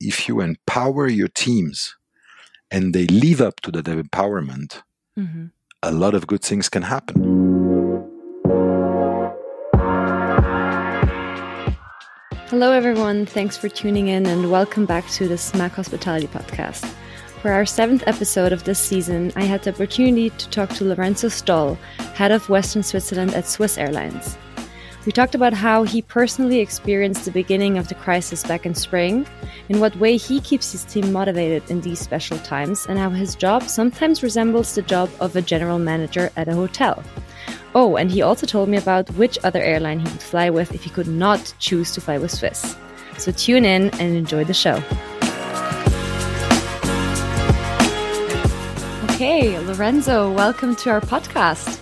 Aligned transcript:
if 0.00 0.28
you 0.28 0.40
empower 0.40 1.06
your 1.08 1.28
teams 1.28 1.96
and 2.70 2.94
they 2.94 3.06
live 3.08 3.40
up 3.40 3.60
to 3.60 3.70
that 3.70 3.84
empowerment, 3.84 4.82
mm-hmm. 5.18 5.46
a 5.82 5.92
lot 5.92 6.14
of 6.14 6.26
good 6.26 6.42
things 6.42 6.70
can 6.70 6.82
happen. 6.82 7.38
Hello, 12.48 12.72
everyone. 12.72 13.26
Thanks 13.26 13.56
for 13.56 13.68
tuning 13.68 14.08
in 14.08 14.26
and 14.26 14.50
welcome 14.50 14.86
back 14.86 15.06
to 15.10 15.28
the 15.28 15.38
Smack 15.38 15.72
Hospitality 15.72 16.26
Podcast. 16.26 16.90
For 17.42 17.52
our 17.52 17.64
seventh 17.64 18.02
episode 18.06 18.52
of 18.52 18.64
this 18.64 18.78
season, 18.78 19.32
I 19.36 19.44
had 19.44 19.62
the 19.62 19.72
opportunity 19.72 20.30
to 20.30 20.48
talk 20.50 20.70
to 20.70 20.84
Lorenzo 20.84 21.28
Stoll, 21.28 21.74
head 22.14 22.32
of 22.32 22.48
Western 22.48 22.82
Switzerland 22.82 23.34
at 23.34 23.46
Swiss 23.46 23.78
Airlines. 23.78 24.36
We 25.10 25.12
talked 25.12 25.34
about 25.34 25.52
how 25.52 25.82
he 25.82 26.02
personally 26.02 26.60
experienced 26.60 27.24
the 27.24 27.32
beginning 27.32 27.78
of 27.78 27.88
the 27.88 27.96
crisis 27.96 28.44
back 28.44 28.64
in 28.64 28.76
spring, 28.76 29.26
in 29.68 29.80
what 29.80 29.96
way 29.96 30.16
he 30.16 30.40
keeps 30.40 30.70
his 30.70 30.84
team 30.84 31.10
motivated 31.12 31.68
in 31.68 31.80
these 31.80 31.98
special 31.98 32.38
times, 32.38 32.86
and 32.86 32.96
how 32.96 33.10
his 33.10 33.34
job 33.34 33.64
sometimes 33.64 34.22
resembles 34.22 34.72
the 34.72 34.82
job 34.82 35.10
of 35.18 35.34
a 35.34 35.42
general 35.42 35.80
manager 35.80 36.30
at 36.36 36.46
a 36.46 36.54
hotel. 36.54 37.02
Oh, 37.74 37.96
and 37.96 38.08
he 38.08 38.22
also 38.22 38.46
told 38.46 38.68
me 38.68 38.76
about 38.76 39.10
which 39.14 39.36
other 39.42 39.60
airline 39.60 39.98
he 39.98 40.08
would 40.08 40.22
fly 40.22 40.48
with 40.48 40.72
if 40.76 40.84
he 40.84 40.90
could 40.90 41.08
not 41.08 41.54
choose 41.58 41.90
to 41.94 42.00
fly 42.00 42.16
with 42.16 42.30
Swiss. 42.30 42.76
So 43.18 43.32
tune 43.32 43.64
in 43.64 43.90
and 43.98 44.14
enjoy 44.14 44.44
the 44.44 44.54
show. 44.54 44.76
Okay, 49.10 49.58
Lorenzo, 49.58 50.30
welcome 50.32 50.76
to 50.76 50.90
our 50.90 51.00
podcast. 51.00 51.80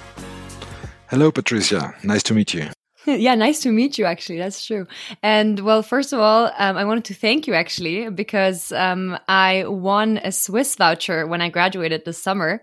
Hello, 1.09 1.31
Patricia. 1.31 1.95
Nice 2.03 2.23
to 2.23 2.33
meet 2.33 2.55
you. 2.55 2.71
yeah, 3.17 3.35
nice 3.35 3.61
to 3.61 3.73
meet 3.73 3.97
you. 3.97 4.05
Actually, 4.05 4.39
that's 4.39 4.65
true. 4.65 4.87
And 5.23 5.61
well, 5.61 5.83
first 5.83 6.13
of 6.13 6.21
all, 6.21 6.53
um, 6.59 6.77
I 6.77 6.85
wanted 6.85 7.07
to 7.07 7.15
thank 7.15 7.47
you 7.47 7.55
actually 7.55 8.11
because 8.11 8.71
um, 8.73 9.19
I 9.29 9.65
won 9.67 10.19
a 10.19 10.31
Swiss 10.31 10.77
voucher 10.77 11.27
when 11.27 11.41
I 11.41 11.49
graduated 11.49 12.05
this 12.05 12.23
summer. 12.23 12.63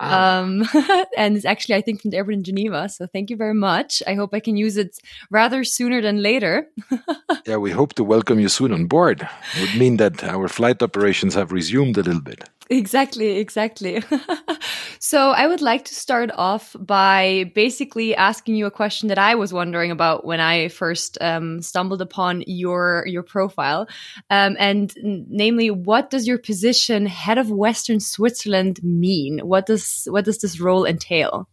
Um, 0.00 0.64
and 1.16 1.36
it's 1.36 1.44
actually 1.44 1.76
I 1.76 1.80
think 1.80 2.02
from 2.02 2.10
the 2.10 2.16
airport 2.16 2.34
in 2.34 2.44
Geneva. 2.44 2.88
So 2.88 3.06
thank 3.06 3.30
you 3.30 3.36
very 3.36 3.54
much. 3.54 4.02
I 4.06 4.14
hope 4.14 4.34
I 4.34 4.40
can 4.40 4.56
use 4.56 4.76
it 4.76 4.98
rather 5.30 5.64
sooner 5.64 6.00
than 6.00 6.22
later. 6.22 6.68
yeah, 7.46 7.56
we 7.56 7.70
hope 7.70 7.94
to 7.94 8.04
welcome 8.04 8.40
you 8.40 8.48
soon 8.48 8.72
on 8.72 8.86
board. 8.86 9.28
It 9.56 9.60
would 9.60 9.78
mean 9.78 9.96
that 9.98 10.22
our 10.24 10.48
flight 10.48 10.82
operations 10.82 11.34
have 11.34 11.52
resumed 11.52 11.96
a 11.98 12.02
little 12.02 12.20
bit. 12.20 12.48
Exactly, 12.70 13.36
exactly. 13.36 14.02
so 14.98 15.30
I 15.30 15.46
would 15.46 15.60
like 15.60 15.84
to 15.84 15.94
start 15.94 16.30
off 16.34 16.74
by 16.78 17.52
basically 17.54 18.16
asking 18.16 18.54
you 18.56 18.64
a 18.64 18.70
question 18.70 19.08
that 19.08 19.18
I 19.18 19.34
was 19.34 19.52
wondering 19.52 19.90
about 19.90 20.24
when 20.24 20.40
I 20.40 20.68
first 20.68 21.18
um, 21.20 21.60
stumbled 21.60 22.00
upon 22.00 22.42
your 22.46 23.04
your 23.06 23.22
profile, 23.22 23.86
um, 24.30 24.56
and 24.58 24.94
namely, 25.02 25.70
what 25.70 26.08
does 26.08 26.26
your 26.26 26.38
position 26.38 27.04
head 27.04 27.36
of 27.36 27.50
Western 27.50 28.00
Switzerland 28.00 28.82
mean? 28.82 29.40
What 29.40 29.66
does 29.66 29.83
what 30.06 30.24
does 30.24 30.38
this 30.38 30.60
role 30.60 30.84
entail? 30.84 31.48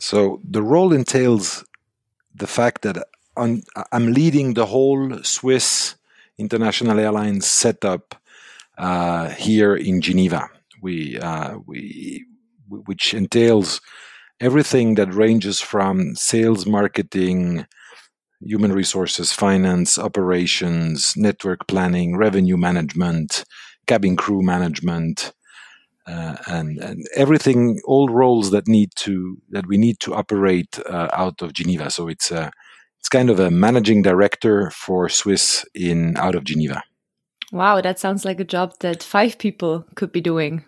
So 0.00 0.40
the 0.48 0.62
role 0.62 0.92
entails 0.92 1.64
the 2.34 2.46
fact 2.46 2.82
that 2.82 3.06
I'm, 3.36 3.62
I'm 3.92 4.12
leading 4.12 4.54
the 4.54 4.66
whole 4.66 5.22
Swiss 5.22 5.94
International 6.38 6.98
Airlines 6.98 7.46
setup 7.46 8.14
uh, 8.78 9.28
here 9.30 9.74
in 9.74 10.00
Geneva. 10.00 10.48
We, 10.82 11.18
uh, 11.18 11.58
we, 11.66 12.26
which 12.68 13.14
entails 13.14 13.80
everything 14.40 14.96
that 14.96 15.14
ranges 15.14 15.60
from 15.60 16.16
sales, 16.16 16.66
marketing, 16.66 17.66
human 18.40 18.72
resources, 18.72 19.32
finance, 19.32 19.98
operations, 19.98 21.14
network 21.16 21.66
planning, 21.66 22.16
revenue 22.16 22.56
management, 22.56 23.44
cabin 23.86 24.16
crew 24.16 24.42
management, 24.42 25.32
uh, 26.06 26.36
and, 26.46 26.78
and 26.78 27.06
everything, 27.14 27.80
all 27.84 28.08
roles 28.08 28.50
that 28.50 28.68
need 28.68 28.90
to 28.96 29.38
that 29.50 29.66
we 29.66 29.78
need 29.78 30.00
to 30.00 30.14
operate 30.14 30.78
uh, 30.86 31.08
out 31.12 31.40
of 31.42 31.52
Geneva. 31.52 31.90
So 31.90 32.08
it's 32.08 32.30
a 32.30 32.50
it's 33.00 33.08
kind 33.08 33.30
of 33.30 33.38
a 33.38 33.50
managing 33.50 34.02
director 34.02 34.70
for 34.70 35.08
Swiss 35.08 35.64
in 35.74 36.16
out 36.16 36.34
of 36.34 36.44
Geneva. 36.44 36.82
Wow, 37.52 37.80
that 37.80 37.98
sounds 37.98 38.24
like 38.24 38.40
a 38.40 38.44
job 38.44 38.74
that 38.80 39.02
five 39.02 39.38
people 39.38 39.84
could 39.94 40.10
be 40.10 40.20
doing. 40.20 40.64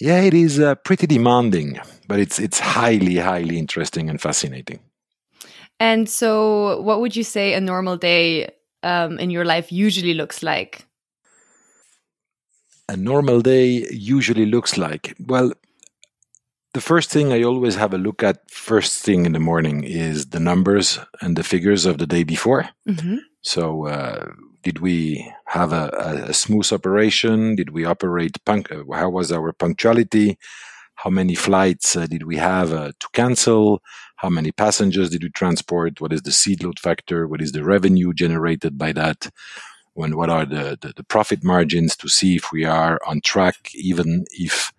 Yeah, 0.00 0.22
it 0.22 0.32
is 0.32 0.58
uh, 0.58 0.74
pretty 0.76 1.06
demanding, 1.06 1.78
but 2.08 2.18
it's 2.18 2.38
it's 2.38 2.58
highly 2.58 3.16
highly 3.16 3.58
interesting 3.58 4.08
and 4.08 4.20
fascinating. 4.20 4.80
And 5.78 6.08
so, 6.08 6.80
what 6.82 7.00
would 7.00 7.16
you 7.16 7.24
say 7.24 7.54
a 7.54 7.60
normal 7.60 7.96
day 7.96 8.50
um, 8.82 9.18
in 9.18 9.30
your 9.30 9.44
life 9.44 9.70
usually 9.70 10.14
looks 10.14 10.42
like? 10.42 10.86
A 12.90 12.96
normal 12.96 13.40
day 13.40 13.86
usually 13.92 14.46
looks 14.46 14.76
like 14.76 15.14
well. 15.20 15.52
The 16.74 16.80
first 16.80 17.08
thing 17.10 17.32
I 17.32 17.44
always 17.44 17.76
have 17.76 17.94
a 17.94 17.98
look 17.98 18.24
at 18.24 18.50
first 18.50 19.04
thing 19.04 19.26
in 19.26 19.32
the 19.32 19.38
morning 19.38 19.84
is 19.84 20.30
the 20.30 20.40
numbers 20.40 20.98
and 21.20 21.36
the 21.36 21.44
figures 21.44 21.86
of 21.86 21.98
the 21.98 22.06
day 22.06 22.24
before. 22.24 22.62
Mm 22.88 22.96
-hmm. 22.96 23.18
So 23.42 23.62
uh, 23.86 24.26
did 24.62 24.78
we 24.86 24.98
have 25.44 25.72
a, 25.72 25.84
a, 26.30 26.32
smooth 26.32 26.72
operation? 26.72 27.56
Did 27.56 27.70
we 27.70 27.86
operate? 27.86 28.34
Punk- 28.44 28.72
how 29.00 29.10
was 29.18 29.30
our 29.30 29.52
punctuality? 29.52 30.36
How 31.02 31.10
many 31.10 31.34
flights 31.34 31.96
uh, 31.96 32.06
did 32.06 32.22
we 32.30 32.36
have 32.38 32.68
uh, 32.80 32.90
to 33.02 33.06
cancel? 33.12 33.80
How 34.22 34.30
many 34.30 34.50
passengers 34.52 35.10
did 35.10 35.22
we 35.22 35.30
transport? 35.30 36.00
What 36.00 36.12
is 36.12 36.22
the 36.22 36.32
seat 36.32 36.62
load 36.62 36.78
factor? 36.78 37.26
What 37.26 37.40
is 37.40 37.52
the 37.52 37.64
revenue 37.64 38.12
generated 38.12 38.72
by 38.76 38.92
that? 38.92 39.30
When 40.00 40.16
what 40.16 40.30
are 40.30 40.46
the, 40.46 40.78
the, 40.80 40.92
the 40.96 41.04
profit 41.04 41.44
margins 41.44 41.96
to 41.96 42.08
see 42.08 42.36
if 42.36 42.52
we 42.52 42.64
are 42.64 43.00
on 43.06 43.20
track, 43.20 43.74
even 43.74 44.24
if 44.32 44.72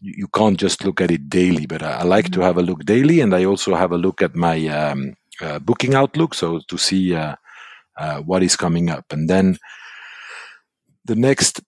you, 0.00 0.28
can't 0.28 0.58
just 0.58 0.84
look 0.84 1.00
at 1.00 1.10
it 1.10 1.28
daily. 1.28 1.66
But 1.66 1.82
I, 1.82 1.92
I 1.98 2.02
like 2.04 2.26
mm-hmm. 2.26 2.40
to 2.40 2.46
have 2.46 2.56
a 2.56 2.62
look 2.62 2.84
daily, 2.84 3.20
and 3.20 3.34
I 3.34 3.44
also 3.44 3.74
have 3.74 3.92
a 3.92 3.98
look 3.98 4.22
at 4.22 4.34
my 4.34 4.66
um, 4.68 5.14
uh, 5.40 5.58
booking 5.58 5.94
outlook, 5.94 6.34
so 6.34 6.60
to 6.68 6.78
see 6.78 7.14
uh, 7.14 7.36
uh, 7.96 8.20
what 8.20 8.42
is 8.42 8.56
coming 8.56 8.90
up. 8.90 9.12
And 9.12 9.28
then 9.28 9.58
the 11.04 11.16
next 11.16 11.60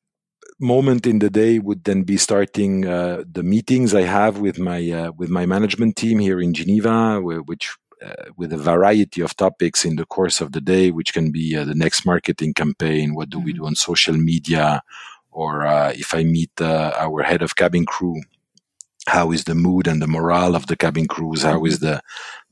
moment 0.60 1.06
in 1.06 1.18
the 1.18 1.30
day 1.30 1.58
would 1.58 1.84
then 1.84 2.04
be 2.04 2.16
starting 2.16 2.86
uh, 2.86 3.24
the 3.30 3.42
meetings 3.42 3.94
I 3.94 4.02
have 4.02 4.38
with 4.38 4.58
my 4.58 4.90
uh, 4.90 5.12
with 5.12 5.28
my 5.28 5.46
management 5.46 5.96
team 5.96 6.18
here 6.18 6.40
in 6.40 6.54
Geneva, 6.54 7.20
which 7.20 7.76
with 8.36 8.52
a 8.52 8.56
variety 8.56 9.20
of 9.20 9.36
topics 9.36 9.84
in 9.84 9.96
the 9.96 10.06
course 10.06 10.40
of 10.40 10.52
the 10.52 10.60
day, 10.60 10.90
which 10.90 11.12
can 11.12 11.30
be 11.30 11.56
uh, 11.56 11.64
the 11.64 11.74
next 11.74 12.04
marketing 12.04 12.54
campaign, 12.54 13.14
what 13.14 13.30
do 13.30 13.38
we 13.38 13.52
mm-hmm. 13.52 13.62
do 13.62 13.66
on 13.66 13.74
social 13.74 14.16
media, 14.16 14.82
or 15.30 15.66
uh, 15.66 15.92
if 15.94 16.14
I 16.14 16.24
meet 16.24 16.60
our 16.60 17.22
head 17.22 17.42
of 17.42 17.56
cabin 17.56 17.86
crew, 17.86 18.20
how 19.06 19.32
is 19.32 19.44
the 19.44 19.54
mood 19.54 19.86
and 19.86 20.00
the 20.00 20.06
morale 20.06 20.54
of 20.54 20.66
the 20.66 20.76
cabin 20.76 21.06
crews? 21.06 21.42
How 21.42 21.64
is 21.64 21.80
the 21.80 22.00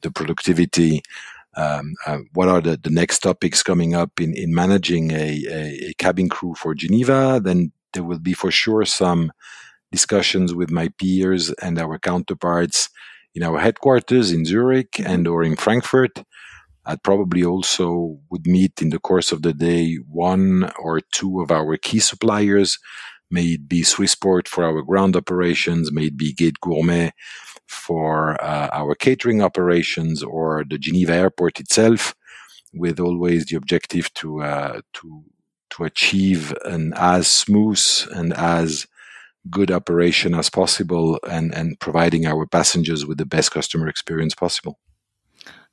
the 0.03 0.11
productivity? 0.11 1.03
um, 1.57 1.95
uh, 2.07 2.19
what 2.33 2.49
are 2.49 2.61
the, 2.61 2.77
the 2.77 2.91
next 2.91 3.21
topics 3.21 3.63
coming 3.63 3.95
up 3.95 4.21
in, 4.21 4.35
in 4.35 4.55
managing 4.55 5.11
a, 5.11 5.45
a, 5.49 5.89
a, 5.89 5.95
cabin 5.95 6.29
crew 6.29 6.55
for 6.55 6.75
Geneva, 6.75 7.41
then 7.43 7.73
there 7.93 8.05
will 8.05 8.19
be 8.19 8.33
for 8.33 8.51
sure 8.51 8.85
some 8.85 9.33
discussions 9.91 10.55
with 10.55 10.71
my 10.71 10.89
peers 10.99 11.51
and 11.55 11.79
our 11.79 11.99
counterparts 11.99 12.89
in 13.35 13.43
our 13.43 13.59
headquarters 13.59 14.33
in 14.33 14.45
Zurich 14.45 15.01
and 15.01 15.27
or 15.27 15.43
in 15.43 15.57
Frankfurt. 15.57 16.23
I'd 16.87 17.03
probably 17.03 17.45
also 17.45 18.19
would 18.31 18.47
meet 18.47 18.81
in 18.81 18.91
the 18.91 18.99
course 18.99 19.33
of 19.33 19.43
the 19.43 19.53
day 19.53 19.97
one 20.09 20.71
or 20.79 21.01
two 21.13 21.41
of 21.41 21.51
our 21.51 21.77
key 21.77 22.01
suppliers, 22.01 22.79
may 23.31 23.45
it 23.45 23.69
be 23.69 23.83
Swissport 23.83 24.49
for 24.49 24.65
our 24.65 24.83
ground 24.83 25.15
operations, 25.15 25.93
may 25.93 26.07
it 26.07 26.17
be 26.17 26.33
Gate 26.33 26.61
Gourmet 26.61 27.13
for 27.69 28.43
uh, 28.43 28.69
our 28.73 28.95
catering 28.95 29.43
operations 29.43 30.23
or 30.23 30.65
the 30.69 30.79
Geneva 30.79 31.13
airport 31.15 31.61
itself, 31.61 32.15
with 32.73 32.99
always 32.99 33.47
the 33.47 33.57
objective 33.57 34.13
to 34.15 34.43
uh, 34.43 34.81
to 34.95 35.25
to 35.71 35.85
achieve 35.85 36.53
an 36.65 36.93
as 36.97 37.29
smooth 37.29 37.81
and 38.13 38.33
as 38.35 38.87
good 39.49 39.71
operation 39.71 40.35
as 40.35 40.51
possible 40.51 41.19
and, 41.29 41.55
and 41.55 41.79
providing 41.81 42.27
our 42.27 42.47
passengers 42.47 43.07
with 43.07 43.19
the 43.19 43.27
best 43.27 43.53
customer 43.53 43.89
experience 43.89 44.35
possible. 44.35 44.79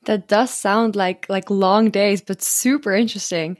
That 0.06 0.28
does 0.28 0.54
sound 0.54 0.96
like 0.96 1.26
like 1.28 1.50
long 1.50 1.90
days, 1.90 2.22
but 2.22 2.42
super 2.42 2.94
interesting. 2.94 3.58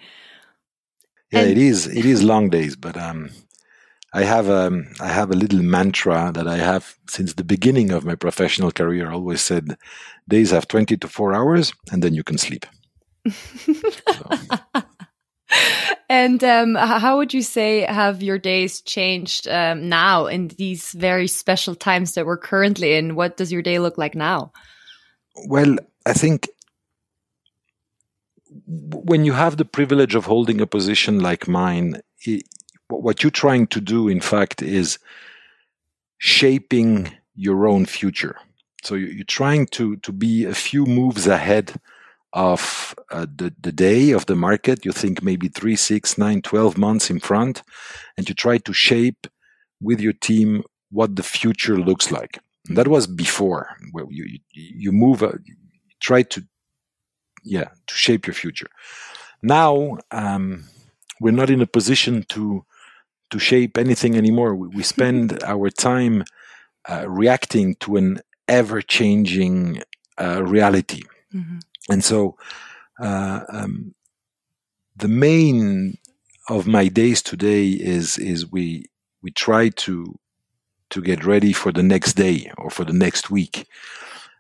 Yeah, 1.32 1.42
and 1.42 1.50
it 1.50 1.58
is. 1.58 1.88
It 1.88 2.06
is 2.06 2.24
long 2.24 2.50
days, 2.50 2.78
but 2.78 2.96
um, 2.96 3.32
I 4.14 4.24
have 4.24 4.48
a 4.48 4.68
um, 4.68 4.88
I 5.02 5.10
have 5.10 5.30
a 5.30 5.36
little 5.36 5.62
mantra 5.62 6.32
that 6.34 6.48
I 6.48 6.58
have 6.58 6.96
since 7.10 7.34
the 7.34 7.44
beginning 7.44 7.92
of 7.92 8.06
my 8.06 8.16
professional 8.16 8.72
career. 8.72 9.10
I 9.10 9.14
always 9.14 9.42
said, 9.42 9.78
days 10.30 10.52
have 10.52 10.70
twenty 10.70 10.96
to 10.98 11.08
four 11.08 11.34
hours, 11.34 11.74
and 11.92 12.02
then 12.02 12.14
you 12.14 12.24
can 12.24 12.38
sleep. 12.38 12.66
and 16.10 16.44
um, 16.44 16.76
how 16.76 17.18
would 17.18 17.34
you 17.34 17.42
say 17.42 17.82
have 17.82 18.22
your 18.22 18.38
days 18.38 18.82
changed 18.82 19.48
um, 19.48 19.90
now 19.90 20.26
in 20.28 20.50
these 20.50 20.92
very 20.92 21.28
special 21.28 21.76
times 21.76 22.14
that 22.14 22.26
we're 22.26 22.38
currently 22.38 22.96
in? 22.96 23.16
What 23.16 23.38
does 23.38 23.52
your 23.52 23.62
day 23.62 23.80
look 23.80 23.98
like 23.98 24.16
now? 24.16 24.52
Well, 25.48 25.78
I 26.06 26.14
think 26.14 26.50
when 28.66 29.26
you 29.26 29.34
have 29.34 29.58
the 29.58 29.66
privilege 29.66 30.16
of 30.16 30.26
holding 30.26 30.62
a 30.62 30.68
position 30.68 31.20
like 31.20 31.48
mine, 31.48 32.02
it, 32.22 32.44
what 32.90 33.24
you're 33.24 33.32
trying 33.32 33.68
to 33.68 33.82
do, 33.82 34.08
in 34.08 34.22
fact, 34.22 34.62
is 34.62 34.98
shaping 36.18 37.12
your 37.36 37.68
own 37.68 37.86
future. 37.86 38.36
So 38.84 38.96
you're 38.96 39.26
trying 39.26 39.68
to 39.68 39.98
to 39.98 40.12
be 40.12 40.46
a 40.46 40.54
few 40.54 40.86
moves 40.86 41.28
ahead 41.28 41.80
of 42.34 42.96
uh, 43.12 43.26
the, 43.36 43.54
the 43.60 43.72
day 43.72 44.12
of 44.12 44.26
the 44.26 44.36
market. 44.36 44.86
You 44.86 44.92
think 44.92 45.24
maybe 45.24 45.48
three, 45.48 45.76
six, 45.76 46.18
nine, 46.18 46.42
12 46.42 46.78
months 46.78 47.10
in 47.10 47.20
front, 47.20 47.64
and 48.18 48.28
you 48.28 48.36
try 48.36 48.58
to 48.60 48.74
shape 48.74 49.28
with 49.82 50.00
your 50.00 50.14
team 50.14 50.64
what 50.92 51.16
the 51.16 51.24
future 51.24 51.78
looks 51.78 52.12
like. 52.12 52.40
And 52.68 52.78
that 52.78 52.88
was 52.88 53.08
before, 53.08 53.70
where 53.92 54.06
you, 54.10 54.40
you, 54.52 54.92
move, 54.92 55.24
uh, 55.24 55.34
you 55.46 55.56
try 56.02 56.24
to, 56.24 56.44
yeah, 57.44 57.70
to 57.88 57.96
shape 57.96 58.28
your 58.28 58.34
future. 58.34 58.68
Now, 59.42 59.98
um, 60.12 60.66
we're 61.22 61.32
not 61.32 61.50
in 61.50 61.62
a 61.62 61.68
position 61.68 62.24
to 62.30 62.66
to 63.30 63.40
shape 63.40 63.78
anything 63.78 64.16
anymore. 64.16 64.56
We, 64.56 64.68
we 64.70 64.84
spend 64.84 65.44
our 65.46 65.70
time 65.70 66.24
uh, 66.90 67.06
reacting 67.08 67.76
to 67.76 67.98
an 67.98 68.22
ever 68.48 68.82
changing 68.82 69.82
uh, 70.18 70.44
reality. 70.44 71.04
Mm-hmm. 71.34 71.60
And 71.90 72.04
so, 72.04 72.38
uh, 73.00 73.42
um, 73.50 73.94
the 74.96 75.08
main 75.08 75.98
of 76.50 76.68
my 76.68 76.88
days 76.88 77.22
today 77.22 77.70
is 77.70 78.18
is 78.18 78.52
we 78.52 78.86
we 79.22 79.32
try 79.32 79.70
to 79.70 80.16
to 80.90 81.02
get 81.02 81.26
ready 81.26 81.54
for 81.54 81.72
the 81.72 81.84
next 81.84 82.14
day 82.14 82.52
or 82.58 82.70
for 82.70 82.86
the 82.86 82.94
next 82.94 83.30
week, 83.30 83.68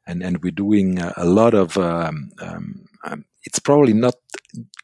and 0.05 0.23
and 0.23 0.43
we're 0.43 0.51
doing 0.51 0.99
a, 0.99 1.13
a 1.17 1.25
lot 1.25 1.53
of. 1.53 1.77
Um, 1.77 2.31
um, 2.41 2.85
um 3.03 3.25
it's 3.43 3.59
probably 3.59 3.93
not 3.93 4.15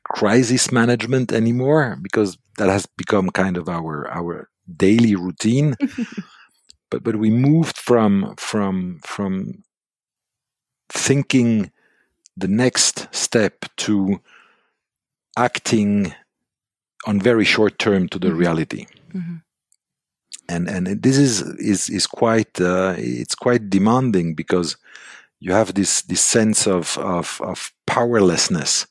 crisis 0.06 0.72
management 0.72 1.32
anymore 1.34 1.98
because 2.02 2.38
that 2.58 2.70
has 2.70 2.86
become 2.86 3.30
kind 3.30 3.58
of 3.58 3.68
our 3.68 4.10
our 4.10 4.50
daily 4.78 5.16
routine. 5.16 5.76
but 6.90 7.04
but 7.04 7.16
we 7.18 7.30
moved 7.30 7.78
from 7.78 8.36
from 8.38 9.00
from 9.04 9.64
thinking 10.90 11.72
the 12.36 12.48
next 12.48 13.08
step 13.14 13.66
to 13.78 14.20
acting 15.38 16.14
on 17.06 17.20
very 17.20 17.46
short 17.46 17.80
term 17.80 18.08
to 18.10 18.20
the 18.20 18.28
mm-hmm. 18.28 18.38
reality. 18.38 18.86
Mm-hmm. 19.14 19.36
And 20.50 20.68
and 20.70 20.88
this 21.02 21.18
is 21.18 21.42
is 21.60 21.90
is 21.90 22.06
quite 22.06 22.60
uh, 22.60 22.96
it's 22.98 23.36
quite 23.36 23.70
demanding 23.70 24.36
because 24.36 24.76
you 25.40 25.54
have 25.54 25.74
this 25.74 26.02
this 26.02 26.22
sense 26.22 26.68
of 26.68 26.98
of, 26.98 27.40
of 27.42 27.72
powerlessness. 27.88 28.88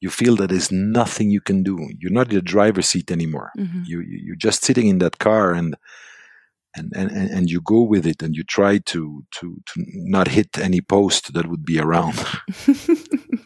You 0.00 0.10
feel 0.10 0.36
that 0.36 0.50
there's 0.50 0.70
nothing 0.72 1.30
you 1.30 1.40
can 1.40 1.62
do. 1.62 1.88
You're 1.98 2.12
not 2.12 2.28
in 2.28 2.36
the 2.36 2.42
driver's 2.42 2.86
seat 2.86 3.10
anymore. 3.10 3.52
Mm-hmm. 3.56 3.82
You 3.84 4.00
you're 4.00 4.36
just 4.36 4.64
sitting 4.64 4.88
in 4.88 4.98
that 4.98 5.18
car 5.18 5.52
and 5.52 5.76
and, 6.78 6.92
and, 6.94 7.30
and 7.30 7.50
you 7.50 7.60
go 7.60 7.82
with 7.82 8.06
it 8.06 8.22
and 8.22 8.34
you 8.36 8.44
try 8.44 8.78
to, 8.78 9.24
to, 9.32 9.60
to 9.66 9.84
not 9.86 10.28
hit 10.28 10.58
any 10.58 10.80
post 10.80 11.32
that 11.34 11.46
would 11.46 11.64
be 11.64 11.78
around. 11.78 12.18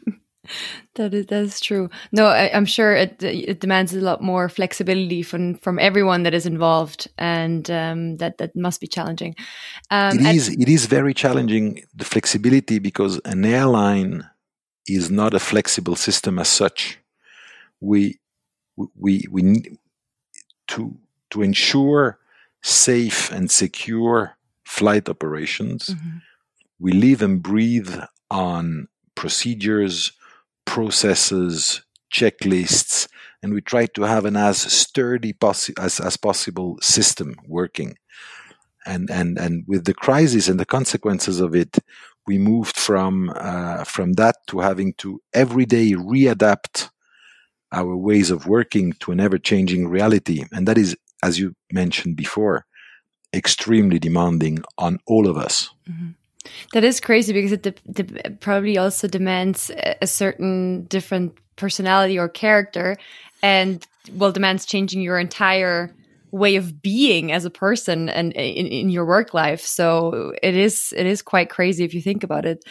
that 0.94 1.14
is 1.14 1.26
that 1.26 1.42
is 1.42 1.60
true. 1.60 1.88
No, 2.10 2.26
I, 2.26 2.44
am 2.46 2.64
sure 2.64 2.94
it 2.94 3.22
it 3.22 3.60
demands 3.60 3.94
a 3.94 4.00
lot 4.00 4.22
more 4.22 4.48
flexibility 4.48 5.22
from 5.22 5.54
from 5.56 5.78
everyone 5.78 6.24
that 6.24 6.34
is 6.34 6.46
involved, 6.46 7.08
and 7.18 7.70
um, 7.70 8.16
that 8.16 8.38
that 8.38 8.54
must 8.56 8.80
be 8.80 8.86
challenging. 8.86 9.34
Um, 9.90 10.18
it 10.18 10.34
is 10.34 10.48
it 10.48 10.68
is 10.68 10.86
very 10.86 11.14
challenging 11.14 11.84
the 11.94 12.04
flexibility 12.04 12.78
because 12.78 13.20
an 13.24 13.44
airline 13.44 14.28
is 14.88 15.10
not 15.10 15.34
a 15.34 15.38
flexible 15.38 15.96
system 15.96 16.38
as 16.38 16.48
such. 16.48 16.98
We 17.80 18.18
we 18.76 19.24
we 19.30 19.42
need 19.42 19.78
to 20.68 20.96
to 21.30 21.42
ensure 21.42 22.18
safe 22.62 23.30
and 23.30 23.50
secure 23.50 24.36
flight 24.64 25.08
operations. 25.08 25.90
Mm-hmm. 25.90 26.18
We 26.78 26.92
live 26.92 27.22
and 27.22 27.42
breathe 27.42 27.94
on 28.30 28.88
procedures, 29.14 30.12
processes, 30.64 31.82
checklists, 32.12 33.08
and 33.42 33.52
we 33.52 33.60
try 33.60 33.86
to 33.86 34.02
have 34.02 34.24
an 34.24 34.36
as 34.36 34.58
sturdy 34.58 35.32
possi- 35.32 35.78
as, 35.78 36.00
as 36.00 36.16
possible 36.16 36.78
system 36.80 37.36
working. 37.46 37.96
And, 38.86 39.10
and, 39.10 39.38
and 39.38 39.64
with 39.66 39.84
the 39.84 39.94
crisis 39.94 40.48
and 40.48 40.58
the 40.58 40.64
consequences 40.64 41.40
of 41.40 41.54
it, 41.54 41.78
we 42.26 42.38
moved 42.38 42.76
from, 42.76 43.32
uh, 43.34 43.84
from 43.84 44.14
that 44.14 44.36
to 44.48 44.60
having 44.60 44.94
to 44.94 45.20
every 45.32 45.66
day 45.66 45.92
readapt 45.92 46.90
our 47.72 47.96
ways 47.96 48.30
of 48.30 48.46
working 48.46 48.92
to 49.00 49.12
an 49.12 49.20
ever 49.20 49.38
changing 49.38 49.88
reality. 49.88 50.44
And 50.52 50.68
that 50.68 50.78
is 50.78 50.96
as 51.22 51.38
you 51.38 51.54
mentioned 51.72 52.16
before, 52.16 52.66
extremely 53.34 53.98
demanding 53.98 54.62
on 54.78 54.98
all 55.06 55.28
of 55.28 55.36
us. 55.36 55.70
Mm-hmm. 55.90 56.10
That 56.72 56.84
is 56.84 57.00
crazy 57.00 57.32
because 57.32 57.52
it 57.52 57.62
de- 57.62 58.02
de- 58.02 58.30
probably 58.30 58.76
also 58.76 59.06
demands 59.06 59.70
a 60.00 60.06
certain 60.06 60.84
different 60.84 61.36
personality 61.56 62.18
or 62.18 62.28
character, 62.28 62.96
and 63.42 63.86
well, 64.14 64.32
demands 64.32 64.66
changing 64.66 65.02
your 65.02 65.18
entire 65.18 65.94
way 66.32 66.56
of 66.56 66.80
being 66.80 67.30
as 67.30 67.44
a 67.44 67.50
person 67.50 68.08
and 68.08 68.32
in, 68.32 68.66
in 68.66 68.88
your 68.88 69.04
work 69.04 69.34
life. 69.34 69.60
So 69.60 70.32
it 70.42 70.56
is 70.56 70.92
it 70.96 71.04
is 71.04 71.20
quite 71.20 71.50
crazy 71.50 71.84
if 71.84 71.92
you 71.92 72.00
think 72.00 72.24
about 72.24 72.46
it. 72.46 72.64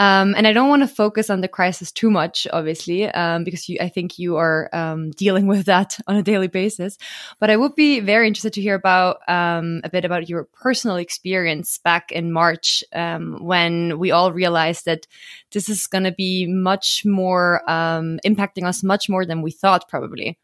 Um, 0.00 0.34
and 0.36 0.48
I 0.48 0.52
don't 0.52 0.68
want 0.68 0.82
to 0.82 0.88
focus 0.88 1.30
on 1.30 1.40
the 1.40 1.48
crisis 1.48 1.92
too 1.92 2.10
much, 2.10 2.46
obviously, 2.52 3.06
um, 3.06 3.44
because 3.44 3.68
you, 3.68 3.78
I 3.80 3.88
think 3.88 4.18
you 4.18 4.36
are 4.36 4.68
um, 4.72 5.12
dealing 5.12 5.46
with 5.46 5.66
that 5.66 5.96
on 6.08 6.16
a 6.16 6.22
daily 6.22 6.48
basis. 6.48 6.98
But 7.38 7.50
I 7.50 7.56
would 7.56 7.76
be 7.76 8.00
very 8.00 8.26
interested 8.26 8.52
to 8.54 8.60
hear 8.60 8.74
about 8.74 9.18
um, 9.28 9.80
a 9.84 9.88
bit 9.88 10.04
about 10.04 10.28
your 10.28 10.44
personal 10.52 10.96
experience 10.96 11.78
back 11.78 12.10
in 12.10 12.32
March 12.32 12.82
um, 12.92 13.38
when 13.40 13.98
we 14.00 14.10
all 14.10 14.32
realized 14.32 14.86
that 14.86 15.06
this 15.52 15.68
is 15.68 15.86
going 15.86 16.04
to 16.04 16.12
be 16.12 16.46
much 16.46 17.04
more 17.06 17.62
um, 17.70 18.18
impacting 18.26 18.64
us 18.64 18.82
much 18.82 19.08
more 19.08 19.24
than 19.24 19.40
we 19.40 19.52
thought, 19.52 19.88
probably. 19.88 20.36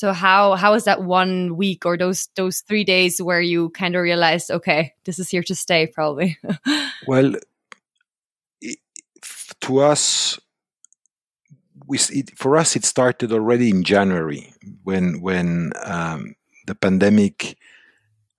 So 0.00 0.14
how 0.14 0.54
how 0.54 0.72
is 0.72 0.84
that 0.84 1.02
one 1.02 1.58
week 1.58 1.84
or 1.84 1.98
those 1.98 2.30
those 2.34 2.60
three 2.60 2.84
days 2.84 3.20
where 3.20 3.42
you 3.42 3.68
kind 3.68 3.94
of 3.94 4.00
realized, 4.00 4.50
okay, 4.50 4.94
this 5.04 5.18
is 5.18 5.28
here 5.28 5.42
to 5.42 5.54
stay, 5.54 5.86
probably? 5.86 6.38
well, 7.06 7.34
to 9.60 9.80
us, 9.80 10.40
we 11.86 11.98
it, 11.98 12.30
for 12.34 12.56
us 12.56 12.76
it 12.76 12.86
started 12.86 13.30
already 13.30 13.68
in 13.68 13.82
January 13.84 14.54
when 14.84 15.20
when 15.20 15.72
um, 15.84 16.34
the 16.66 16.74
pandemic. 16.74 17.58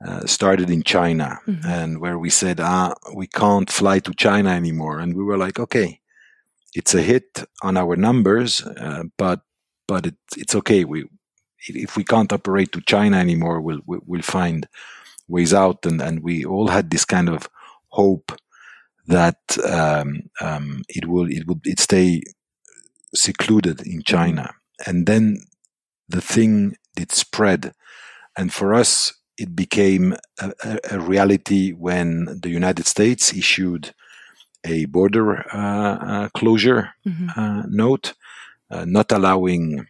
Uh, 0.03 0.25
started 0.25 0.71
in 0.71 0.81
China, 0.81 1.39
mm-hmm. 1.45 1.69
and 1.69 2.01
where 2.01 2.17
we 2.17 2.31
said, 2.31 2.59
ah, 2.59 2.95
we 3.13 3.27
can't 3.27 3.69
fly 3.69 3.99
to 3.99 4.11
China 4.15 4.49
anymore, 4.49 4.97
and 4.97 5.15
we 5.15 5.23
were 5.23 5.37
like, 5.37 5.59
okay, 5.59 6.01
it's 6.73 6.95
a 6.95 7.03
hit 7.03 7.45
on 7.61 7.77
our 7.77 7.95
numbers, 7.95 8.63
uh, 8.63 9.03
but 9.15 9.41
but 9.87 10.07
it, 10.07 10.15
it's 10.35 10.55
okay. 10.55 10.85
We 10.85 11.05
if 11.67 11.95
we 11.95 12.03
can't 12.03 12.33
operate 12.33 12.71
to 12.73 12.81
China 12.81 13.17
anymore, 13.17 13.61
we'll 13.61 13.81
we'll 13.85 14.21
find 14.21 14.67
ways 15.27 15.53
out. 15.53 15.85
And 15.85 16.01
and 16.01 16.23
we 16.23 16.45
all 16.45 16.67
had 16.67 16.89
this 16.89 17.05
kind 17.05 17.29
of 17.29 17.49
hope 17.89 18.31
that 19.07 19.57
um, 19.69 20.29
um, 20.39 20.83
it 20.89 21.07
will 21.07 21.29
it 21.29 21.47
would 21.47 21.61
it 21.65 21.79
stay 21.79 22.21
secluded 23.13 23.81
in. 23.81 24.01
China. 24.03 24.55
And 24.87 25.05
then 25.05 25.45
the 26.09 26.21
thing 26.21 26.75
did 26.95 27.11
spread, 27.11 27.73
and 28.37 28.51
for 28.51 28.73
us 28.73 29.13
it 29.37 29.55
became 29.55 30.15
a, 30.39 30.51
a 30.91 30.99
reality 30.99 31.71
when 31.71 32.39
the 32.41 32.49
United 32.49 32.85
States 32.85 33.33
issued 33.33 33.93
a 34.63 34.85
border 34.85 35.45
uh, 35.53 35.97
uh, 36.11 36.29
closure 36.29 36.91
mm-hmm. 37.07 37.29
uh, 37.35 37.63
note, 37.67 38.13
uh, 38.69 38.85
not 38.85 39.11
allowing 39.11 39.87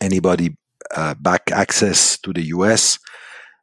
anybody 0.00 0.56
uh, 0.94 1.14
back 1.14 1.50
access 1.50 2.18
to 2.18 2.32
the 2.32 2.42
US 2.46 2.98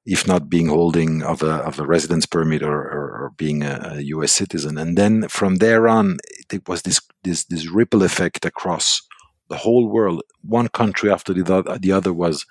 if 0.05 0.27
not 0.27 0.49
being 0.49 0.67
holding 0.67 1.23
of 1.23 1.41
a, 1.43 1.55
of 1.63 1.79
a 1.79 1.85
residence 1.85 2.25
permit 2.25 2.61
or, 2.61 2.75
or, 2.75 3.23
or 3.23 3.33
being 3.37 3.63
a, 3.63 3.93
a, 3.95 4.01
US 4.01 4.33
citizen. 4.33 4.77
And 4.77 4.97
then 4.97 5.27
from 5.29 5.57
there 5.57 5.87
on, 5.87 6.17
it 6.51 6.67
was 6.67 6.81
this, 6.81 6.99
this, 7.23 7.45
this 7.45 7.69
ripple 7.69 8.03
effect 8.03 8.45
across 8.45 9.01
the 9.49 9.57
whole 9.57 9.87
world. 9.87 10.21
One 10.41 10.67
country 10.67 11.09
after 11.09 11.33
the, 11.33 11.77
the 11.79 11.91
other 11.91 12.11
was, 12.11 12.45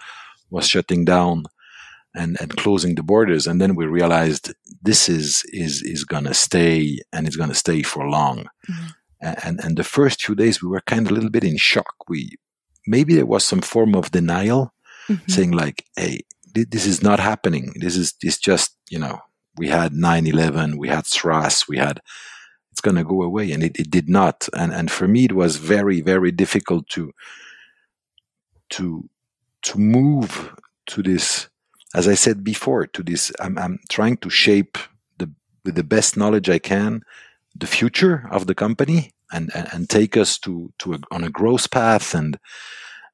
was 0.50 0.66
shutting 0.66 1.04
down 1.04 1.44
and, 2.14 2.38
and 2.40 2.56
closing 2.56 2.94
the 2.94 3.02
borders. 3.02 3.46
And 3.46 3.60
then 3.60 3.74
we 3.74 3.84
realized 3.84 4.54
this 4.80 5.08
is, 5.08 5.44
is, 5.52 5.82
is 5.82 6.04
going 6.04 6.24
to 6.24 6.34
stay 6.34 7.00
and 7.12 7.26
it's 7.26 7.36
going 7.36 7.50
to 7.50 7.54
stay 7.54 7.82
for 7.82 8.08
long. 8.08 8.46
Mm-hmm. 8.70 8.86
And, 9.20 9.60
and 9.62 9.76
the 9.76 9.84
first 9.84 10.24
few 10.24 10.34
days 10.34 10.62
we 10.62 10.68
were 10.68 10.80
kind 10.80 11.06
of 11.06 11.12
a 11.12 11.14
little 11.14 11.30
bit 11.30 11.44
in 11.44 11.58
shock. 11.58 11.94
We, 12.08 12.36
maybe 12.86 13.14
there 13.14 13.26
was 13.26 13.44
some 13.44 13.60
form 13.60 13.94
of 13.94 14.10
denial 14.10 14.72
mm-hmm. 15.08 15.30
saying 15.30 15.52
like 15.52 15.84
hey 15.96 16.20
this 16.54 16.84
is 16.84 17.02
not 17.02 17.18
happening. 17.18 17.72
This 17.76 17.96
is 17.96 18.12
this 18.20 18.38
just 18.38 18.76
you 18.90 18.98
know 18.98 19.20
we 19.56 19.68
had 19.68 19.92
9-11 19.92 20.76
we 20.76 20.88
had 20.88 21.04
SRAS 21.04 21.68
we 21.68 21.78
had 21.78 22.00
it's 22.70 22.80
going 22.80 22.96
to 22.96 23.04
go 23.04 23.22
away. 23.22 23.52
And 23.52 23.62
it, 23.62 23.78
it 23.78 23.90
did 23.90 24.08
not. 24.08 24.48
And 24.54 24.72
and 24.72 24.90
for 24.90 25.08
me 25.08 25.24
it 25.24 25.32
was 25.32 25.56
very 25.56 26.00
very 26.00 26.30
difficult 26.30 26.88
to 26.90 27.12
to 28.70 29.08
to 29.62 29.78
move 29.78 30.54
to 30.86 31.02
this 31.02 31.48
as 31.94 32.08
i 32.08 32.14
said 32.14 32.42
before 32.42 32.86
to 32.86 33.02
this 33.02 33.30
i'm, 33.38 33.56
I'm 33.58 33.78
trying 33.88 34.16
to 34.18 34.30
shape 34.30 34.78
the 35.18 35.30
with 35.64 35.76
the 35.76 35.84
best 35.84 36.16
knowledge 36.16 36.48
i 36.48 36.58
can 36.58 37.02
the 37.54 37.66
future 37.66 38.28
of 38.30 38.46
the 38.46 38.54
company 38.54 39.12
and 39.32 39.50
and, 39.54 39.68
and 39.72 39.90
take 39.90 40.16
us 40.16 40.38
to 40.38 40.72
to 40.78 40.94
a, 40.94 40.98
on 41.10 41.24
a 41.24 41.30
growth 41.30 41.70
path 41.70 42.14
and 42.14 42.38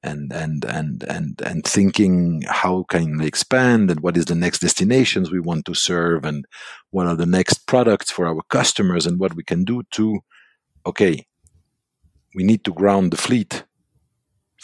and 0.03 0.33
and 0.33 0.65
and 0.65 1.03
and 1.05 1.43
and 1.45 1.65
thinking 1.65 2.43
how 2.47 2.85
can 2.85 3.19
we 3.19 3.27
expand 3.27 3.91
and 3.91 4.01
what 4.01 4.17
is 4.17 4.27
the 4.27 4.35
next 4.35 4.61
destinations 4.61 5.31
we 5.31 5.41
want 5.41 5.65
to 5.65 5.75
serve 5.75 6.25
and 6.25 6.45
what 6.91 7.07
are 7.07 7.17
the 7.17 7.27
next 7.27 7.67
products 7.67 8.11
for 8.11 8.27
our 8.27 8.41
customers 8.49 9.07
and 9.07 9.19
what 9.19 9.35
we 9.35 9.43
can 9.43 9.65
do 9.65 9.83
to 9.91 10.21
okay 10.87 11.27
we 12.35 12.45
need 12.45 12.63
to 12.65 12.73
ground 12.73 13.13
the 13.13 13.17
fleet 13.17 13.65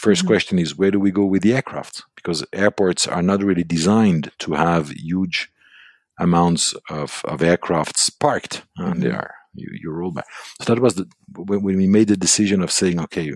1st 0.01 0.19
mm-hmm. 0.19 0.27
question 0.27 0.59
is 0.59 0.77
where 0.77 0.93
do 0.93 1.01
we 1.01 1.11
go 1.11 1.25
with 1.25 1.43
the 1.43 1.55
aircraft 1.55 2.05
because 2.15 2.45
airports 2.53 3.09
are 3.09 3.23
not 3.23 3.43
really 3.43 3.65
designed 3.65 4.31
to 4.39 4.53
have 4.53 4.91
huge 4.91 5.51
amounts 6.19 6.75
of, 6.89 7.23
of 7.25 7.41
aircrafts 7.41 8.09
parked 8.21 8.63
mm-hmm. 8.79 8.93
and 8.93 9.03
they 9.03 9.11
are 9.11 9.35
you, 9.55 9.69
you 9.73 9.91
roll 9.91 10.11
back 10.11 10.27
so 10.61 10.75
that 10.75 10.83
was 10.83 10.95
the 10.95 11.07
when, 11.37 11.63
when 11.63 11.77
we 11.77 11.87
made 11.87 12.09
the 12.09 12.17
decision 12.17 12.63
of 12.63 12.71
saying 12.71 13.01
okay 13.01 13.33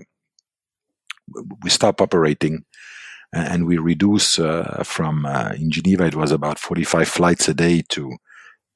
we 1.63 1.69
stop 1.69 2.01
operating 2.01 2.63
and 3.31 3.67
we 3.67 3.77
reduce 3.77 4.39
uh, 4.39 4.81
from 4.83 5.25
uh, 5.25 5.53
in 5.55 5.69
Geneva 5.69 6.05
it 6.05 6.15
was 6.15 6.31
about 6.31 6.57
45 6.57 7.07
flights 7.07 7.47
a 7.47 7.53
day 7.53 7.83
to 7.89 8.17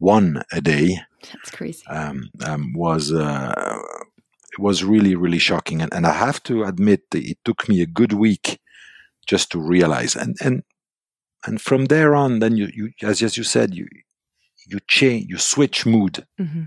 one 0.03 0.43
a 0.51 0.61
day. 0.61 0.99
That's 1.21 1.51
crazy. 1.51 1.85
Um, 1.87 2.29
um, 2.45 2.73
was 2.73 3.11
uh, 3.13 3.79
it 4.51 4.59
was 4.59 4.83
really 4.83 5.15
really 5.15 5.39
shocking, 5.39 5.81
and, 5.81 5.93
and 5.93 6.05
I 6.05 6.13
have 6.13 6.43
to 6.43 6.63
admit 6.63 7.09
that 7.11 7.23
it 7.23 7.37
took 7.45 7.67
me 7.69 7.81
a 7.81 7.87
good 7.87 8.13
week 8.13 8.59
just 9.25 9.51
to 9.51 9.59
realize, 9.59 10.15
and 10.15 10.35
and 10.41 10.63
and 11.45 11.61
from 11.61 11.85
there 11.85 12.13
on, 12.15 12.39
then 12.39 12.57
you 12.57 12.69
you 12.73 12.91
as 13.01 13.23
as 13.23 13.37
you 13.37 13.43
said 13.43 13.73
you 13.73 13.87
you 14.67 14.79
change 14.87 15.27
you 15.29 15.37
switch 15.37 15.85
mood, 15.85 16.25
mm-hmm. 16.39 16.63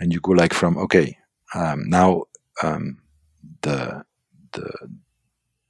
And 0.00 0.12
you 0.12 0.20
go 0.20 0.32
like 0.32 0.54
from 0.54 0.76
okay 0.76 1.16
um, 1.54 1.88
now 1.88 2.24
um, 2.62 2.98
the 3.62 4.04
the 4.52 4.70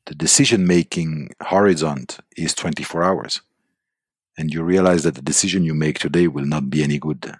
the 0.06 0.14
decision 0.14 0.66
making 0.66 1.30
horizon 1.40 2.06
is 2.36 2.54
24 2.54 3.02
hours. 3.02 3.40
And 4.36 4.52
you 4.52 4.62
realize 4.62 5.04
that 5.04 5.14
the 5.14 5.22
decision 5.22 5.64
you 5.64 5.74
make 5.74 5.98
today 5.98 6.26
will 6.26 6.44
not 6.44 6.68
be 6.68 6.82
any 6.82 6.98
good 6.98 7.34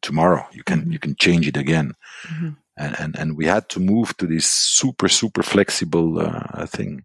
tomorrow. 0.00 0.46
You 0.52 0.64
can 0.64 0.80
mm-hmm. 0.80 0.92
you 0.92 0.98
can 0.98 1.14
change 1.16 1.46
it 1.46 1.56
again. 1.56 1.94
Mm-hmm. 2.26 2.48
and, 2.78 3.00
and 3.00 3.18
and 3.18 3.36
we 3.36 3.46
had 3.46 3.68
to 3.70 3.80
move 3.80 4.16
to 4.16 4.26
this 4.26 4.46
super 4.46 5.08
super 5.08 5.42
flexible 5.42 6.18
uh, 6.18 6.66
thing. 6.66 7.04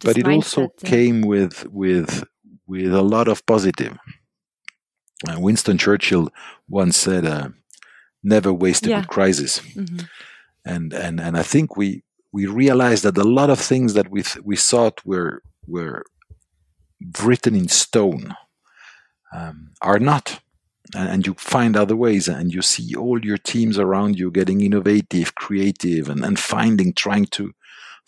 But 0.00 0.18
it 0.18 0.26
also 0.26 0.68
came 0.84 1.22
with 1.22 1.66
with 1.66 2.24
with 2.66 2.92
a 2.92 3.02
lot 3.02 3.28
of 3.28 3.44
positive. 3.46 3.96
Uh, 5.28 5.38
winston 5.38 5.76
churchill 5.76 6.30
once 6.66 6.96
said 6.96 7.26
uh, 7.26 7.50
never 8.22 8.52
waste 8.52 8.86
a 8.86 8.90
yeah. 8.90 9.00
good 9.00 9.08
crisis 9.08 9.60
mm-hmm. 9.60 10.04
and 10.64 10.92
and 10.92 11.20
and 11.20 11.36
i 11.36 11.42
think 11.42 11.76
we 11.76 12.02
we 12.32 12.46
realized 12.46 13.02
that 13.02 13.18
a 13.18 13.24
lot 13.24 13.50
of 13.50 13.58
things 13.58 13.94
that 13.94 14.10
we 14.10 14.22
th- 14.22 14.44
we 14.44 14.56
thought 14.56 15.04
were 15.04 15.42
were 15.66 16.04
written 17.22 17.54
in 17.54 17.68
stone 17.68 18.34
um, 19.32 19.70
are 19.80 19.98
not 19.98 20.40
and, 20.94 21.08
and, 21.08 21.26
you 21.26 21.34
find 21.34 21.76
other 21.76 21.94
ways 21.94 22.28
and 22.28 22.52
you 22.52 22.62
see 22.62 22.94
all 22.96 23.24
your 23.24 23.38
teams 23.38 23.78
around 23.78 24.18
you 24.18 24.30
getting 24.30 24.60
innovative 24.60 25.34
creative 25.34 26.08
and, 26.08 26.24
and 26.24 26.38
finding 26.38 26.92
trying 26.92 27.26
to 27.26 27.52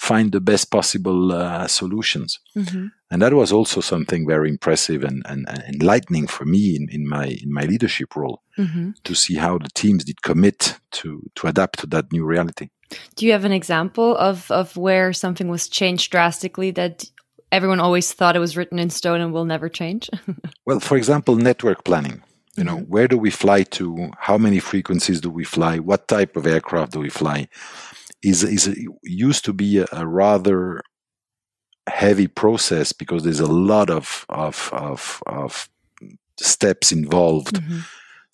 find 0.09 0.33
the 0.33 0.41
best 0.41 0.71
possible 0.71 1.21
uh, 1.33 1.67
solutions 1.69 2.41
mm-hmm. 2.57 2.87
and 3.11 3.23
that 3.23 3.33
was 3.33 3.53
also 3.53 3.81
something 3.81 4.27
very 4.27 4.49
impressive 4.49 5.05
and, 5.05 5.23
and, 5.27 5.49
and 5.49 5.63
enlightening 5.75 6.27
for 6.27 6.45
me 6.45 6.77
in, 6.77 6.89
in 6.91 7.09
my 7.09 7.27
in 7.45 7.53
my 7.53 7.65
leadership 7.73 8.17
role 8.17 8.43
mm-hmm. 8.59 8.91
to 9.05 9.15
see 9.15 9.37
how 9.37 9.59
the 9.59 9.71
teams 9.75 10.05
did 10.05 10.21
commit 10.23 10.79
to 10.91 11.31
to 11.37 11.47
adapt 11.47 11.79
to 11.79 11.87
that 11.87 12.11
new 12.13 12.25
reality 12.25 12.69
do 13.17 13.27
you 13.27 13.33
have 13.33 13.45
an 13.45 13.53
example 13.53 14.17
of 14.17 14.51
of 14.51 14.77
where 14.77 15.13
something 15.13 15.49
was 15.49 15.69
changed 15.69 16.11
drastically 16.11 16.71
that 16.73 17.05
everyone 17.53 17.79
always 17.79 18.13
thought 18.13 18.35
it 18.35 18.41
was 18.41 18.57
written 18.57 18.79
in 18.79 18.91
stone 18.91 19.21
and 19.21 19.33
will 19.33 19.45
never 19.45 19.69
change? 19.69 20.11
well, 20.67 20.81
for 20.81 20.97
example, 20.97 21.37
network 21.37 21.85
planning. 21.85 22.23
You 22.57 22.65
know, 22.65 22.79
mm-hmm. 22.79 22.91
where 22.91 23.09
do 23.09 23.17
we 23.17 23.31
fly 23.31 23.63
to? 23.79 24.11
How 24.19 24.37
many 24.37 24.59
frequencies 24.59 25.21
do 25.21 25.31
we 25.31 25.45
fly? 25.45 25.79
What 25.79 26.09
type 26.09 26.37
of 26.37 26.47
aircraft 26.47 26.93
do 26.93 27.01
we 27.01 27.09
fly? 27.09 27.49
Is 28.23 28.45
is 28.45 28.79
used 29.03 29.45
to 29.47 29.53
be 29.53 29.79
a, 29.79 29.87
a 29.93 30.07
rather 30.07 30.83
heavy 31.89 32.29
process 32.29 32.93
because 32.93 33.25
there's 33.25 33.41
a 33.41 33.47
lot 33.47 33.91
of 33.91 34.25
of 34.29 34.71
of, 34.73 35.23
of 35.27 35.69
steps 36.39 36.93
involved. 36.93 37.57
Mm-hmm 37.57 37.81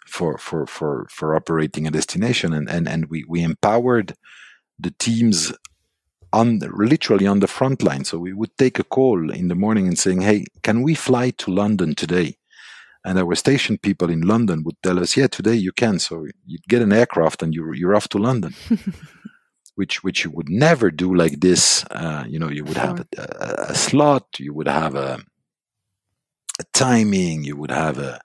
for 0.08 0.38
for 0.38 0.66
for 0.66 1.06
for 1.10 1.34
operating 1.34 1.86
a 1.86 1.90
destination 1.90 2.54
and 2.54 2.68
and 2.68 2.88
and 2.88 3.10
we 3.10 3.24
we 3.28 3.42
empowered 3.42 4.14
the 4.78 4.90
teams 4.98 5.52
on 6.32 6.58
literally 6.76 7.26
on 7.26 7.40
the 7.40 7.46
front 7.46 7.82
line. 7.82 8.04
So 8.04 8.18
we 8.18 8.32
would 8.32 8.56
take 8.58 8.78
a 8.78 8.84
call 8.84 9.30
in 9.30 9.48
the 9.48 9.54
morning 9.54 9.86
and 9.86 9.98
saying, 9.98 10.22
"Hey, 10.22 10.44
can 10.62 10.82
we 10.82 10.94
fly 10.94 11.30
to 11.30 11.50
London 11.50 11.94
today?" 11.94 12.36
And 13.04 13.18
our 13.18 13.34
station 13.34 13.78
people 13.78 14.10
in 14.10 14.22
London 14.22 14.62
would 14.64 14.76
tell 14.82 14.98
us, 14.98 15.16
"Yeah, 15.16 15.28
today 15.28 15.54
you 15.54 15.72
can." 15.72 15.98
So 15.98 16.26
you'd 16.46 16.68
get 16.68 16.82
an 16.82 16.92
aircraft 16.92 17.42
and 17.42 17.54
you're 17.54 17.74
you're 17.74 17.96
off 17.96 18.08
to 18.08 18.18
London. 18.18 18.54
which 19.78 20.02
which 20.02 20.24
you 20.24 20.30
would 20.32 20.50
never 20.50 20.90
do 20.90 21.14
like 21.14 21.38
this. 21.40 21.84
Uh, 21.92 22.24
you 22.26 22.38
know, 22.38 22.50
you 22.50 22.64
would 22.64 22.76
have 22.76 22.98
a, 23.00 23.06
a, 23.16 23.70
a, 23.70 23.74
slot, 23.74 24.26
you 24.38 24.52
would 24.52 24.66
have 24.66 24.96
a, 24.96 25.20
a 26.58 26.64
timing, 26.72 27.44
you 27.44 27.56
would 27.56 27.70
have 27.70 27.96
a 27.98 28.20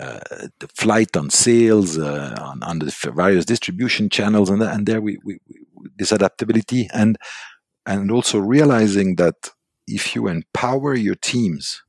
uh, 0.00 0.20
the 0.60 0.68
flight 0.68 1.16
on 1.16 1.28
sales 1.30 1.98
uh, 1.98 2.36
on, 2.40 2.62
on 2.62 2.78
the 2.78 3.10
various 3.14 3.46
distribution 3.46 4.08
channels 4.10 4.50
and, 4.50 4.62
and 4.62 4.84
there 4.86 5.00
we, 5.00 5.18
we, 5.24 5.38
we, 5.48 5.56
this 5.96 6.12
adaptability 6.12 6.86
and 6.92 7.16
and 7.86 8.10
also 8.10 8.38
realizing 8.38 9.16
that 9.16 9.50
if 9.86 10.14
you 10.14 10.28
empower 10.28 10.94
your 10.94 11.14
teams 11.14 11.82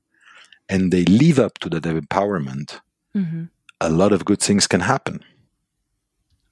and 0.70 0.94
they 0.94 1.04
live 1.04 1.38
up 1.38 1.60
to 1.60 1.68
that 1.70 1.84
empowerment 1.84 2.80
mm-hmm. 3.14 3.44
a 3.82 3.90
lot 3.90 4.14
of 4.14 4.24
good 4.24 4.40
things 4.40 4.68
can 4.68 4.80
happen 4.80 5.22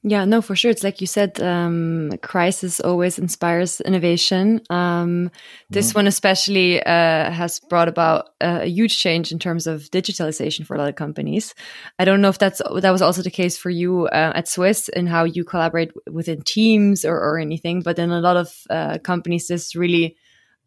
yeah, 0.08 0.24
no, 0.24 0.40
for 0.40 0.56
sure. 0.56 0.70
It's 0.70 0.84
like 0.84 1.02
you 1.02 1.08
said, 1.08 1.42
um, 1.42 2.12
crisis 2.22 2.80
always 2.80 3.18
inspires 3.18 3.82
innovation. 3.82 4.62
Um, 4.70 5.32
this 5.72 5.94
mm. 5.94 5.96
one 5.96 6.06
especially 6.06 6.80
uh, 6.80 7.32
has 7.32 7.60
brought 7.60 7.88
about 7.88 8.30
a 8.40 8.68
huge 8.68 9.00
change 9.00 9.32
in 9.32 9.40
terms 9.40 9.66
of 9.66 9.82
digitalization 9.90 10.64
for 10.64 10.76
a 10.76 10.78
lot 10.78 10.90
of 10.90 10.96
companies. 10.96 11.56
I 11.98 12.06
don't 12.06 12.22
know 12.22 12.30
if 12.30 12.38
that's 12.38 12.62
that 12.82 12.92
was 12.92 13.02
also 13.02 13.24
the 13.24 13.32
case 13.32 13.58
for 13.58 13.72
you 13.72 14.06
uh, 14.06 14.34
at 14.36 14.48
Swiss 14.48 14.90
and 14.90 15.10
how 15.10 15.24
you 15.24 15.44
collaborate 15.44 15.92
within 16.12 16.44
teams 16.44 17.04
or, 17.04 17.18
or 17.18 17.40
anything. 17.40 17.82
But 17.82 17.98
in 17.98 18.12
a 18.12 18.22
lot 18.22 18.38
of 18.38 18.54
uh, 18.70 19.00
companies, 19.00 19.48
this 19.48 19.76
really 19.76 20.18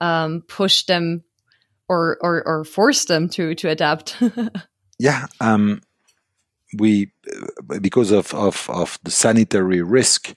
um, 0.00 0.42
pushed 0.49 0.88
them 0.88 1.23
or, 1.88 2.18
or 2.21 2.42
or 2.45 2.64
forced 2.64 3.07
them 3.07 3.28
to 3.28 3.54
to 3.54 3.68
adapt. 3.68 4.21
yeah, 4.99 5.26
um, 5.40 5.80
we 6.76 7.10
because 7.80 8.10
of, 8.10 8.34
of, 8.34 8.68
of 8.70 8.98
the 9.02 9.10
sanitary 9.10 9.82
risk 9.82 10.34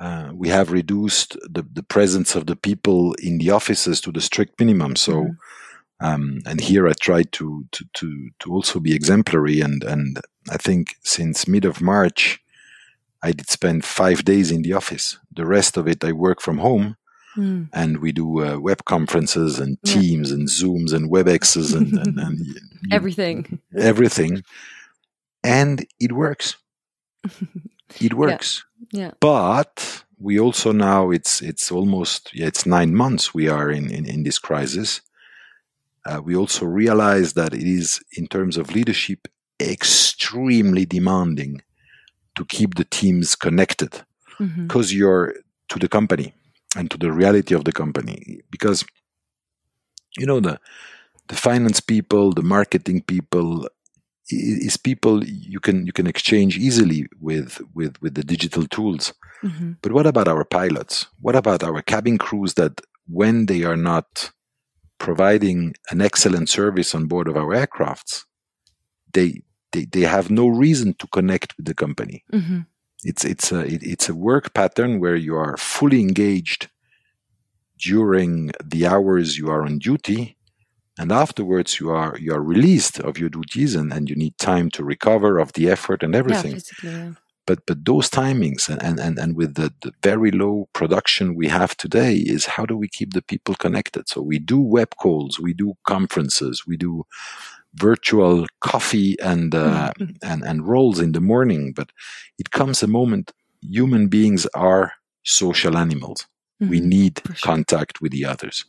uh, 0.00 0.30
we 0.34 0.48
have 0.48 0.72
reduced 0.72 1.36
the, 1.48 1.64
the 1.72 1.82
presence 1.82 2.34
of 2.34 2.46
the 2.46 2.56
people 2.56 3.14
in 3.14 3.38
the 3.38 3.50
offices 3.50 4.00
to 4.00 4.10
the 4.10 4.20
strict 4.20 4.58
minimum 4.58 4.96
so 4.96 5.12
mm-hmm. 5.12 6.06
um, 6.06 6.40
and 6.46 6.60
here 6.60 6.88
I 6.88 6.92
try 6.94 7.22
to, 7.22 7.66
to 7.70 7.84
to 7.94 8.30
to 8.40 8.52
also 8.52 8.80
be 8.80 8.94
exemplary 8.94 9.60
and 9.60 9.84
and 9.84 10.20
I 10.50 10.56
think 10.56 10.96
since 11.02 11.46
mid 11.46 11.64
of 11.64 11.80
March 11.80 12.40
I 13.22 13.32
did 13.32 13.48
spend 13.48 13.84
five 13.84 14.24
days 14.24 14.50
in 14.50 14.62
the 14.62 14.72
office 14.72 15.18
the 15.34 15.46
rest 15.46 15.76
of 15.76 15.86
it 15.86 16.02
I 16.04 16.12
work 16.12 16.40
from 16.40 16.58
home 16.58 16.96
Mm. 17.34 17.70
and 17.72 18.02
we 18.02 18.12
do 18.12 18.44
uh, 18.44 18.58
web 18.58 18.84
conferences 18.84 19.58
and 19.58 19.82
teams 19.84 20.28
yeah. 20.28 20.36
and 20.36 20.48
zooms 20.48 20.92
and 20.92 21.10
webexes 21.10 21.74
and, 21.74 21.94
and, 21.94 22.18
and 22.18 22.60
everything 22.92 23.58
everything 23.78 24.44
and 25.42 25.86
it 26.00 26.12
works. 26.12 26.56
it 28.00 28.14
works. 28.14 28.64
Yeah. 28.90 29.00
yeah. 29.00 29.10
But 29.20 30.04
we 30.18 30.38
also 30.38 30.72
now 30.72 31.10
it's 31.10 31.42
it's 31.42 31.70
almost 31.72 32.30
yeah, 32.32 32.46
it's 32.46 32.66
nine 32.66 32.94
months 32.94 33.34
we 33.34 33.48
are 33.48 33.70
in 33.70 33.90
in, 33.90 34.06
in 34.06 34.22
this 34.22 34.38
crisis. 34.38 35.00
Uh, 36.04 36.20
we 36.22 36.34
also 36.34 36.66
realize 36.66 37.34
that 37.34 37.54
it 37.54 37.62
is 37.62 38.00
in 38.16 38.26
terms 38.26 38.56
of 38.56 38.74
leadership 38.74 39.28
extremely 39.60 40.84
demanding 40.84 41.62
to 42.34 42.44
keep 42.44 42.74
the 42.74 42.84
teams 42.84 43.36
connected 43.36 44.02
because 44.38 44.90
mm-hmm. 44.90 44.98
you're 44.98 45.34
to 45.68 45.78
the 45.78 45.88
company 45.88 46.34
and 46.76 46.90
to 46.90 46.98
the 46.98 47.12
reality 47.12 47.54
of 47.54 47.64
the 47.64 47.72
company 47.72 48.40
because 48.50 48.84
you 50.18 50.26
know 50.26 50.40
the 50.40 50.58
the 51.28 51.36
finance 51.36 51.80
people 51.80 52.32
the 52.32 52.42
marketing 52.42 53.00
people 53.02 53.68
is 54.30 54.76
people 54.76 55.24
you 55.24 55.60
can 55.60 55.86
you 55.86 55.92
can 55.92 56.06
exchange 56.06 56.56
easily 56.56 57.06
with 57.20 57.60
with 57.74 58.00
with 58.00 58.14
the 58.14 58.24
digital 58.24 58.66
tools. 58.66 59.12
Mm-hmm. 59.42 59.72
But 59.82 59.92
what 59.92 60.06
about 60.06 60.28
our 60.28 60.44
pilots? 60.44 61.06
What 61.20 61.36
about 61.36 61.62
our 61.62 61.82
cabin 61.82 62.18
crews 62.18 62.54
that 62.54 62.80
when 63.08 63.46
they 63.46 63.64
are 63.64 63.76
not 63.76 64.30
providing 64.98 65.74
an 65.90 66.00
excellent 66.00 66.48
service 66.48 66.94
on 66.94 67.06
board 67.06 67.26
of 67.26 67.36
our 67.36 67.54
aircrafts, 67.54 68.24
they 69.12 69.42
they, 69.72 69.86
they 69.86 70.02
have 70.02 70.30
no 70.30 70.46
reason 70.46 70.94
to 70.94 71.06
connect 71.08 71.56
with 71.56 71.66
the 71.66 71.74
company. 71.74 72.24
Mm-hmm. 72.32 72.60
It's 73.04 73.24
it's 73.24 73.50
a 73.50 73.60
it, 73.60 73.82
it's 73.82 74.08
a 74.08 74.14
work 74.14 74.54
pattern 74.54 75.00
where 75.00 75.16
you 75.16 75.34
are 75.34 75.56
fully 75.56 76.00
engaged 76.00 76.68
during 77.78 78.52
the 78.64 78.86
hours 78.86 79.36
you 79.36 79.50
are 79.50 79.62
on 79.62 79.78
duty, 79.78 80.36
and 81.02 81.10
afterwards 81.10 81.80
you 81.80 81.90
are 81.90 82.16
you 82.24 82.32
are 82.32 82.42
released 82.54 83.00
of 83.00 83.18
your 83.18 83.28
duties 83.28 83.74
and, 83.74 83.92
and 83.92 84.08
you 84.08 84.16
need 84.16 84.36
time 84.38 84.70
to 84.70 84.84
recover 84.84 85.38
of 85.38 85.52
the 85.54 85.68
effort 85.68 86.02
and 86.02 86.14
everything. 86.14 86.60
Yeah, 86.82 86.90
yeah. 86.90 87.12
But 87.44 87.66
but 87.66 87.84
those 87.84 88.08
timings 88.08 88.68
and, 88.68 89.00
and, 89.00 89.18
and, 89.18 89.34
with 89.34 89.54
the, 89.54 89.74
the 89.82 89.92
very 90.00 90.30
low 90.30 90.68
production 90.72 91.34
we 91.34 91.48
have 91.48 91.76
today 91.76 92.14
is 92.14 92.46
how 92.46 92.64
do 92.64 92.76
we 92.76 92.86
keep 92.86 93.14
the 93.14 93.22
people 93.32 93.56
connected? 93.56 94.08
So 94.08 94.22
we 94.22 94.38
do 94.38 94.60
web 94.60 94.90
calls, 95.02 95.40
we 95.40 95.52
do 95.52 95.74
conferences, 95.84 96.62
we 96.68 96.76
do 96.76 97.04
virtual 97.74 98.46
coffee 98.60 99.18
and 99.20 99.54
uh, 99.54 99.92
mm-hmm. 99.98 100.12
and 100.30 100.44
and 100.44 100.68
rolls 100.68 101.00
in 101.00 101.12
the 101.12 101.20
morning 101.20 101.72
but 101.72 101.90
it 102.38 102.50
comes 102.50 102.82
a 102.82 102.86
moment 102.86 103.32
human 103.60 104.08
beings 104.08 104.46
are 104.54 104.92
social 105.22 105.76
animals 105.78 106.26
mm-hmm. 106.60 106.70
we 106.70 106.80
need 106.80 107.20
sure. 107.24 107.36
contact 107.42 108.00
with 108.02 108.12
the 108.12 108.24
others 108.26 108.66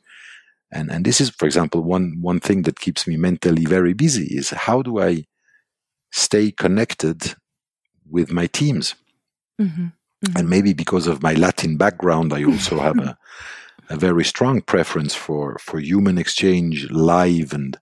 and 0.73 0.91
and 0.91 1.05
this 1.05 1.21
is 1.21 1.29
for 1.29 1.45
example 1.45 1.81
one 1.81 2.17
one 2.21 2.39
thing 2.39 2.63
that 2.63 2.79
keeps 2.79 3.07
me 3.07 3.15
mentally 3.15 3.65
very 3.65 3.93
busy 3.93 4.25
is 4.25 4.49
how 4.49 4.81
do 4.81 4.99
i 4.99 5.23
stay 6.11 6.51
connected 6.51 7.35
with 8.09 8.31
my 8.31 8.47
teams 8.47 8.95
mm-hmm. 9.61 9.87
and 10.25 10.33
mm-hmm. 10.33 10.49
maybe 10.49 10.73
because 10.73 11.07
of 11.07 11.23
my 11.23 11.33
latin 11.33 11.77
background 11.77 12.33
i 12.33 12.43
also 12.43 12.79
have 12.79 12.99
a 12.99 13.17
a 13.89 13.97
very 13.97 14.23
strong 14.23 14.61
preference 14.61 15.13
for 15.13 15.57
for 15.59 15.79
human 15.79 16.17
exchange 16.17 16.89
live 16.89 17.53
and 17.53 17.77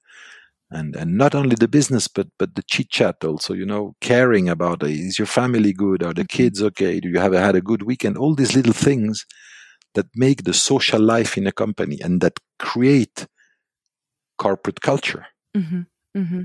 and 0.72 0.96
and 0.96 1.18
not 1.18 1.36
only 1.36 1.56
the 1.56 1.68
business 1.68 2.08
but 2.08 2.28
but 2.40 2.56
the 2.56 2.64
chit 2.64 2.90
chat 2.90 3.24
also 3.24 3.54
you 3.54 3.66
know 3.66 3.96
caring 4.02 4.50
about 4.50 4.84
is 4.84 5.20
your 5.20 5.28
family 5.28 5.74
good 5.74 6.02
are 6.02 6.14
the 6.14 6.24
mm-hmm. 6.24 6.38
kids 6.38 6.62
okay 6.62 7.00
do 7.00 7.10
you 7.10 7.20
have 7.20 7.34
had 7.34 7.56
a 7.56 7.62
good 7.62 7.84
weekend 7.84 8.18
all 8.18 8.34
these 8.36 8.56
little 8.56 8.74
things 8.74 9.26
that 9.94 10.08
make 10.16 10.44
the 10.44 10.54
social 10.54 11.02
life 11.02 11.38
in 11.38 11.48
a 11.48 11.52
company 11.52 12.00
and 12.02 12.22
that 12.22 12.40
create 12.60 13.28
corporate 14.38 14.82
culture 14.82 15.26
mm-hmm. 15.56 15.82
Mm-hmm. 16.18 16.42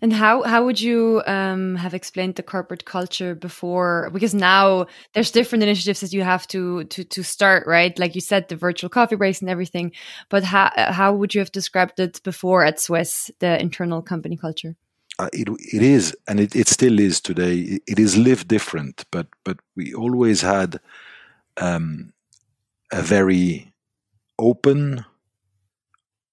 And 0.00 0.12
how 0.12 0.42
how 0.42 0.64
would 0.64 0.80
you 0.80 1.22
um, 1.26 1.76
have 1.76 1.94
explained 1.94 2.36
the 2.36 2.42
corporate 2.42 2.84
culture 2.84 3.34
before? 3.34 4.10
Because 4.12 4.34
now 4.34 4.86
there's 5.12 5.30
different 5.30 5.62
initiatives 5.62 6.00
that 6.00 6.12
you 6.12 6.22
have 6.22 6.46
to 6.48 6.84
to 6.84 7.04
to 7.04 7.22
start, 7.22 7.66
right? 7.66 7.98
Like 7.98 8.14
you 8.14 8.20
said, 8.20 8.48
the 8.48 8.56
virtual 8.56 8.90
coffee 8.90 9.16
breaks 9.16 9.40
and 9.40 9.50
everything. 9.50 9.92
But 10.28 10.44
how 10.44 10.70
how 10.76 11.14
would 11.14 11.34
you 11.34 11.40
have 11.40 11.52
described 11.52 11.98
it 12.00 12.22
before 12.22 12.64
at 12.64 12.80
Swiss, 12.80 13.30
the 13.40 13.60
internal 13.60 14.02
company 14.02 14.36
culture? 14.36 14.76
Uh, 15.18 15.30
it 15.32 15.48
it 15.72 15.82
is, 15.82 16.14
and 16.28 16.40
it, 16.40 16.54
it 16.54 16.68
still 16.68 16.98
is 17.00 17.20
today. 17.20 17.56
It, 17.56 17.82
it 17.86 17.98
is 17.98 18.16
lived 18.16 18.48
different, 18.48 19.04
but 19.10 19.28
but 19.44 19.58
we 19.74 19.94
always 19.94 20.42
had 20.42 20.78
um, 21.56 22.12
a 22.92 23.02
very 23.02 23.72
open, 24.38 25.04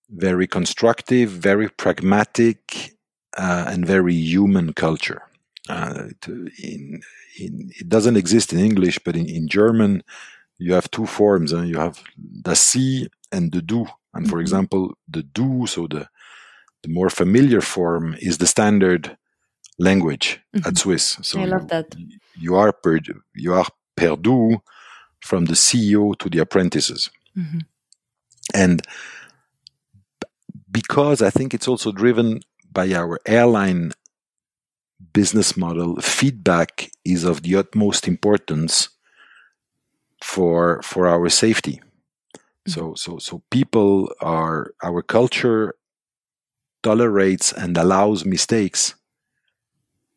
very 0.09 0.47
constructive, 0.47 1.29
very 1.29 1.69
pragmatic 1.69 2.95
uh, 3.37 3.65
and 3.67 3.85
very 3.85 4.13
human 4.13 4.73
culture. 4.73 5.23
Uh, 5.69 6.09
to, 6.21 6.49
in, 6.61 7.01
in, 7.39 7.71
it 7.79 7.87
doesn't 7.87 8.17
exist 8.17 8.53
in 8.53 8.59
English, 8.59 8.99
but 8.99 9.15
in, 9.15 9.27
in 9.27 9.47
German, 9.47 10.03
you 10.57 10.73
have 10.73 10.91
two 10.91 11.05
forms. 11.05 11.53
Uh, 11.53 11.61
you 11.61 11.77
have 11.77 12.03
the 12.17 12.55
Sie 12.55 13.07
and 13.31 13.51
the 13.51 13.61
Du. 13.61 13.85
And 14.13 14.27
for 14.27 14.35
mm-hmm. 14.35 14.41
example, 14.41 14.93
the 15.07 15.23
Du, 15.23 15.65
so 15.67 15.87
the 15.87 16.07
the 16.83 16.89
more 16.89 17.09
familiar 17.09 17.61
form, 17.61 18.13
is 18.19 18.37
the 18.37 18.45
standard 18.45 19.17
language 19.79 20.41
mm-hmm. 20.53 20.67
at 20.67 20.77
Swiss. 20.77 21.17
So 21.21 21.39
I 21.39 21.45
love 21.45 21.69
that. 21.69 21.95
You 22.35 22.55
are 22.55 22.73
per 22.73 22.99
you 23.33 23.53
are 23.53 23.65
per 23.95 24.15
Du 24.17 24.61
from 25.23 25.45
the 25.45 25.53
CEO 25.53 26.17
to 26.19 26.29
the 26.29 26.39
apprentices, 26.39 27.09
mm-hmm. 27.37 27.59
and 28.53 28.81
because 30.69 31.21
I 31.21 31.29
think 31.29 31.53
it's 31.53 31.67
also 31.67 31.91
driven 31.91 32.41
by 32.71 32.91
our 32.93 33.19
airline 33.25 33.93
business 35.13 35.55
model, 35.55 35.95
feedback 36.01 36.91
is 37.05 37.23
of 37.23 37.43
the 37.43 37.55
utmost 37.55 38.07
importance 38.07 38.89
for 40.21 40.81
for 40.81 41.07
our 41.07 41.29
safety. 41.29 41.79
Mm-hmm. 41.79 42.71
So 42.71 42.95
so 42.95 43.19
so 43.19 43.43
people 43.49 44.11
are 44.21 44.73
our 44.81 45.01
culture 45.01 45.75
tolerates 46.81 47.53
and 47.53 47.77
allows 47.77 48.25
mistakes. 48.25 48.95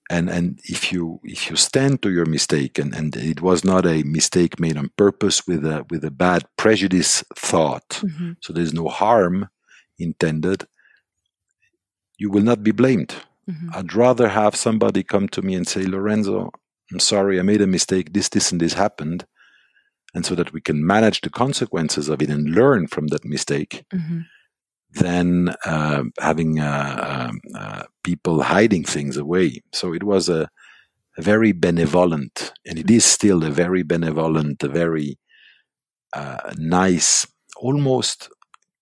And 0.09 0.31
and 0.31 0.61
if 0.65 0.93
you 0.93 1.21
if 1.25 1.51
you 1.51 1.57
stand 1.57 2.01
to 2.03 2.11
your 2.11 2.27
mistake 2.27 2.79
and, 2.79 2.95
and 2.95 3.17
it 3.17 3.41
was 3.41 3.65
not 3.65 3.85
a 3.87 4.05
mistake 4.05 4.61
made 4.61 4.77
on 4.77 4.91
purpose 4.97 5.47
with 5.47 5.65
a 5.65 5.85
with 5.91 6.05
a 6.05 6.13
bad 6.13 6.45
prejudice 6.57 7.25
thought, 7.35 7.89
mm-hmm. 7.89 8.33
so 8.41 8.53
there's 8.53 8.73
no 8.73 8.89
harm 8.89 9.49
intended, 9.99 10.67
you 12.19 12.31
will 12.31 12.43
not 12.43 12.63
be 12.63 12.73
blamed. 12.73 13.15
Mm-hmm. 13.49 13.71
I'd 13.75 13.95
rather 13.95 14.29
have 14.29 14.57
somebody 14.57 15.03
come 15.03 15.29
to 15.31 15.43
me 15.43 15.55
and 15.55 15.67
say, 15.67 15.85
Lorenzo, 15.85 16.51
I'm 16.93 17.01
sorry, 17.01 17.39
I 17.39 17.43
made 17.43 17.63
a 17.63 17.67
mistake. 17.67 18.13
This, 18.13 18.29
this, 18.29 18.53
and 18.53 18.61
this 18.61 18.75
happened. 18.75 19.27
And 20.15 20.25
so 20.25 20.35
that 20.35 20.53
we 20.53 20.61
can 20.61 20.87
manage 20.87 21.21
the 21.21 21.31
consequences 21.31 22.09
of 22.09 22.23
it 22.23 22.31
and 22.31 22.55
learn 22.55 22.87
from 22.87 23.09
that 23.09 23.25
mistake, 23.25 23.85
mm-hmm. 23.93 24.21
Than 24.93 25.55
uh, 25.65 26.05
having 26.21 26.61
uh, 26.61 27.29
um, 27.31 27.41
uh, 27.55 27.83
people 28.03 28.43
hiding 28.43 28.85
things 28.85 29.17
away. 29.17 29.63
So 29.73 29.93
it 29.93 30.03
was 30.03 30.29
a, 30.29 30.49
a, 31.19 31.23
very 31.23 31.53
benevolent, 31.53 32.53
and 32.65 32.79
it 32.79 32.91
is 32.91 33.05
still 33.05 33.45
a 33.45 33.51
very 33.51 33.83
benevolent, 33.83 34.63
a 34.63 34.69
very 34.69 35.19
uh, 36.13 36.53
nice, 36.57 37.27
almost 37.57 38.31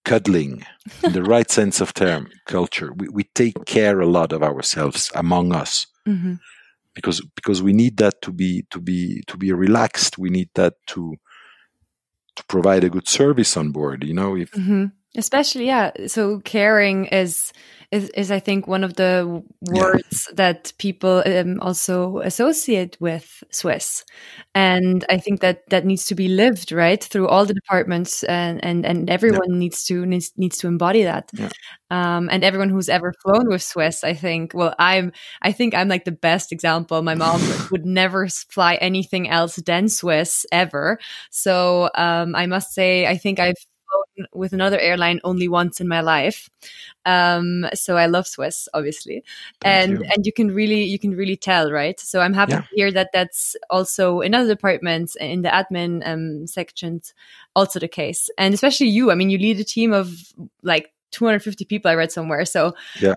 cuddling 0.04 0.64
in 1.02 1.12
the 1.12 1.22
right 1.22 1.50
sense 1.58 1.80
of 1.80 1.94
term 1.94 2.28
culture 2.46 2.92
we, 2.96 3.08
we 3.08 3.24
take 3.34 3.64
care 3.64 4.00
a 4.00 4.06
lot 4.06 4.32
of 4.32 4.42
ourselves 4.42 5.10
among 5.14 5.54
us 5.54 5.86
mm-hmm. 6.06 6.34
because 6.94 7.20
because 7.34 7.62
we 7.62 7.72
need 7.72 7.96
that 7.96 8.20
to 8.20 8.30
be 8.30 8.64
to 8.70 8.80
be 8.80 9.22
to 9.26 9.36
be 9.36 9.52
relaxed 9.52 10.18
we 10.18 10.30
need 10.30 10.48
that 10.54 10.74
to 10.86 11.16
to 12.36 12.44
provide 12.44 12.84
a 12.84 12.90
good 12.90 13.08
service 13.08 13.56
on 13.56 13.70
board 13.70 14.04
you 14.04 14.14
know 14.14 14.36
if 14.36 14.50
mm-hmm. 14.52 14.86
Especially 15.16 15.66
yeah 15.66 15.90
so 16.06 16.40
caring 16.40 17.06
is 17.06 17.52
is, 17.94 18.10
is 18.10 18.30
I 18.32 18.40
think 18.40 18.66
one 18.66 18.82
of 18.82 18.94
the 18.94 19.40
words 19.62 20.26
yeah. 20.28 20.34
that 20.34 20.72
people 20.78 21.22
um, 21.24 21.60
also 21.60 22.18
associate 22.18 22.96
with 22.98 23.44
Swiss, 23.50 24.04
and 24.52 25.04
I 25.08 25.18
think 25.18 25.40
that 25.42 25.68
that 25.70 25.84
needs 25.84 26.06
to 26.06 26.16
be 26.16 26.26
lived 26.26 26.72
right 26.72 27.02
through 27.02 27.28
all 27.28 27.46
the 27.46 27.54
departments, 27.54 28.24
and 28.24 28.64
and 28.64 28.84
and 28.84 29.08
everyone 29.08 29.52
yeah. 29.52 29.58
needs 29.58 29.84
to 29.84 30.04
needs, 30.06 30.32
needs 30.36 30.58
to 30.58 30.66
embody 30.66 31.04
that. 31.04 31.30
Yeah. 31.34 31.50
Um, 31.90 32.28
and 32.32 32.42
everyone 32.42 32.70
who's 32.70 32.88
ever 32.88 33.12
flown 33.22 33.48
with 33.48 33.62
Swiss, 33.62 34.02
I 34.02 34.14
think, 34.14 34.54
well, 34.54 34.74
I'm 34.80 35.12
I 35.42 35.52
think 35.52 35.74
I'm 35.74 35.88
like 35.88 36.04
the 36.04 36.10
best 36.10 36.50
example. 36.50 37.00
My 37.02 37.14
mom 37.14 37.40
would 37.70 37.86
never 37.86 38.26
fly 38.28 38.74
anything 38.74 39.28
else 39.28 39.54
than 39.56 39.88
Swiss 39.88 40.46
ever, 40.50 40.98
so 41.30 41.90
um, 41.94 42.34
I 42.34 42.46
must 42.46 42.74
say 42.74 43.06
I 43.06 43.16
think 43.18 43.38
I've 43.38 43.54
with 44.32 44.52
another 44.52 44.78
airline 44.78 45.20
only 45.24 45.48
once 45.48 45.80
in 45.80 45.88
my 45.88 46.00
life. 46.00 46.48
Um, 47.04 47.66
so 47.74 47.96
I 47.96 48.06
love 48.06 48.26
Swiss, 48.26 48.68
obviously, 48.74 49.22
Thank 49.60 49.90
and 49.90 49.98
you. 49.98 50.10
and 50.12 50.26
you 50.26 50.32
can 50.32 50.54
really 50.54 50.84
you 50.84 50.98
can 50.98 51.16
really 51.16 51.36
tell, 51.36 51.70
right? 51.70 51.98
So 52.00 52.20
I'm 52.20 52.34
happy 52.34 52.52
yeah. 52.52 52.60
to 52.60 52.68
hear 52.74 52.92
that 52.92 53.10
that's 53.12 53.56
also 53.70 54.20
in 54.20 54.34
other 54.34 54.48
departments 54.48 55.16
in 55.16 55.42
the 55.42 55.48
admin 55.48 56.06
um, 56.06 56.46
sections 56.46 57.14
also 57.56 57.78
the 57.78 57.88
case, 57.88 58.30
and 58.38 58.54
especially 58.54 58.88
you. 58.88 59.10
I 59.10 59.14
mean, 59.14 59.30
you 59.30 59.38
lead 59.38 59.60
a 59.60 59.64
team 59.64 59.92
of 59.92 60.32
like 60.62 60.92
250 61.12 61.64
people. 61.64 61.90
I 61.90 61.94
read 61.94 62.12
somewhere. 62.12 62.44
So 62.44 62.74
yeah, 63.00 63.14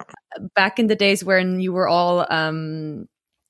back 0.55 0.79
in 0.79 0.87
the 0.87 0.95
days 0.95 1.23
when 1.23 1.59
you 1.59 1.73
were 1.73 1.87
all 1.87 2.25
um, 2.29 3.07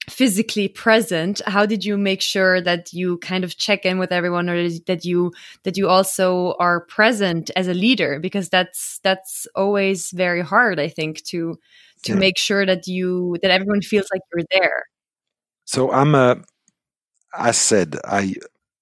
physically 0.09 0.69
present 0.69 1.41
how 1.45 1.65
did 1.65 1.83
you 1.83 1.97
make 1.97 2.21
sure 2.21 2.61
that 2.61 2.93
you 2.93 3.17
kind 3.17 3.43
of 3.43 3.57
check 3.57 3.85
in 3.85 3.99
with 3.99 4.11
everyone 4.11 4.49
or 4.49 4.69
that 4.87 5.03
you 5.03 5.33
that 5.63 5.75
you 5.75 5.89
also 5.89 6.55
are 6.59 6.81
present 6.85 7.51
as 7.55 7.67
a 7.67 7.73
leader? 7.73 8.19
Because 8.19 8.49
that's 8.49 8.99
that's 9.03 9.47
always 9.55 10.11
very 10.11 10.41
hard 10.41 10.79
i 10.79 10.87
think 10.87 11.23
to 11.23 11.59
to 12.03 12.13
yeah. 12.13 12.19
make 12.19 12.37
sure 12.37 12.65
that 12.65 12.87
you 12.87 13.37
that 13.41 13.51
everyone 13.51 13.81
feels 13.81 14.07
like 14.13 14.21
you're 14.33 14.45
there. 14.51 14.83
So 15.65 15.91
i'm 15.91 16.15
a 16.15 16.37
as 17.37 17.57
said 17.57 17.97
i 18.05 18.33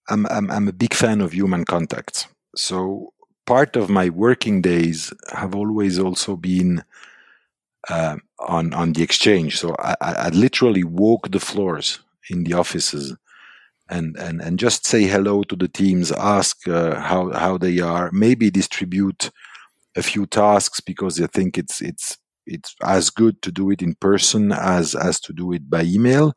i'm 0.09 0.25
i'm, 0.27 0.51
I'm 0.51 0.67
a 0.67 0.73
big 0.73 0.93
fan 0.93 1.21
of 1.21 1.33
human 1.33 1.65
contact 1.65 2.27
so 2.55 3.13
part 3.45 3.75
of 3.75 3.89
my 3.89 4.09
working 4.09 4.61
days 4.61 5.13
have 5.33 5.55
always 5.55 5.99
also 5.99 6.35
been 6.35 6.83
uh, 7.89 8.17
on 8.39 8.73
on 8.73 8.93
the 8.93 9.03
exchange. 9.03 9.57
So 9.57 9.75
I, 9.79 9.95
I 10.01 10.29
literally 10.29 10.83
walk 10.83 11.31
the 11.31 11.39
floors 11.39 11.99
in 12.29 12.43
the 12.43 12.53
offices 12.53 13.15
and 13.89 14.15
and 14.17 14.41
and 14.41 14.59
just 14.59 14.85
say 14.85 15.03
hello 15.03 15.43
to 15.43 15.55
the 15.55 15.67
teams, 15.67 16.11
ask 16.11 16.67
uh, 16.67 16.99
how 16.99 17.31
how 17.31 17.57
they 17.57 17.79
are, 17.79 18.11
maybe 18.11 18.49
distribute 18.49 19.31
a 19.95 20.03
few 20.03 20.25
tasks 20.25 20.79
because 20.79 21.21
I 21.21 21.27
think 21.27 21.57
it's 21.57 21.81
it's 21.81 22.17
it's 22.45 22.75
as 22.83 23.09
good 23.09 23.41
to 23.41 23.51
do 23.51 23.71
it 23.71 23.81
in 23.81 23.95
person 23.95 24.51
as 24.51 24.95
as 24.95 25.19
to 25.21 25.33
do 25.33 25.51
it 25.53 25.69
by 25.69 25.83
email 25.83 26.33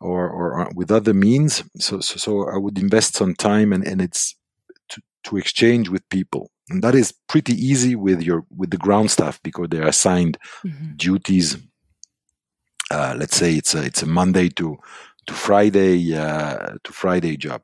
or 0.00 0.28
or 0.28 0.70
with 0.74 0.90
other 0.90 1.14
means. 1.14 1.62
So 1.78 2.00
so, 2.00 2.16
so 2.16 2.48
I 2.48 2.56
would 2.56 2.78
invest 2.78 3.14
some 3.14 3.34
time 3.34 3.72
and 3.72 3.86
and 3.86 4.00
it's 4.00 4.34
to, 4.88 5.02
to 5.24 5.36
exchange 5.36 5.90
with 5.90 6.08
people 6.08 6.50
and 6.70 6.82
that 6.82 6.94
is 6.94 7.12
pretty 7.28 7.52
easy 7.54 7.96
with 7.96 8.22
your 8.22 8.44
with 8.56 8.70
the 8.70 8.76
ground 8.78 9.10
staff 9.10 9.42
because 9.42 9.68
they 9.68 9.78
are 9.78 9.88
assigned 9.88 10.38
mm-hmm. 10.64 10.92
duties 10.96 11.58
uh, 12.90 13.14
let's 13.18 13.36
say 13.36 13.54
it's 13.54 13.74
a 13.74 13.82
it's 13.82 14.02
a 14.02 14.06
monday 14.06 14.48
to 14.48 14.78
to 15.26 15.34
friday 15.34 16.14
uh, 16.14 16.74
to 16.84 16.92
friday 16.92 17.36
job 17.36 17.62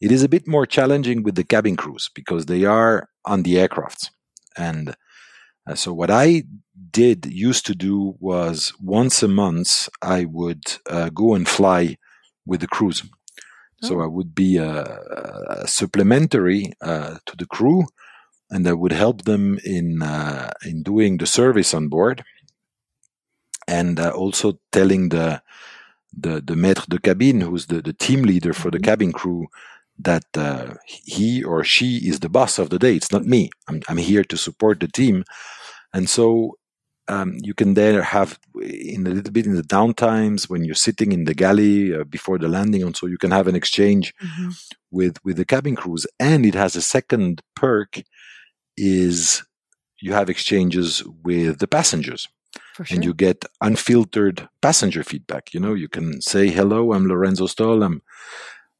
it 0.00 0.12
is 0.12 0.22
a 0.22 0.28
bit 0.28 0.46
more 0.46 0.66
challenging 0.66 1.22
with 1.22 1.34
the 1.34 1.44
cabin 1.44 1.76
crews 1.76 2.10
because 2.14 2.46
they 2.46 2.64
are 2.64 3.08
on 3.24 3.42
the 3.42 3.54
aircrafts 3.54 4.08
and 4.56 4.94
uh, 5.66 5.74
so 5.74 5.92
what 5.92 6.10
i 6.10 6.42
did 6.90 7.26
used 7.26 7.64
to 7.64 7.74
do 7.74 8.14
was 8.20 8.72
once 8.80 9.22
a 9.22 9.28
month 9.28 9.88
i 10.02 10.24
would 10.24 10.64
uh, 10.90 11.08
go 11.10 11.34
and 11.34 11.48
fly 11.48 11.96
with 12.46 12.60
the 12.60 12.66
crews 12.66 13.02
so 13.82 14.00
oh. 14.00 14.04
i 14.04 14.06
would 14.06 14.34
be 14.34 14.58
supplementary 15.64 16.72
uh, 16.82 17.16
to 17.24 17.36
the 17.36 17.46
crew 17.46 17.84
and 18.52 18.66
that 18.66 18.76
would 18.76 18.92
help 18.92 19.22
them 19.22 19.58
in 19.64 20.02
uh, 20.02 20.52
in 20.64 20.82
doing 20.82 21.16
the 21.16 21.26
service 21.26 21.72
on 21.74 21.88
board, 21.88 22.22
and 23.66 23.98
uh, 23.98 24.10
also 24.10 24.60
telling 24.70 25.08
the 25.08 25.42
the 26.12 26.42
the 26.42 26.54
maître 26.54 26.86
de 26.88 26.98
cabine, 26.98 27.40
who's 27.40 27.66
the, 27.66 27.80
the 27.80 27.94
team 27.94 28.22
leader 28.22 28.52
for 28.52 28.70
the 28.70 28.76
mm-hmm. 28.76 28.84
cabin 28.84 29.12
crew, 29.12 29.46
that 29.98 30.26
uh, 30.36 30.74
he 30.84 31.42
or 31.42 31.64
she 31.64 31.96
is 32.06 32.20
the 32.20 32.28
boss 32.28 32.58
of 32.58 32.68
the 32.68 32.78
day. 32.78 32.94
It's 32.94 33.10
not 33.10 33.24
me. 33.24 33.50
I'm 33.68 33.80
I'm 33.88 33.96
here 33.96 34.24
to 34.24 34.36
support 34.36 34.78
the 34.78 34.88
team, 34.88 35.24
and 35.92 36.08
so. 36.08 36.56
Um, 37.08 37.36
you 37.42 37.52
can 37.52 37.74
there 37.74 38.00
have 38.00 38.38
in 38.62 39.04
a 39.08 39.10
little 39.10 39.32
bit 39.32 39.44
in 39.44 39.56
the 39.56 39.64
downtimes 39.64 40.48
when 40.48 40.62
you're 40.64 40.76
sitting 40.76 41.10
in 41.10 41.24
the 41.24 41.34
galley 41.34 41.92
uh, 41.92 42.04
before 42.04 42.38
the 42.38 42.46
landing, 42.46 42.84
and 42.84 42.96
so 42.96 43.08
you 43.08 43.18
can 43.18 43.32
have 43.32 43.48
an 43.48 43.56
exchange 43.56 44.14
mm-hmm. 44.22 44.50
with 44.92 45.18
with 45.24 45.36
the 45.36 45.44
cabin 45.44 45.74
crews. 45.74 46.06
And 46.20 46.46
it 46.46 46.54
has 46.54 46.76
a 46.76 46.80
second 46.80 47.42
perk 47.56 48.02
is 48.76 49.44
you 50.00 50.12
have 50.12 50.30
exchanges 50.30 51.02
with 51.24 51.58
the 51.58 51.68
passengers. 51.68 52.28
Sure. 52.76 52.86
And 52.90 53.04
you 53.04 53.14
get 53.14 53.44
unfiltered 53.60 54.48
passenger 54.60 55.04
feedback. 55.04 55.52
You 55.54 55.60
know, 55.60 55.74
you 55.74 55.88
can 55.88 56.20
say, 56.20 56.48
hello, 56.48 56.92
I'm 56.92 57.06
Lorenzo 57.06 57.46
Stoll. 57.46 57.82
I'm, 57.82 58.02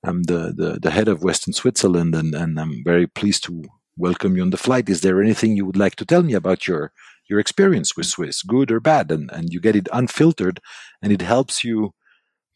I'm 0.04 0.22
the, 0.24 0.52
the, 0.56 0.78
the 0.80 0.90
head 0.90 1.08
of 1.08 1.22
Western 1.22 1.52
Switzerland, 1.52 2.14
and, 2.14 2.34
and 2.34 2.58
I'm 2.58 2.82
very 2.84 3.06
pleased 3.06 3.44
to 3.44 3.62
welcome 3.96 4.36
you 4.36 4.42
on 4.42 4.50
the 4.50 4.56
flight. 4.56 4.88
Is 4.88 5.02
there 5.02 5.22
anything 5.22 5.56
you 5.56 5.66
would 5.66 5.76
like 5.76 5.96
to 5.96 6.06
tell 6.06 6.22
me 6.22 6.32
about 6.32 6.66
your, 6.66 6.92
your 7.28 7.38
experience 7.38 7.96
with 7.96 8.06
Swiss, 8.06 8.42
good 8.42 8.70
or 8.70 8.80
bad? 8.80 9.10
And, 9.10 9.30
and 9.30 9.52
you 9.52 9.60
get 9.60 9.76
it 9.76 9.88
unfiltered, 9.92 10.60
and 11.02 11.12
it 11.12 11.22
helps 11.22 11.62
you 11.62 11.94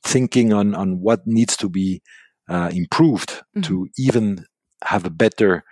thinking 0.03 0.53
on, 0.53 0.75
on 0.75 1.01
what 1.01 1.27
needs 1.27 1.57
to 1.59 1.69
be 1.69 2.03
uh, 2.49 2.71
improved 2.73 3.31
mm-hmm. 3.31 3.63
to 3.63 3.89
even 3.99 4.47
have 4.85 5.05
a 5.05 5.11
better 5.11 5.65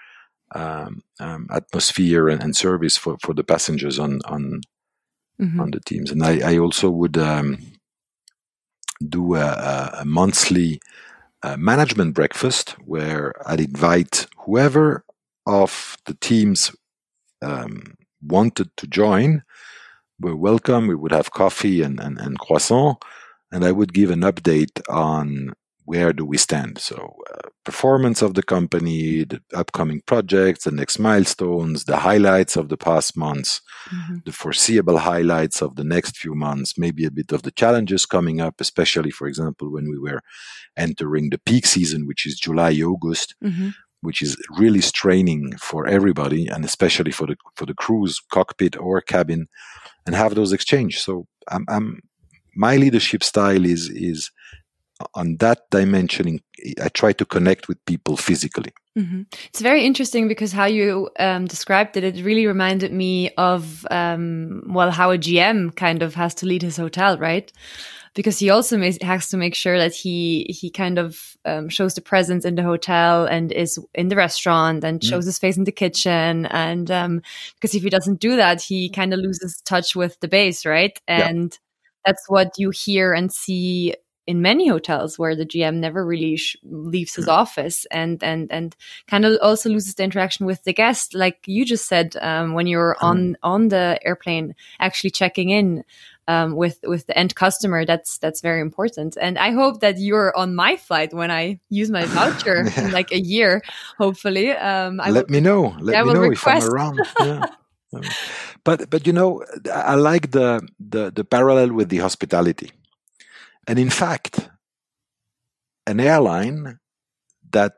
um, 0.55 1.03
um, 1.21 1.49
atmosphere 1.51 2.29
and, 2.29 2.43
and, 2.43 2.57
service 2.57 2.97
for, 2.97 3.17
for 3.21 3.35
the 3.35 3.45
passengers 3.45 3.99
on 3.99 4.21
on 4.27 4.61
mm-hmm. 5.41 5.61
on 5.61 5.71
the 5.71 5.81
teams. 5.81 6.11
And 6.11 6.23
I, 6.23 6.53
I 6.53 6.59
also 6.59 6.91
would 6.91 7.19
um, 7.19 7.59
do 9.07 9.35
a, 9.35 9.99
a 10.01 10.05
monthly 10.05 10.81
uh, 11.43 11.57
management 11.57 12.15
breakfast 12.15 12.71
where 12.85 13.33
I'd 13.47 13.61
invite 13.61 14.27
whoever 14.39 15.05
of 15.47 15.97
the 16.07 16.15
teams 16.15 16.75
um, 17.43 17.95
wanted 18.23 18.75
to 18.79 18.87
join. 18.87 19.43
We're 20.21 20.37
welcome. 20.37 20.87
We 20.87 20.95
would 20.95 21.13
have 21.13 21.33
coffee 21.33 21.83
and, 21.83 22.01
and, 22.01 22.19
and 22.19 22.39
croissant, 22.39 22.99
and 23.53 23.65
I 23.65 23.73
would 23.73 23.93
give 23.93 24.11
an 24.11 24.21
update 24.21 24.81
on 24.89 25.53
where 25.85 26.13
do 26.13 26.25
we 26.25 26.39
stand? 26.39 26.79
So, 26.79 27.17
uh, 27.31 27.49
performance 27.65 28.23
of 28.23 28.35
the 28.35 28.43
company, 28.43 29.25
the 29.25 29.41
upcoming 29.55 30.01
projects, 30.07 30.65
the 30.65 30.71
next 30.71 30.99
milestones, 30.99 31.85
the 31.85 31.99
highlights 31.99 32.57
of 32.57 32.69
the 32.69 32.77
past 32.77 33.17
months, 33.17 33.61
mm-hmm. 33.93 34.17
the 34.25 34.33
foreseeable 34.33 34.99
highlights 34.99 35.61
of 35.61 35.77
the 35.77 35.85
next 35.85 36.17
few 36.17 36.35
months, 36.35 36.79
maybe 36.79 37.05
a 37.05 37.11
bit 37.11 37.33
of 37.33 37.43
the 37.43 37.51
challenges 37.51 38.07
coming 38.07 38.41
up, 38.41 38.61
especially, 38.61 39.11
for 39.11 39.27
example, 39.27 39.71
when 39.71 39.91
we 39.91 39.99
were 39.99 40.21
entering 40.77 41.31
the 41.31 41.39
peak 41.39 41.67
season, 41.67 42.07
which 42.07 42.27
is 42.27 42.39
July, 42.39 42.73
August. 42.81 43.35
Mm-hmm. 43.43 43.71
Which 44.01 44.21
is 44.21 44.37
really 44.59 44.83
straining 44.83 45.57
for 45.57 45.87
everybody, 45.87 46.47
and 46.47 46.63
especially 46.63 47.11
for 47.11 47.27
the 47.27 47.37
for 47.57 47.65
the 47.65 47.73
crews, 47.73 48.21
cockpit 48.31 48.77
or 48.77 49.01
cabin, 49.01 49.47
and 50.05 50.15
have 50.15 50.35
those 50.35 50.53
exchange. 50.53 51.01
So, 51.01 51.27
I'm, 51.49 51.65
I'm 51.71 52.03
my 52.55 52.77
leadership 52.77 53.25
style 53.25 53.65
is 53.65 53.89
is 53.89 54.31
on 55.15 55.37
that 55.39 55.71
dimension, 55.71 56.41
I 56.81 56.89
try 56.89 57.13
to 57.13 57.25
connect 57.25 57.69
with 57.69 57.85
people 57.85 58.17
physically. 58.17 58.73
Mm-hmm. 58.97 59.23
It's 59.49 59.61
very 59.61 59.85
interesting 59.85 60.29
because 60.29 60.53
how 60.53 60.67
you 60.67 61.11
um, 61.19 61.47
described 61.47 61.97
it, 61.97 62.05
it 62.05 62.25
really 62.25 62.47
reminded 62.47 62.93
me 62.93 63.31
of, 63.37 63.85
um, 63.91 64.63
well, 64.69 64.93
how 64.93 65.11
a 65.11 65.19
GM 65.19 65.75
kind 65.75 66.03
of 66.03 66.15
has 66.15 66.35
to 66.37 66.47
lead 66.47 66.63
his 66.63 66.77
hotel, 66.77 67.19
right? 67.19 67.51
Because 68.15 68.39
he 68.39 68.51
also 68.51 68.79
has 69.03 69.29
to 69.31 69.37
make 69.37 69.57
sure 69.57 69.77
that 69.77 69.93
he 69.93 70.47
he 70.49 70.71
kind 70.71 71.01
of 71.01 71.37
um, 71.45 71.69
shows 71.69 71.95
the 71.95 72.01
presence 72.01 72.45
in 72.45 72.55
the 72.55 72.63
hotel 72.63 73.27
and 73.27 73.51
is 73.51 73.77
in 73.93 74.07
the 74.07 74.15
restaurant 74.15 74.85
and 74.85 75.01
mm. 75.01 75.05
shows 75.05 75.25
his 75.25 75.41
face 75.41 75.57
in 75.57 75.65
the 75.65 75.73
kitchen. 75.73 76.47
And 76.47 76.89
um, 76.93 77.23
because 77.57 77.75
if 77.75 77.83
he 77.83 77.91
doesn't 77.91 78.21
do 78.21 78.37
that, 78.37 78.63
he 78.63 78.89
kind 78.89 79.13
of 79.13 79.19
loses 79.19 79.61
touch 79.63 79.97
with 79.97 80.21
the 80.21 80.29
base, 80.29 80.65
right? 80.65 80.97
And 81.09 81.51
yeah 81.53 81.59
that's 82.05 82.29
what 82.29 82.53
you 82.59 82.71
hear 82.71 83.13
and 83.13 83.33
see 83.33 83.95
in 84.27 84.41
many 84.41 84.69
hotels 84.69 85.19
where 85.19 85.37
the 85.37 85.45
GM 85.45 85.77
never 85.77 86.05
really 86.05 86.41
leaves 86.63 87.15
his 87.15 87.29
office 87.29 87.87
and 87.91 88.23
and 88.23 88.51
and 88.51 88.75
kind 89.07 89.25
of 89.25 89.39
also 89.43 89.69
loses 89.69 89.95
the 89.95 90.05
interaction 90.05 90.47
with 90.47 90.65
the 90.65 90.73
guest, 90.73 91.15
like 91.15 91.41
you 91.47 91.65
just 91.65 91.89
said 91.89 92.17
um, 92.21 92.55
when 92.55 92.67
you're 92.67 92.97
mm. 93.01 93.05
on 93.05 93.37
on 93.43 93.69
the 93.69 93.99
airplane, 94.03 94.55
actually 94.81 95.11
checking 95.11 95.51
in 95.51 95.85
um, 96.27 96.57
with 96.57 96.79
with 96.85 97.07
the 97.07 97.17
end 97.19 97.35
customer. 97.35 97.85
That's 97.85 98.19
that's 98.19 98.41
very 98.41 98.61
important. 98.61 99.17
And 99.21 99.39
I 99.39 99.51
hope 99.53 99.81
that 99.81 99.99
you're 99.99 100.37
on 100.37 100.55
my 100.55 100.77
flight 100.77 101.13
when 101.13 101.31
I 101.31 101.61
use 101.69 101.91
my 101.91 102.07
voucher 102.07 102.65
yeah. 102.65 102.81
in 102.85 102.93
like 102.93 103.13
a 103.13 103.21
year. 103.21 103.63
Hopefully, 103.99 104.53
um, 104.53 105.01
I 105.01 105.11
let 105.11 105.27
will, 105.27 105.33
me 105.33 105.41
know. 105.41 105.77
Let 105.81 106.07
me 106.07 106.15
know 106.15 106.21
request. 106.21 106.67
if 106.67 106.73
I'm 106.73 106.75
around. 106.75 107.01
Yeah. 107.95 108.01
but 108.65 108.91
but 108.91 109.07
you 109.07 109.13
know, 109.13 109.45
I 109.73 109.95
like 109.95 110.33
the 110.33 110.67
the 110.81 111.13
the 111.13 111.23
parallel 111.25 111.73
with 111.73 111.91
the 111.91 111.99
hospitality 111.99 112.73
and 113.67 113.79
in 113.79 113.91
fact, 113.91 114.49
an 115.87 116.01
airline 116.01 116.79
that, 117.51 117.75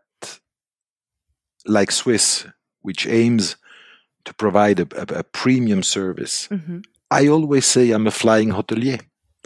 like 1.66 1.90
Swiss, 1.90 2.46
which 2.82 3.06
aims 3.06 3.56
to 4.24 4.34
provide 4.34 4.80
a, 4.80 4.86
a, 4.96 5.20
a 5.20 5.24
premium 5.24 5.82
service, 5.82 6.48
mm-hmm. 6.48 6.80
I 7.10 7.28
always 7.28 7.66
say 7.66 7.90
I'm 7.90 8.06
a 8.06 8.10
flying 8.10 8.50
hotelier. 8.50 9.00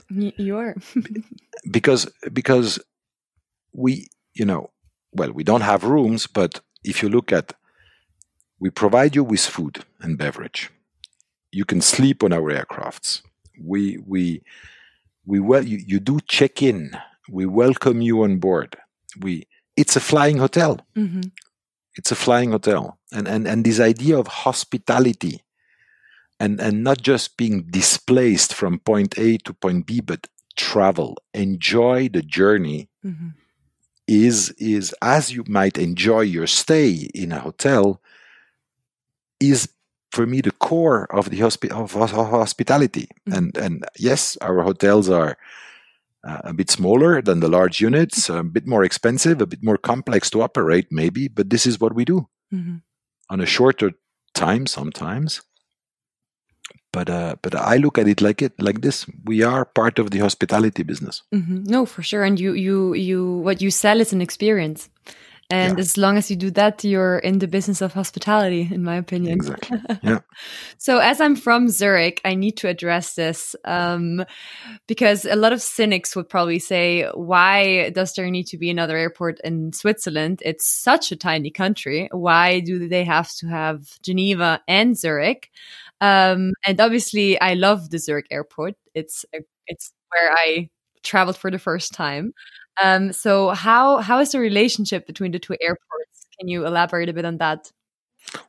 You 0.09 0.57
are. 0.57 0.75
because 1.71 2.11
because 2.33 2.81
we, 3.73 4.09
you 4.35 4.45
know, 4.45 4.71
well, 5.13 5.33
we 5.33 5.45
don't 5.45 5.61
have 5.61 5.85
rooms, 5.85 6.27
but 6.27 6.61
if 6.85 7.03
you 7.03 7.09
look 7.09 7.33
at, 7.33 7.53
we 8.59 8.71
provide 8.71 9.15
you 9.15 9.25
with 9.25 9.41
food 9.41 9.85
and 10.01 10.19
beverage. 10.19 10.71
You 11.53 11.65
can 11.65 11.81
sleep 11.81 12.23
on 12.23 12.33
our 12.33 12.51
aircrafts. 12.51 13.23
We 13.61 13.99
we 14.07 14.43
we 15.31 15.39
well 15.39 15.65
you, 15.65 15.79
you 15.87 16.01
do 16.01 16.19
check 16.27 16.61
in 16.61 16.91
we 17.31 17.47
welcome 17.47 18.03
you 18.03 18.25
on 18.25 18.39
board 18.39 18.77
we 19.21 19.47
it's 19.77 19.95
a 19.95 20.01
flying 20.01 20.39
hotel 20.39 20.81
mm-hmm. 20.97 21.21
it's 21.95 22.11
a 22.11 22.17
flying 22.17 22.51
hotel 22.51 22.99
and, 23.13 23.29
and 23.29 23.47
and 23.47 23.65
this 23.65 23.79
idea 23.79 24.19
of 24.19 24.27
hospitality 24.27 25.41
and 26.41 26.61
and 26.61 26.83
not 26.83 27.01
just 27.01 27.37
being 27.37 27.63
displaced 27.71 28.53
from 28.53 28.81
point 28.81 29.17
a 29.19 29.39
to 29.39 29.55
point 29.55 29.87
b 29.87 30.01
but 30.01 30.27
travel 30.57 31.17
enjoy 31.33 32.09
the 32.09 32.23
journey 32.23 32.89
mm-hmm. 33.07 33.29
is 34.09 34.51
is 34.59 34.93
as 35.01 35.31
you 35.31 35.45
might 35.47 35.79
enjoy 35.79 36.23
your 36.23 36.49
stay 36.49 37.09
in 37.15 37.31
a 37.31 37.39
hotel 37.39 38.03
is 39.39 39.69
for 40.11 40.27
me 40.27 40.41
the 40.41 40.53
core 40.53 41.07
of 41.15 41.31
the 41.31 41.39
hospi- 41.39 41.71
of, 41.71 41.93
hospitality. 41.93 43.09
Mm-hmm. 43.29 43.33
And 43.39 43.57
and 43.57 43.85
yes, 43.99 44.37
our 44.41 44.63
hotels 44.63 45.09
are 45.09 45.37
uh, 46.25 46.41
a 46.45 46.53
bit 46.53 46.71
smaller 46.71 47.23
than 47.23 47.41
the 47.41 47.49
large 47.49 47.81
units, 47.81 48.29
a 48.29 48.43
bit 48.43 48.67
more 48.67 48.85
expensive, 48.85 49.41
a 49.41 49.47
bit 49.47 49.63
more 49.63 49.79
complex 49.79 50.31
to 50.31 50.43
operate, 50.43 50.87
maybe. 50.91 51.29
But 51.29 51.51
this 51.51 51.67
is 51.67 51.81
what 51.81 51.95
we 51.95 52.05
do 52.05 52.29
mm-hmm. 52.53 52.77
on 53.29 53.41
a 53.41 53.47
shorter 53.47 53.93
time 54.35 54.67
sometimes. 54.67 55.43
but 56.93 57.09
uh, 57.09 57.37
but 57.43 57.55
I 57.55 57.77
look 57.77 57.99
at 57.99 58.09
it 58.09 58.21
like 58.21 58.43
it 58.43 58.53
like 58.59 58.81
this. 58.81 59.07
We 59.25 59.43
are 59.43 59.65
part 59.65 59.99
of 59.99 60.11
the 60.11 60.19
hospitality 60.19 60.83
business. 60.83 61.23
Mm-hmm. 61.33 61.65
No, 61.65 61.87
for 61.87 62.03
sure. 62.03 62.25
And 62.25 62.39
you 62.39 62.53
you 62.53 62.95
you 62.95 63.39
what 63.45 63.61
you 63.63 63.71
sell 63.71 64.01
is 64.01 64.13
an 64.13 64.21
experience. 64.21 64.89
And 65.51 65.79
yeah. 65.79 65.81
as 65.81 65.97
long 65.97 66.17
as 66.17 66.31
you 66.31 66.37
do 66.37 66.51
that, 66.53 66.85
you're 66.85 67.19
in 67.19 67.41
the 67.41 67.49
business 67.49 67.81
of 67.81 67.93
hospitality, 67.93 68.69
in 68.71 68.85
my 68.85 68.97
opinion. 68.97 69.35
Exactly. 69.35 69.79
Yeah. 70.03 70.21
so, 70.79 70.99
as 70.99 71.21
I'm 71.21 71.35
from 71.35 71.69
Zurich, 71.69 72.21
I 72.25 72.35
need 72.35 72.57
to 72.59 72.69
address 72.69 73.15
this 73.15 73.57
um, 73.65 74.25
because 74.87 75.25
a 75.25 75.35
lot 75.35 75.53
of 75.53 75.61
cynics 75.61 76.15
would 76.15 76.29
probably 76.29 76.61
say, 76.61 77.09
why 77.15 77.91
does 77.91 78.15
there 78.15 78.31
need 78.31 78.47
to 78.49 78.59
be 78.59 78.71
another 78.71 78.97
airport 78.97 79.41
in 79.41 79.73
Switzerland? 79.73 80.41
It's 80.45 80.69
such 80.69 81.11
a 81.11 81.17
tiny 81.17 81.51
country. 81.51 82.09
Why 82.13 82.61
do 82.61 82.89
they 82.89 83.05
have 83.05 83.31
to 83.39 83.49
have 83.49 83.99
Geneva 84.03 84.63
and 84.69 84.97
Zurich? 84.97 85.51
Um, 86.01 86.53
and 86.65 86.81
obviously, 86.81 87.41
I 87.41 87.55
love 87.55 87.91
the 87.91 87.99
Zurich 87.99 88.29
airport. 88.31 88.75
It's 88.95 89.25
it's 89.67 89.93
where 90.11 90.33
I 90.33 90.71
traveled 91.03 91.37
for 91.37 91.51
the 91.51 91.59
first 91.59 91.93
time. 91.93 92.33
Um, 92.83 93.13
so 93.13 93.51
how 93.51 93.99
how 93.99 94.21
is 94.21 94.33
the 94.33 94.41
relationship 94.41 95.07
between 95.07 95.33
the 95.33 95.39
two 95.39 95.57
airports? 95.61 96.27
Can 96.39 96.49
you 96.49 96.67
elaborate 96.67 97.09
a 97.09 97.13
bit 97.13 97.25
on 97.25 97.39
that? 97.39 97.71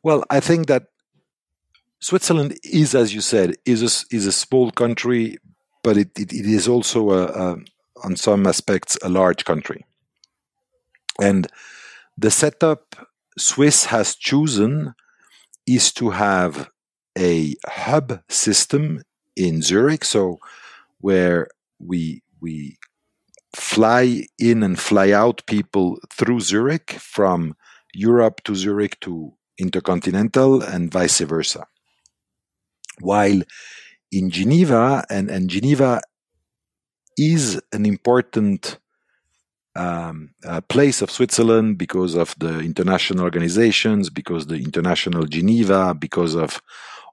Well, 0.04 0.24
I 0.30 0.40
think 0.40 0.68
that 0.68 0.84
Switzerland 2.00 2.58
is, 2.64 2.96
as 2.96 3.14
you 3.14 3.22
said, 3.22 3.56
is 3.66 3.82
a, 3.82 4.16
is 4.16 4.26
a 4.26 4.32
small 4.32 4.72
country, 4.72 5.38
but 5.84 5.98
it, 5.98 6.10
it, 6.18 6.34
it 6.34 6.46
is 6.46 6.68
also 6.68 7.12
a, 7.12 7.26
a, 7.26 7.58
on 8.04 8.16
some 8.16 8.48
aspects 8.48 8.98
a 9.04 9.10
large 9.10 9.46
country. 9.46 9.86
And 11.22 11.48
the 12.18 12.32
setup 12.32 12.96
Swiss 13.38 13.86
has 13.86 14.16
chosen 14.16 14.94
is 15.68 15.94
to 15.94 16.10
have 16.12 16.70
a 17.18 17.56
hub 17.68 18.22
system 18.30 19.04
in 19.36 19.62
Zurich, 19.62 20.04
so 20.04 20.40
where 21.00 21.48
we 21.80 22.24
we 22.40 22.78
fly 23.54 24.26
in 24.40 24.64
and 24.64 24.80
fly 24.80 25.12
out 25.12 25.44
people 25.46 26.00
through 26.10 26.40
Zurich 26.40 26.92
from 26.92 27.56
Europe 27.94 28.44
to 28.46 28.56
Zurich 28.56 29.00
to 29.02 29.34
intercontinental 29.58 30.62
and 30.62 30.92
vice 30.92 31.20
versa. 31.20 31.66
While 33.00 33.42
in 34.12 34.30
Geneva, 34.30 35.04
and, 35.10 35.30
and 35.30 35.50
Geneva 35.50 36.02
is 37.18 37.62
an 37.72 37.86
important 37.86 38.80
um, 39.76 40.34
uh, 40.46 40.62
place 40.62 41.02
of 41.02 41.12
Switzerland 41.12 41.78
because 41.78 42.16
of 42.16 42.36
the 42.38 42.60
international 42.60 43.24
organizations, 43.24 44.10
because 44.10 44.48
the 44.48 44.56
international 44.56 45.26
Geneva, 45.26 45.94
because 45.94 46.36
of 46.36 46.62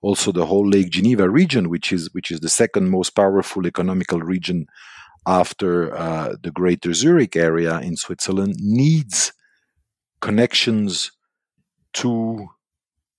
also 0.03 0.33
the 0.33 0.47
whole 0.47 0.69
Lake 0.69 0.91
Geneva 0.91 1.29
region, 1.29 1.69
which 1.69 1.93
is 1.93 2.13
which 2.13 2.31
is 2.31 2.41
the 2.41 2.49
second 2.49 2.91
most 2.91 3.11
powerful 3.11 3.67
economical 3.67 4.21
region 4.21 4.67
after 5.29 5.95
uh, 5.95 6.35
the 6.43 6.51
greater 6.51 6.95
Zurich 6.95 7.37
area 7.37 7.79
in 7.81 7.97
Switzerland, 7.97 8.57
needs 8.59 9.33
connections 10.21 11.13
to 11.93 12.49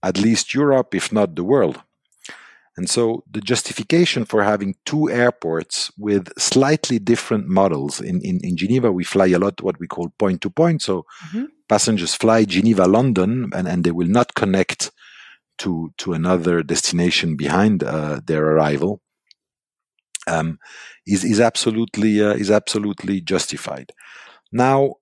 at 0.02 0.18
least 0.18 0.56
Europe, 0.56 0.96
if 0.96 1.12
not 1.14 1.36
the 1.36 1.44
world. 1.44 1.82
And 2.76 2.90
so 2.90 3.24
the 3.30 3.42
justification 3.42 4.26
for 4.26 4.42
having 4.42 4.76
two 4.86 5.10
airports 5.10 5.92
with 5.98 6.32
slightly 6.40 6.98
different 6.98 7.48
models 7.48 8.02
in, 8.02 8.22
in, 8.22 8.40
in 8.42 8.58
Geneva, 8.58 8.92
we 8.92 9.04
fly 9.04 9.28
a 9.28 9.38
lot 9.38 9.62
what 9.62 9.80
we 9.80 9.88
call 9.88 10.10
point 10.18 10.42
to 10.42 10.50
point. 10.50 10.82
So 10.82 11.06
mm-hmm. 11.28 11.46
passengers 11.68 12.16
fly 12.16 12.46
Geneva 12.46 12.86
London 12.88 13.52
and, 13.54 13.68
and 13.68 13.84
they 13.84 13.92
will 13.92 14.08
not 14.08 14.34
connect 14.34 14.92
to, 15.60 15.92
to 15.98 16.14
another 16.14 16.64
destination 16.64 17.36
behind 17.36 17.84
uh, 17.84 18.22
their 18.26 18.46
arrival 18.46 19.02
um, 20.30 20.60
is 21.06 21.24
is 21.24 21.40
absolutely 21.40 22.22
uh, 22.24 22.34
is 22.34 22.52
absolutely 22.52 23.22
justified. 23.22 23.92
Now, 24.52 24.96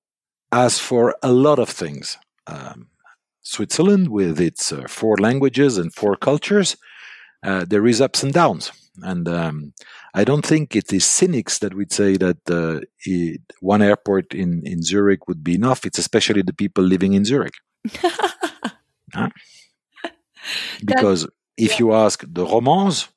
as 0.52 0.80
for 0.80 1.16
a 1.22 1.32
lot 1.32 1.60
of 1.60 1.70
things, 1.70 2.18
um, 2.48 2.90
Switzerland 3.42 4.10
with 4.10 4.40
its 4.40 4.72
uh, 4.72 4.86
four 4.88 5.18
languages 5.18 5.78
and 5.78 5.94
four 5.94 6.16
cultures, 6.16 6.78
uh, 7.44 7.66
there 7.68 7.86
is 7.88 8.02
ups 8.02 8.24
and 8.24 8.34
downs, 8.34 8.72
and 9.04 9.28
um, 9.28 9.74
I 10.14 10.24
don't 10.24 10.46
think 10.46 10.76
it 10.76 10.92
is 10.92 11.06
cynics 11.06 11.60
that 11.60 11.74
would 11.74 11.92
say 11.92 12.18
that 12.18 12.38
uh, 12.50 12.82
it, 13.06 13.42
one 13.60 13.82
airport 13.82 14.34
in 14.34 14.62
in 14.66 14.82
Zurich 14.84 15.28
would 15.28 15.44
be 15.44 15.56
enough. 15.56 15.86
It's 15.86 16.00
especially 16.00 16.42
the 16.42 16.54
people 16.54 16.84
living 16.84 17.14
in 17.14 17.26
Zurich. 17.26 17.56
because 20.86 21.28
if 21.58 21.72
yeah. 21.72 21.78
you 21.80 21.94
ask 21.94 22.24
the 22.28 22.46
Romands, 22.46 23.10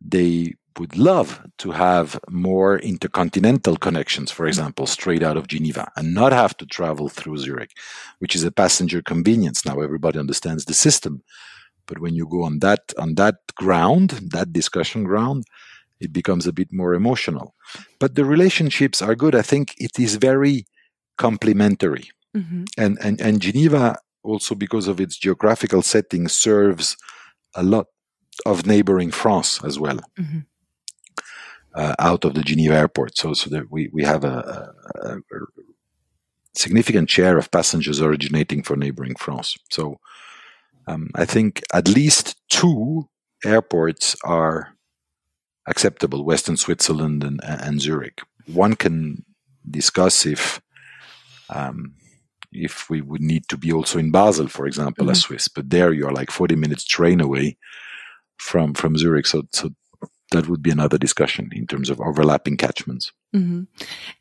they 0.00 0.54
would 0.78 0.96
love 0.96 1.42
to 1.58 1.72
have 1.72 2.18
more 2.28 2.78
intercontinental 2.78 3.76
connections, 3.76 4.30
for 4.30 4.46
example, 4.46 4.86
straight 4.86 5.22
out 5.22 5.36
of 5.36 5.48
Geneva 5.48 5.90
and 5.96 6.14
not 6.14 6.32
have 6.32 6.56
to 6.58 6.66
travel 6.66 7.08
through 7.08 7.38
Zurich, 7.38 7.76
which 8.18 8.34
is 8.34 8.44
a 8.44 8.52
passenger 8.52 9.02
convenience. 9.02 9.64
Now 9.64 9.80
everybody 9.80 10.18
understands 10.18 10.64
the 10.64 10.74
system. 10.74 11.22
But 11.86 11.98
when 11.98 12.14
you 12.14 12.26
go 12.26 12.44
on 12.44 12.60
that 12.60 12.92
on 12.98 13.14
that 13.16 13.36
ground, 13.56 14.10
that 14.32 14.52
discussion 14.52 15.04
ground, 15.04 15.44
it 15.98 16.12
becomes 16.12 16.46
a 16.46 16.52
bit 16.52 16.72
more 16.72 16.94
emotional. 16.94 17.54
But 17.98 18.14
the 18.14 18.24
relationships 18.24 19.02
are 19.02 19.16
good. 19.16 19.34
I 19.34 19.42
think 19.42 19.74
it 19.78 19.98
is 19.98 20.16
very 20.16 20.66
complementary. 21.18 22.10
Mm-hmm. 22.36 22.64
And, 22.78 22.98
and 23.02 23.20
and 23.20 23.42
Geneva 23.42 23.96
also 24.22 24.54
because 24.54 24.86
of 24.86 25.00
its 25.00 25.16
geographical 25.16 25.82
setting 25.82 26.28
serves 26.28 26.96
a 27.54 27.62
lot 27.62 27.86
of 28.46 28.66
neighboring 28.66 29.10
France 29.10 29.60
as 29.64 29.78
well. 29.78 29.98
Mm-hmm 30.18 30.40
uh, 31.74 31.94
out 31.98 32.24
of 32.24 32.34
the 32.34 32.42
Geneva 32.42 32.74
airport. 32.74 33.16
So, 33.16 33.34
so 33.34 33.50
that 33.50 33.70
we, 33.70 33.88
we 33.92 34.04
have 34.04 34.24
a, 34.24 34.72
a, 35.02 35.08
a, 35.08 35.18
significant 36.54 37.08
share 37.08 37.38
of 37.38 37.50
passengers 37.50 38.00
originating 38.00 38.62
from 38.62 38.80
neighboring 38.80 39.14
France. 39.16 39.56
So, 39.70 39.98
um, 40.86 41.10
I 41.14 41.24
think 41.24 41.62
at 41.72 41.88
least 41.88 42.36
two 42.48 43.08
airports 43.44 44.16
are 44.24 44.74
acceptable: 45.66 46.24
Western 46.24 46.56
Switzerland 46.56 47.22
and, 47.22 47.40
and 47.44 47.80
Zurich. 47.80 48.22
One 48.46 48.74
can 48.74 49.24
discuss 49.68 50.26
if 50.26 50.60
um, 51.50 51.94
if 52.52 52.90
we 52.90 53.00
would 53.00 53.20
need 53.20 53.48
to 53.48 53.56
be 53.56 53.72
also 53.72 53.98
in 53.98 54.10
Basel, 54.10 54.48
for 54.48 54.66
example, 54.66 55.04
mm-hmm. 55.04 55.12
as 55.12 55.20
Swiss, 55.20 55.48
but 55.48 55.70
there 55.70 55.92
you 55.92 56.06
are 56.06 56.12
like 56.12 56.30
40 56.30 56.56
minutes 56.56 56.84
train 56.84 57.20
away 57.20 57.56
from 58.38 58.74
from 58.74 58.96
Zurich. 58.96 59.26
So, 59.26 59.42
so 59.52 59.70
that 60.30 60.48
would 60.48 60.62
be 60.62 60.70
another 60.70 60.98
discussion 60.98 61.50
in 61.52 61.66
terms 61.66 61.90
of 61.90 62.00
overlapping 62.00 62.56
catchments. 62.56 63.12
Mm-hmm. 63.34 63.62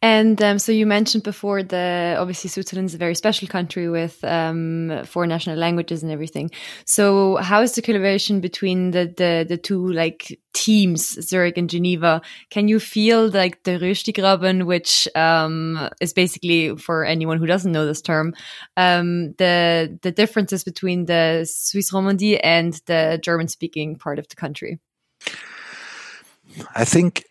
And 0.04 0.42
um, 0.42 0.60
so 0.60 0.72
you 0.72 0.86
mentioned 0.86 1.24
before 1.24 1.64
the 1.64 2.16
obviously 2.20 2.50
Switzerland 2.50 2.90
is 2.90 2.94
a 2.94 3.00
very 3.00 3.16
special 3.16 3.48
country 3.48 3.90
with 3.90 4.24
um, 4.24 5.02
four 5.06 5.26
national 5.26 5.58
languages 5.58 6.04
and 6.04 6.12
everything. 6.12 6.52
So 6.86 7.38
how 7.38 7.62
is 7.62 7.74
the 7.74 7.82
collaboration 7.82 8.40
between 8.40 8.92
the 8.92 9.06
the, 9.06 9.46
the 9.48 9.58
two 9.58 9.92
like 9.92 10.40
teams, 10.54 11.20
Zurich 11.28 11.58
and 11.58 11.70
Geneva? 11.70 12.22
Can 12.52 12.68
you 12.68 12.80
feel 12.80 13.30
like 13.30 13.64
the 13.64 13.80
Röstigraben, 13.80 14.68
which 14.68 15.08
um, 15.16 15.90
is 16.00 16.14
basically 16.14 16.76
for 16.78 17.04
anyone 17.04 17.40
who 17.40 17.48
doesn't 17.48 17.72
know 17.72 17.88
this 17.88 18.02
term, 18.02 18.36
um, 18.78 19.34
the 19.34 19.98
the 20.04 20.12
differences 20.12 20.64
between 20.64 21.06
the 21.06 21.48
Swiss 21.50 21.92
Romandie 21.92 22.40
and 22.44 22.80
the 22.86 23.20
German 23.24 23.48
speaking 23.48 23.96
part 23.96 24.20
of 24.20 24.28
the 24.28 24.36
country? 24.36 24.80
I 26.76 26.86
think 26.86 27.26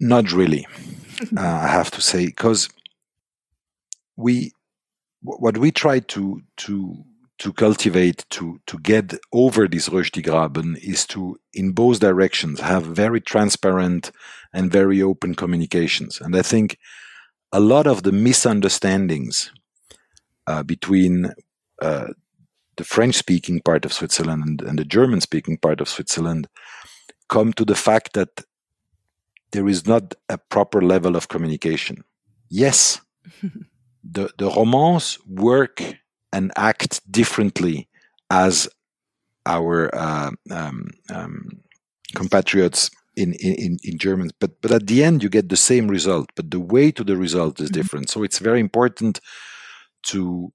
not 0.00 0.32
really. 0.32 0.66
uh, 1.36 1.40
I 1.40 1.68
have 1.68 1.90
to 1.92 2.00
say 2.00 2.26
because 2.26 2.68
we 4.16 4.52
what 5.22 5.58
we 5.58 5.70
try 5.70 6.00
to 6.00 6.42
to 6.58 7.04
to 7.38 7.52
cultivate 7.52 8.24
to 8.30 8.60
to 8.66 8.78
get 8.78 9.14
over 9.32 9.66
this 9.66 9.88
Röstigraben 9.88 10.78
is 10.78 11.06
to 11.08 11.36
in 11.52 11.72
both 11.72 12.00
directions 12.00 12.60
have 12.60 12.84
very 12.84 13.20
transparent 13.20 14.12
and 14.52 14.70
very 14.70 15.02
open 15.02 15.34
communications 15.34 16.20
and 16.20 16.36
I 16.36 16.42
think 16.42 16.78
a 17.52 17.60
lot 17.60 17.86
of 17.86 18.02
the 18.02 18.12
misunderstandings 18.12 19.50
uh, 20.46 20.62
between 20.62 21.32
uh, 21.82 22.08
the 22.76 22.84
French 22.84 23.16
speaking 23.16 23.60
part 23.60 23.84
of 23.84 23.92
Switzerland 23.92 24.44
and, 24.46 24.62
and 24.62 24.78
the 24.78 24.84
German 24.84 25.20
speaking 25.20 25.58
part 25.58 25.80
of 25.80 25.88
Switzerland 25.88 26.48
come 27.30 27.52
to 27.54 27.64
the 27.64 27.74
fact 27.74 28.12
that 28.12 28.42
there 29.52 29.68
is 29.68 29.86
not 29.86 30.14
a 30.28 30.36
proper 30.36 30.82
level 30.82 31.16
of 31.16 31.28
communication. 31.28 32.04
Yes, 32.50 33.00
the, 34.04 34.30
the 34.36 34.50
Romands 34.50 35.18
work 35.26 35.82
and 36.32 36.52
act 36.56 37.00
differently 37.10 37.88
as 38.30 38.68
our 39.46 39.92
uh, 39.94 40.30
um, 40.50 40.90
um, 41.08 41.60
compatriots 42.14 42.90
in, 43.16 43.34
in, 43.34 43.78
in 43.82 43.98
German. 43.98 44.30
But, 44.40 44.60
but 44.60 44.70
at 44.70 44.86
the 44.86 45.02
end, 45.02 45.22
you 45.22 45.28
get 45.28 45.48
the 45.48 45.56
same 45.56 45.88
result, 45.88 46.30
but 46.36 46.50
the 46.50 46.60
way 46.60 46.90
to 46.92 47.02
the 47.02 47.16
result 47.16 47.60
is 47.60 47.70
mm-hmm. 47.70 47.80
different. 47.80 48.10
So 48.10 48.22
it's 48.22 48.38
very 48.38 48.60
important 48.60 49.20
to 50.04 50.52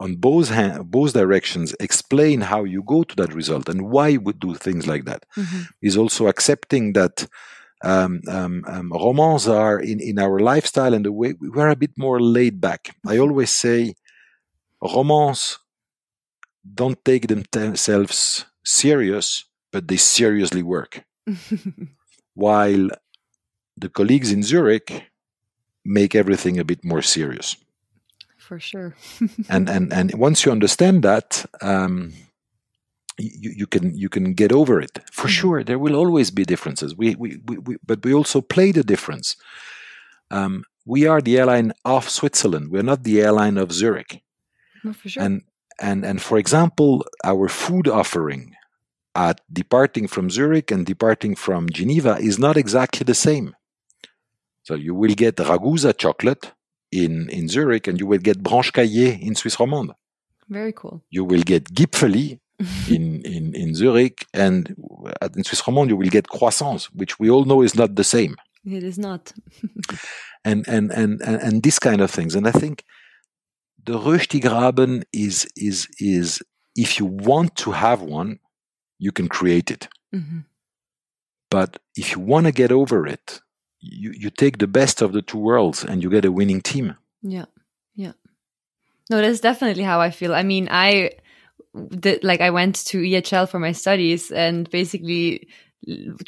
on 0.00 0.16
both 0.16 0.48
hand, 0.48 0.90
both 0.90 1.12
directions 1.12 1.74
explain 1.78 2.40
how 2.40 2.64
you 2.64 2.82
go 2.82 3.04
to 3.04 3.14
that 3.16 3.34
result 3.34 3.68
and 3.68 3.82
why 3.82 4.16
we 4.16 4.32
do 4.32 4.54
things 4.54 4.86
like 4.86 5.04
that. 5.04 5.26
Mm-hmm. 5.36 5.62
Is 5.82 5.96
also 5.96 6.26
accepting 6.26 6.94
that 6.94 7.28
um, 7.84 8.22
um, 8.26 8.64
um, 8.66 8.92
romands 8.92 9.46
are 9.46 9.78
in, 9.78 10.00
in 10.00 10.18
our 10.18 10.40
lifestyle 10.40 10.94
and 10.94 11.04
the 11.04 11.12
way 11.12 11.34
we're 11.38 11.68
a 11.68 11.76
bit 11.76 11.92
more 11.98 12.18
laid 12.20 12.60
back. 12.60 12.96
I 13.06 13.14
mm-hmm. 13.14 13.22
always 13.22 13.50
say 13.50 13.94
romands 14.82 15.58
don't 16.74 17.02
take 17.04 17.26
themselves 17.28 18.46
serious, 18.64 19.44
but 19.70 19.86
they 19.86 19.98
seriously 19.98 20.62
work. 20.62 21.04
While 22.34 22.88
the 23.76 23.90
colleagues 23.90 24.32
in 24.32 24.42
Zurich 24.42 25.10
make 25.84 26.14
everything 26.14 26.58
a 26.58 26.64
bit 26.64 26.84
more 26.84 27.02
serious. 27.02 27.56
For 28.50 28.58
sure. 28.58 28.96
and 29.48 29.70
and 29.70 29.92
and 29.92 30.12
once 30.14 30.44
you 30.44 30.50
understand 30.50 31.04
that, 31.04 31.46
um, 31.62 32.12
you, 33.16 33.52
you 33.58 33.66
can 33.68 33.96
you 33.96 34.08
can 34.08 34.34
get 34.34 34.50
over 34.50 34.80
it. 34.80 34.98
For 35.12 35.28
mm-hmm. 35.28 35.40
sure, 35.40 35.62
there 35.62 35.78
will 35.78 35.94
always 35.94 36.32
be 36.32 36.44
differences. 36.44 36.96
We, 36.96 37.14
we, 37.14 37.38
we, 37.46 37.58
we 37.58 37.76
but 37.86 38.04
we 38.04 38.12
also 38.12 38.40
play 38.40 38.72
the 38.72 38.82
difference. 38.82 39.36
Um, 40.32 40.64
we 40.84 41.06
are 41.06 41.20
the 41.20 41.38
airline 41.38 41.72
of 41.84 42.08
Switzerland. 42.08 42.72
We're 42.72 42.82
not 42.82 43.04
the 43.04 43.20
airline 43.20 43.56
of 43.56 43.70
Zurich. 43.70 44.20
Oh, 44.84 44.94
for 44.94 45.08
sure. 45.08 45.22
And 45.22 45.42
and 45.80 46.04
and 46.04 46.20
for 46.20 46.36
example, 46.36 47.06
our 47.22 47.48
food 47.48 47.86
offering 47.86 48.56
at 49.14 49.40
departing 49.52 50.08
from 50.08 50.28
Zurich 50.28 50.72
and 50.72 50.84
departing 50.84 51.36
from 51.36 51.70
Geneva 51.70 52.16
is 52.18 52.36
not 52.36 52.56
exactly 52.56 53.04
the 53.04 53.14
same. 53.14 53.54
So 54.64 54.74
you 54.74 54.92
will 54.96 55.14
get 55.14 55.36
Ragusa 55.36 55.96
chocolate 55.96 56.50
in, 56.92 57.28
in 57.30 57.48
Zurich 57.48 57.86
and 57.86 57.98
you 57.98 58.06
will 58.06 58.18
get 58.18 58.42
Branche 58.42 58.72
Cailler 58.72 59.16
in 59.20 59.34
Swiss 59.34 59.56
Romande. 59.56 59.94
Very 60.48 60.72
cool. 60.72 61.02
You 61.10 61.24
will 61.24 61.42
get 61.42 61.72
Gipfeli 61.72 62.40
in, 62.88 63.22
in, 63.22 63.54
in 63.54 63.74
Zurich 63.74 64.26
and 64.34 64.74
in 65.36 65.44
Swiss 65.44 65.62
Romande 65.62 65.90
you 65.90 65.96
will 65.96 66.08
get 66.08 66.26
croissants, 66.26 66.84
which 66.86 67.18
we 67.18 67.30
all 67.30 67.44
know 67.44 67.62
is 67.62 67.74
not 67.74 67.94
the 67.94 68.04
same. 68.04 68.36
It 68.64 68.82
is 68.82 68.98
not. 68.98 69.32
and, 70.44 70.66
and, 70.68 70.90
and, 70.90 71.20
and, 71.22 71.42
and 71.42 71.62
this 71.62 71.78
kind 71.78 72.00
of 72.00 72.10
things. 72.10 72.34
And 72.34 72.46
I 72.46 72.52
think 72.52 72.84
the 73.84 73.98
Röstigraben 73.98 75.04
is, 75.12 75.48
is, 75.56 75.88
is 75.98 76.42
if 76.76 76.98
you 76.98 77.06
want 77.06 77.56
to 77.56 77.72
have 77.72 78.02
one, 78.02 78.38
you 78.98 79.12
can 79.12 79.28
create 79.28 79.70
it. 79.70 79.88
Mm-hmm. 80.14 80.40
But 81.50 81.78
if 81.96 82.12
you 82.12 82.20
want 82.20 82.46
to 82.46 82.52
get 82.52 82.70
over 82.70 83.06
it, 83.06 83.40
you, 83.80 84.12
you 84.12 84.30
take 84.30 84.58
the 84.58 84.66
best 84.66 85.02
of 85.02 85.12
the 85.12 85.22
two 85.22 85.38
worlds 85.38 85.84
and 85.84 86.02
you 86.02 86.10
get 86.10 86.24
a 86.24 86.32
winning 86.32 86.60
team. 86.60 86.96
Yeah. 87.22 87.46
Yeah. 87.94 88.12
No, 89.10 89.20
that's 89.20 89.40
definitely 89.40 89.82
how 89.82 90.00
I 90.00 90.10
feel. 90.10 90.34
I 90.34 90.42
mean, 90.42 90.68
I 90.70 91.12
did, 91.98 92.22
like 92.24 92.40
I 92.40 92.50
went 92.50 92.76
to 92.86 92.98
EHL 92.98 93.48
for 93.48 93.58
my 93.58 93.72
studies 93.72 94.30
and 94.30 94.68
basically 94.70 95.48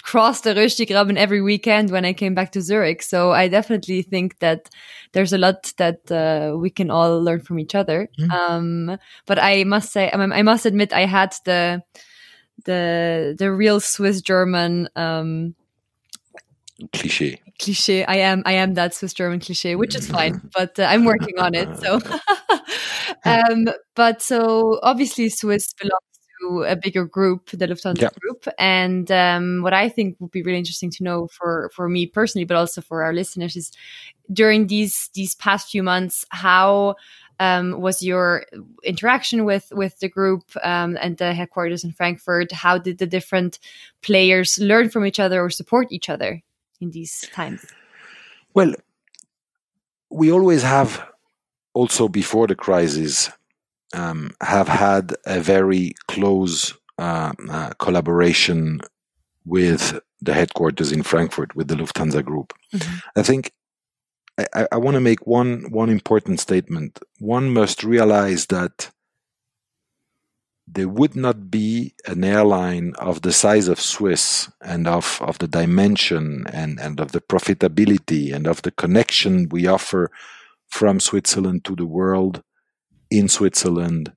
crossed 0.02 0.44
the 0.44 0.54
Röstigraben 0.54 1.16
every 1.16 1.42
weekend 1.42 1.90
when 1.90 2.04
I 2.04 2.12
came 2.12 2.34
back 2.34 2.52
to 2.52 2.62
Zurich. 2.62 3.02
So 3.02 3.32
I 3.32 3.48
definitely 3.48 4.02
think 4.02 4.38
that 4.38 4.70
there's 5.12 5.32
a 5.32 5.38
lot 5.38 5.72
that 5.76 6.10
uh, 6.10 6.56
we 6.56 6.70
can 6.70 6.90
all 6.90 7.22
learn 7.22 7.40
from 7.40 7.58
each 7.58 7.74
other. 7.74 8.08
Mm. 8.18 8.30
Um, 8.30 8.98
but 9.26 9.38
I 9.38 9.64
must 9.64 9.92
say, 9.92 10.10
I, 10.10 10.16
I 10.16 10.42
must 10.42 10.66
admit, 10.66 10.92
I 10.92 11.04
had 11.04 11.34
the 11.44 11.82
the 12.64 13.34
the 13.38 13.50
real 13.50 13.80
Swiss 13.80 14.20
German 14.20 14.88
um, 14.94 15.54
cliche. 16.92 17.40
Cliche. 17.58 18.04
I 18.04 18.16
am 18.16 18.42
I 18.46 18.52
am 18.52 18.74
that 18.74 18.94
Swiss 18.94 19.14
German 19.14 19.40
cliche, 19.40 19.76
which 19.76 19.94
is 19.94 20.10
fine, 20.10 20.40
but 20.54 20.78
uh, 20.78 20.84
I'm 20.84 21.04
working 21.04 21.38
on 21.38 21.54
it. 21.54 21.68
So, 21.78 22.00
um, 23.24 23.68
but 23.94 24.22
so 24.22 24.80
obviously 24.82 25.28
Swiss 25.28 25.72
belongs 25.74 26.12
to 26.40 26.64
a 26.64 26.76
bigger 26.76 27.04
group, 27.04 27.50
the 27.50 27.66
Lufthansa 27.66 28.02
yeah. 28.02 28.08
group, 28.20 28.46
and 28.58 29.10
um, 29.10 29.62
what 29.62 29.72
I 29.72 29.88
think 29.88 30.16
would 30.18 30.30
be 30.30 30.42
really 30.42 30.58
interesting 30.58 30.90
to 30.90 31.04
know 31.04 31.28
for 31.28 31.70
for 31.74 31.88
me 31.88 32.06
personally, 32.06 32.44
but 32.44 32.56
also 32.56 32.80
for 32.80 33.02
our 33.02 33.12
listeners, 33.12 33.56
is 33.56 33.72
during 34.32 34.66
these 34.66 35.10
these 35.14 35.34
past 35.36 35.70
few 35.70 35.82
months 35.82 36.24
how 36.30 36.96
um, 37.40 37.80
was 37.80 38.02
your 38.02 38.44
interaction 38.84 39.44
with 39.44 39.72
with 39.72 39.98
the 39.98 40.08
group 40.08 40.44
um, 40.62 40.96
and 41.00 41.16
the 41.18 41.34
headquarters 41.34 41.84
in 41.84 41.92
Frankfurt? 41.92 42.52
How 42.52 42.78
did 42.78 42.98
the 42.98 43.06
different 43.06 43.58
players 44.00 44.58
learn 44.58 44.90
from 44.90 45.04
each 45.06 45.18
other 45.18 45.42
or 45.42 45.50
support 45.50 45.90
each 45.90 46.08
other 46.08 46.42
in 46.82 46.90
these 46.90 47.14
times? 47.32 47.64
Well, 48.52 48.74
we 50.10 50.30
always 50.30 50.62
have, 50.62 50.90
also 51.72 52.08
before 52.08 52.46
the 52.46 52.54
crisis, 52.54 53.30
um, 53.94 54.34
have 54.40 54.68
had 54.68 55.14
a 55.24 55.40
very 55.40 55.94
close 56.08 56.74
uh, 56.98 57.32
uh, 57.48 57.70
collaboration 57.78 58.80
with 59.44 59.98
the 60.20 60.34
headquarters 60.34 60.92
in 60.92 61.02
Frankfurt 61.02 61.56
with 61.56 61.68
the 61.68 61.74
Lufthansa 61.74 62.22
Group. 62.24 62.52
Mm-hmm. 62.74 62.98
I 63.16 63.22
think 63.22 63.52
I, 64.38 64.66
I 64.72 64.76
want 64.76 64.94
to 64.94 65.00
make 65.00 65.26
one 65.26 65.70
one 65.70 65.90
important 65.90 66.40
statement. 66.40 67.00
One 67.18 67.50
must 67.52 67.84
realize 67.84 68.46
that 68.46 68.90
there 70.66 70.88
would 70.88 71.16
not 71.16 71.50
be 71.50 71.94
an 72.06 72.24
airline 72.24 72.94
of 72.98 73.22
the 73.22 73.32
size 73.32 73.68
of 73.68 73.80
Swiss 73.80 74.50
and 74.60 74.86
of, 74.86 75.18
of 75.20 75.38
the 75.38 75.48
dimension 75.48 76.46
and, 76.52 76.78
and 76.80 77.00
of 77.00 77.12
the 77.12 77.20
profitability 77.20 78.32
and 78.32 78.46
of 78.46 78.62
the 78.62 78.70
connection 78.70 79.48
we 79.50 79.66
offer 79.66 80.10
from 80.68 81.00
Switzerland 81.00 81.64
to 81.64 81.74
the 81.74 81.86
world 81.86 82.42
in 83.10 83.28
Switzerland 83.28 84.12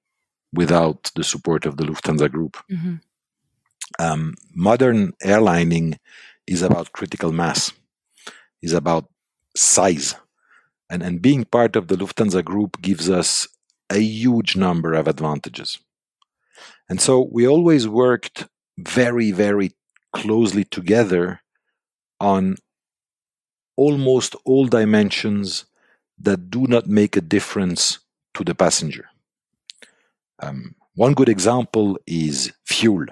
without 0.53 1.11
the 1.15 1.23
support 1.23 1.65
of 1.65 1.77
the 1.77 1.83
Lufthansa 1.83 2.31
Group. 2.31 2.57
Mm-hmm. 2.71 2.95
Um, 3.99 4.35
modern 4.53 5.13
airlining 5.23 5.97
is 6.47 6.61
about 6.61 6.93
critical 6.93 7.31
mass, 7.31 7.73
is 8.61 8.73
about 8.73 9.09
size. 9.55 10.15
And, 10.89 11.01
and 11.01 11.21
being 11.21 11.43
part 11.43 11.75
of 11.75 11.87
the 11.87 11.95
Lufthansa 11.95 12.43
group 12.45 12.81
gives 12.81 13.09
us 13.09 13.47
a 13.89 13.99
huge 13.99 14.55
number 14.55 14.93
of 14.93 15.07
advantages. 15.07 15.79
And 16.89 17.01
so 17.01 17.27
we 17.31 17.47
always 17.47 17.87
worked 17.87 18.47
very, 18.77 19.31
very 19.31 19.71
closely 20.13 20.63
together 20.63 21.41
on 22.19 22.55
almost 23.75 24.35
all 24.45 24.67
dimensions 24.67 25.65
that 26.19 26.49
do 26.49 26.67
not 26.67 26.87
make 26.87 27.17
a 27.17 27.21
difference 27.21 27.99
to 28.33 28.43
the 28.43 28.55
passenger. 28.55 29.09
Um, 30.39 30.75
one 30.95 31.13
good 31.13 31.29
example 31.29 31.97
is 32.07 32.53
fuel. 32.65 33.05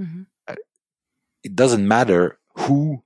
Mm-hmm. 0.00 0.22
It 1.44 1.54
doesn't 1.54 1.86
matter 1.86 2.38
who 2.54 3.04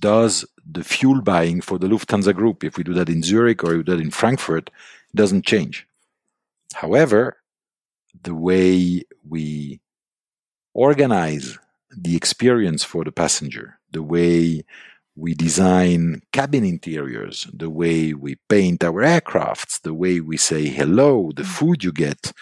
does 0.00 0.44
the 0.64 0.84
fuel 0.84 1.20
buying 1.22 1.60
for 1.60 1.78
the 1.78 1.88
Lufthansa 1.88 2.34
group. 2.34 2.62
If 2.62 2.76
we 2.76 2.84
do 2.84 2.94
that 2.94 3.08
in 3.08 3.22
Zurich 3.22 3.64
or 3.64 3.78
we 3.78 3.82
do 3.82 3.96
that 3.96 4.02
in 4.02 4.12
Frankfurt, 4.12 4.68
it 4.68 5.16
doesn't 5.16 5.44
change. 5.44 5.86
However, 6.74 7.38
the 8.22 8.34
way 8.34 9.02
we 9.28 9.80
organize 10.74 11.58
the 11.90 12.16
experience 12.16 12.84
for 12.84 13.04
the 13.04 13.12
passenger, 13.12 13.78
the 13.90 14.02
way 14.02 14.64
we 15.16 15.34
design 15.34 16.22
cabin 16.32 16.64
interiors, 16.64 17.48
the 17.52 17.70
way 17.70 18.14
we 18.14 18.36
paint 18.48 18.84
our 18.84 19.02
aircrafts, 19.02 19.80
the 19.82 19.94
way 19.94 20.20
we 20.20 20.36
say 20.36 20.66
hello, 20.66 21.32
the 21.34 21.42
mm-hmm. 21.42 21.52
food 21.52 21.82
you 21.82 21.92
get 21.92 22.32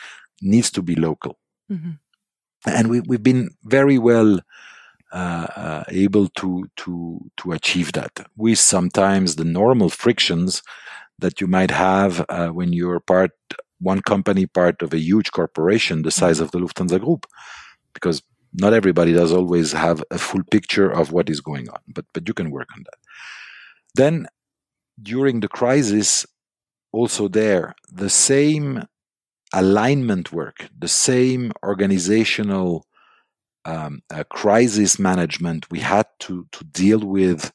needs 0.42 0.70
to 0.70 0.82
be 0.82 0.94
local. 0.94 1.38
Mm-hmm. 1.70 1.92
And 2.66 2.90
we, 2.90 3.00
we've 3.00 3.22
been 3.22 3.50
very 3.64 3.96
well 3.96 4.40
uh, 5.12 5.46
uh, 5.56 5.84
able 5.88 6.28
to 6.30 6.68
to 6.76 7.20
to 7.36 7.52
achieve 7.52 7.92
that 7.92 8.26
with 8.36 8.58
sometimes 8.58 9.36
the 9.36 9.44
normal 9.44 9.88
frictions 9.88 10.62
that 11.18 11.40
you 11.40 11.46
might 11.46 11.70
have 11.70 12.26
uh, 12.28 12.48
when 12.48 12.72
you're 12.72 13.00
part 13.00 13.30
one 13.80 14.00
company 14.02 14.46
part 14.46 14.82
of 14.82 14.92
a 14.92 14.98
huge 14.98 15.30
corporation 15.32 16.02
the 16.02 16.10
size 16.10 16.40
of 16.40 16.50
the 16.50 16.58
Lufthansa 16.58 17.00
group. 17.00 17.26
Because 17.92 18.22
not 18.54 18.72
everybody 18.72 19.12
does 19.12 19.32
always 19.32 19.72
have 19.72 20.02
a 20.10 20.18
full 20.18 20.42
picture 20.50 20.90
of 20.90 21.12
what 21.12 21.28
is 21.28 21.40
going 21.40 21.68
on 21.68 21.80
but 21.88 22.06
but 22.14 22.26
you 22.28 22.34
can 22.34 22.50
work 22.50 22.68
on 22.74 22.82
that. 22.84 22.98
Then 23.94 24.26
during 25.02 25.40
the 25.40 25.48
crisis 25.48 26.26
also 26.92 27.28
there 27.28 27.74
the 27.92 28.08
same 28.08 28.84
alignment 29.52 30.32
work 30.32 30.68
the 30.78 30.88
same 30.88 31.52
organizational 31.62 32.86
um, 33.66 34.00
crisis 34.30 34.98
management 34.98 35.70
we 35.70 35.80
had 35.80 36.06
to, 36.20 36.46
to 36.52 36.64
deal 36.64 37.00
with, 37.00 37.52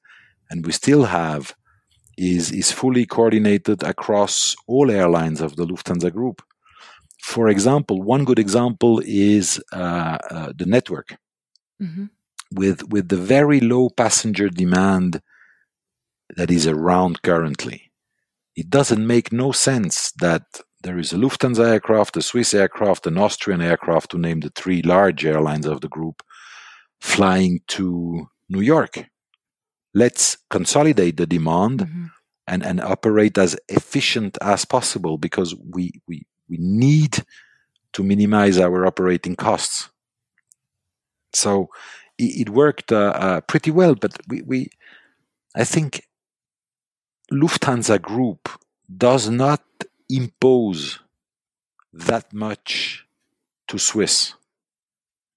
and 0.50 0.66
we 0.66 0.72
still 0.74 1.06
have, 1.06 1.56
is, 2.22 2.52
is 2.52 2.72
fully 2.72 3.06
coordinated 3.08 3.82
across 3.82 4.56
all 4.68 4.92
airlines 4.92 5.42
of 5.42 5.56
the 5.56 5.66
Lufthansa 5.66 6.14
Group. 6.14 6.44
For 7.20 7.50
example, 7.50 8.02
one 8.02 8.26
good 8.26 8.38
example 8.38 9.02
is 9.04 9.62
uh, 9.74 10.18
uh, 10.30 10.54
the 10.56 10.68
network. 10.68 11.18
Mm-hmm. 11.82 12.06
With, 12.54 12.88
with 12.90 13.10
the 13.10 13.18
very 13.18 13.60
low 13.60 13.90
passenger 13.90 14.50
demand 14.50 15.22
that 16.36 16.52
is 16.52 16.68
around 16.68 17.24
currently, 17.24 17.92
it 18.56 18.70
doesn't 18.70 19.08
make 19.08 19.32
no 19.32 19.52
sense 19.52 20.12
that 20.20 20.44
there 20.84 21.00
is 21.00 21.14
a 21.14 21.16
Lufthansa 21.16 21.66
aircraft, 21.66 22.18
a 22.18 22.22
Swiss 22.22 22.54
aircraft, 22.54 23.08
an 23.08 23.18
Austrian 23.18 23.62
aircraft, 23.62 24.12
to 24.12 24.18
name 24.20 24.42
the 24.42 24.52
three 24.54 24.82
large 24.82 25.26
airlines 25.26 25.66
of 25.66 25.82
the 25.82 25.88
group, 25.88 26.22
flying 27.00 27.62
to 27.68 28.28
New 28.50 28.62
York. 28.62 29.06
Let's 29.94 30.38
consolidate 30.50 31.18
the 31.18 31.26
demand 31.26 31.82
mm-hmm. 31.82 32.06
and, 32.48 32.66
and 32.66 32.82
operate 32.82 33.38
as 33.38 33.58
efficient 33.68 34.38
as 34.42 34.66
possible 34.66 35.18
because 35.18 35.56
we, 35.56 36.02
we, 36.08 36.26
we 36.50 36.58
need 36.58 37.24
to 37.94 38.04
minimize 38.04 38.58
our 38.58 38.86
operating 38.86 39.36
costs. 39.36 39.90
So 41.34 41.70
it, 42.18 42.48
it 42.48 42.50
worked 42.50 42.92
uh, 42.92 43.14
uh, 43.16 43.42
pretty 43.42 43.72
well, 43.72 43.96
but 43.96 44.18
we, 44.28 44.42
we, 44.42 44.70
I 45.56 45.64
think 45.66 46.08
Lufthansa 47.32 48.02
Group 48.02 48.50
does 48.98 49.30
not 49.30 49.64
impose 50.10 51.00
that 51.94 52.34
much 52.34 53.06
to 53.68 53.78
Swiss. 53.78 54.34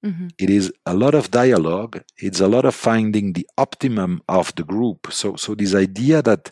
Mm-hmm. 0.05 0.29
It 0.39 0.51
is 0.51 0.73
a 0.85 0.95
lot 0.95 1.15
of 1.15 1.31
dialogue. 1.31 2.03
It's 2.19 2.41
a 2.41 2.49
lot 2.49 2.65
of 2.65 2.75
finding 2.75 3.33
the 3.33 3.47
optimum 3.57 4.23
of 4.29 4.55
the 4.55 4.65
group. 4.65 5.09
So, 5.11 5.37
so 5.37 5.55
this 5.55 5.75
idea 5.75 6.21
that 6.23 6.51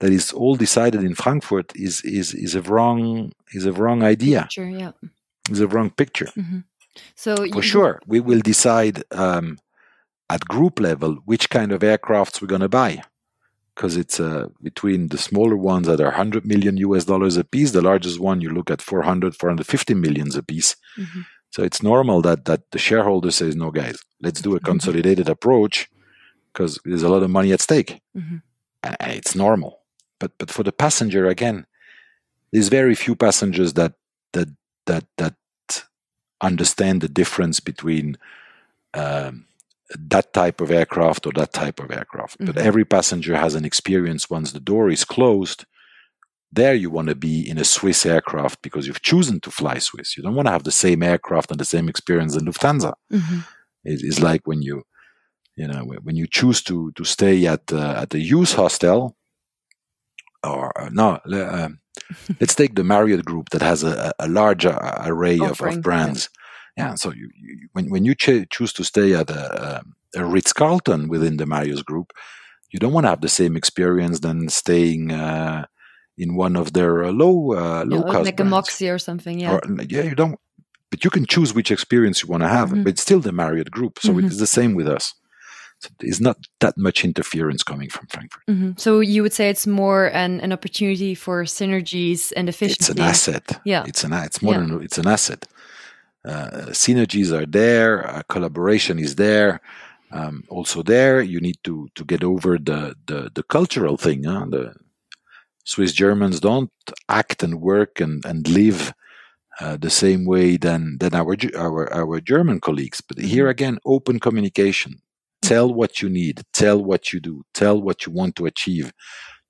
that 0.00 0.12
is 0.12 0.32
all 0.32 0.56
decided 0.56 1.02
in 1.02 1.14
Frankfurt 1.14 1.72
is 1.74 2.02
is 2.02 2.34
is 2.34 2.54
a 2.54 2.62
wrong 2.62 3.32
is 3.52 3.64
a 3.64 3.72
wrong 3.72 4.02
idea. 4.02 4.42
Picture, 4.42 4.68
yeah, 4.68 4.92
is 5.50 5.60
a 5.60 5.68
wrong 5.68 5.90
picture. 5.90 6.30
Mm-hmm. 6.36 6.60
So 7.14 7.36
for 7.36 7.46
you, 7.46 7.62
sure, 7.62 8.00
we 8.06 8.20
will 8.20 8.40
decide 8.40 9.02
um, 9.12 9.58
at 10.28 10.44
group 10.46 10.78
level 10.78 11.18
which 11.24 11.48
kind 11.48 11.72
of 11.72 11.80
aircrafts 11.80 12.40
we're 12.40 12.48
going 12.48 12.60
to 12.60 12.68
buy 12.68 13.02
because 13.74 13.96
it's 13.96 14.20
uh, 14.20 14.46
between 14.62 15.08
the 15.08 15.18
smaller 15.18 15.56
ones 15.56 15.86
that 15.86 16.00
are 16.00 16.04
100 16.04 16.46
million 16.46 16.76
US 16.76 17.04
dollars 17.04 17.36
a 17.36 17.44
piece, 17.44 17.72
the 17.72 17.82
largest 17.82 18.20
one 18.20 18.40
you 18.40 18.50
look 18.50 18.70
at 18.70 18.80
400, 18.80 19.34
450 19.34 19.94
millions 19.94 20.36
a 20.36 20.42
piece. 20.42 20.76
Mm-hmm. 20.96 21.20
So 21.54 21.62
it's 21.62 21.84
normal 21.84 22.20
that 22.22 22.46
that 22.46 22.72
the 22.72 22.80
shareholder 22.80 23.30
says, 23.30 23.54
"No, 23.54 23.70
guys, 23.70 24.02
let's 24.20 24.40
do 24.40 24.54
a 24.54 24.56
mm-hmm. 24.56 24.72
consolidated 24.72 25.28
approach 25.28 25.88
because 26.52 26.80
there's 26.84 27.04
a 27.04 27.08
lot 27.08 27.22
of 27.22 27.30
money 27.30 27.52
at 27.52 27.60
stake." 27.60 28.00
Mm-hmm. 28.16 28.38
And 28.82 29.12
it's 29.12 29.36
normal. 29.36 29.78
But 30.18 30.32
but 30.36 30.50
for 30.50 30.64
the 30.64 30.72
passenger 30.72 31.28
again, 31.28 31.66
there's 32.50 32.66
very 32.80 32.96
few 32.96 33.14
passengers 33.14 33.74
that 33.74 33.92
that 34.32 34.48
that 34.86 35.04
that 35.18 35.36
understand 36.40 37.02
the 37.02 37.08
difference 37.20 37.60
between 37.60 38.18
um, 38.92 39.46
that 39.96 40.32
type 40.32 40.60
of 40.60 40.72
aircraft 40.72 41.24
or 41.24 41.32
that 41.34 41.52
type 41.52 41.78
of 41.78 41.92
aircraft. 41.92 42.34
Mm-hmm. 42.38 42.46
But 42.46 42.56
every 42.56 42.84
passenger 42.84 43.36
has 43.36 43.54
an 43.54 43.64
experience 43.64 44.28
once 44.28 44.50
the 44.50 44.66
door 44.72 44.90
is 44.90 45.04
closed. 45.04 45.66
There, 46.54 46.74
you 46.74 46.90
want 46.90 47.08
to 47.08 47.14
be 47.14 47.48
in 47.48 47.58
a 47.58 47.64
Swiss 47.64 48.06
aircraft 48.06 48.62
because 48.62 48.86
you've 48.86 49.02
chosen 49.02 49.40
to 49.40 49.50
fly 49.50 49.78
Swiss. 49.78 50.16
You 50.16 50.22
don't 50.22 50.34
want 50.34 50.46
to 50.46 50.52
have 50.52 50.64
the 50.64 50.70
same 50.70 51.02
aircraft 51.02 51.50
and 51.50 51.58
the 51.58 51.64
same 51.64 51.88
experience 51.88 52.36
in 52.36 52.44
Lufthansa. 52.44 52.94
Mm-hmm. 53.12 53.38
it's 53.84 54.20
like 54.20 54.42
when 54.44 54.62
you, 54.62 54.82
you 55.56 55.66
know, 55.68 55.84
when 56.02 56.16
you 56.16 56.26
choose 56.26 56.62
to 56.62 56.92
to 56.92 57.04
stay 57.04 57.46
at 57.46 57.72
uh, 57.72 57.94
at 58.02 58.10
the 58.10 58.20
youth 58.20 58.54
hostel, 58.54 59.16
or 60.42 60.78
uh, 60.80 60.90
no, 60.92 61.18
uh, 61.32 61.68
let's 62.40 62.54
take 62.54 62.74
the 62.74 62.84
Marriott 62.84 63.24
Group 63.24 63.50
that 63.50 63.62
has 63.62 63.82
a, 63.84 64.12
a 64.18 64.28
large 64.28 64.66
uh, 64.66 65.02
array 65.04 65.38
of, 65.40 65.60
of, 65.60 65.82
brands. 65.82 66.28
Yeah 66.32 66.40
yeah, 66.76 66.94
so 66.94 67.12
you, 67.12 67.30
you, 67.36 67.68
when 67.72 67.88
when 67.90 68.04
you 68.04 68.14
ch- 68.14 68.48
choose 68.50 68.72
to 68.74 68.84
stay 68.84 69.14
at 69.14 69.30
a, 69.30 69.84
a 70.16 70.24
Ritz 70.24 70.52
Carlton 70.52 71.08
within 71.08 71.36
the 71.36 71.46
Marriott 71.46 71.84
Group, 71.84 72.12
you 72.70 72.80
don't 72.80 72.92
want 72.92 73.04
to 73.04 73.10
have 73.10 73.20
the 73.20 73.28
same 73.28 73.56
experience 73.56 74.20
than 74.20 74.48
staying 74.48 75.12
uh, 75.12 75.66
in 76.16 76.36
one 76.36 76.56
of 76.56 76.72
their 76.72 77.04
uh, 77.04 77.12
low 77.12 77.52
uh, 77.52 77.84
low 77.84 77.98
yeah, 77.98 78.02
cost 78.02 78.24
like 78.24 78.36
brands. 78.36 78.40
a 78.40 78.44
Moxy 78.44 78.88
or 78.88 78.98
something. 78.98 79.40
Yeah, 79.40 79.54
or, 79.54 79.60
yeah, 79.82 80.02
you 80.02 80.14
don't. 80.14 80.38
But 80.90 81.04
you 81.04 81.10
can 81.10 81.26
choose 81.26 81.52
which 81.52 81.70
experience 81.70 82.22
you 82.22 82.28
want 82.28 82.42
to 82.42 82.48
have. 82.48 82.70
Mm-hmm. 82.70 82.84
But 82.84 82.90
it's 82.90 83.02
still 83.02 83.20
the 83.20 83.32
Marriott 83.32 83.70
Group, 83.70 83.98
so 83.98 84.12
mm-hmm. 84.12 84.26
it's 84.26 84.38
the 84.38 84.46
same 84.46 84.74
with 84.74 84.88
us. 84.88 85.14
So 85.80 85.90
there's 85.98 86.20
not 86.20 86.38
that 86.60 86.78
much 86.78 87.04
interference 87.04 87.62
coming 87.62 87.90
from 87.90 88.06
Frankfurt. 88.06 88.46
Mm-hmm. 88.48 88.70
So 88.76 89.00
you 89.00 89.22
would 89.22 89.32
say 89.32 89.50
it's 89.50 89.66
more 89.66 90.06
an, 90.06 90.40
an 90.40 90.52
opportunity 90.52 91.14
for 91.14 91.44
synergies 91.44 92.32
and 92.36 92.48
efficiency. 92.48 92.92
It's 92.92 93.00
an 93.00 93.00
asset. 93.00 93.60
Yeah, 93.64 93.84
it's 93.86 94.04
an 94.04 94.12
it's 94.12 94.40
more 94.40 94.54
yeah. 94.54 94.60
than 94.60 94.82
it's 94.82 94.98
an 94.98 95.08
asset. 95.08 95.46
Uh, 96.24 96.70
synergies 96.70 97.32
are 97.32 97.44
there, 97.44 98.08
uh, 98.08 98.22
collaboration 98.28 98.98
is 98.98 99.16
there. 99.16 99.60
Um, 100.10 100.44
also 100.48 100.82
there, 100.82 101.20
you 101.20 101.40
need 101.40 101.58
to 101.64 101.88
to 101.96 102.04
get 102.04 102.22
over 102.22 102.56
the 102.56 102.94
the, 103.06 103.30
the 103.34 103.42
cultural 103.42 103.96
thing. 103.96 104.24
Huh? 104.24 104.46
The 104.48 104.74
Swiss 105.64 105.92
Germans 105.92 106.40
don't 106.40 106.70
act 107.08 107.42
and 107.42 107.60
work 107.60 108.00
and 108.00 108.24
and 108.24 108.46
live 108.48 108.94
uh, 109.60 109.76
the 109.76 109.90
same 109.90 110.24
way 110.24 110.56
than 110.56 110.98
than 110.98 111.14
our 111.14 111.36
our 111.56 111.92
our 111.92 112.20
German 112.20 112.60
colleagues. 112.60 113.00
But 113.00 113.18
mm-hmm. 113.18 113.28
here 113.28 113.48
again, 113.48 113.78
open 113.84 114.20
communication. 114.20 115.00
Tell 115.42 115.72
what 115.72 116.00
you 116.00 116.08
need. 116.08 116.42
Tell 116.52 116.82
what 116.82 117.12
you 117.12 117.20
do. 117.20 117.44
Tell 117.52 117.80
what 117.80 118.06
you 118.06 118.12
want 118.12 118.36
to 118.36 118.46
achieve. 118.46 118.92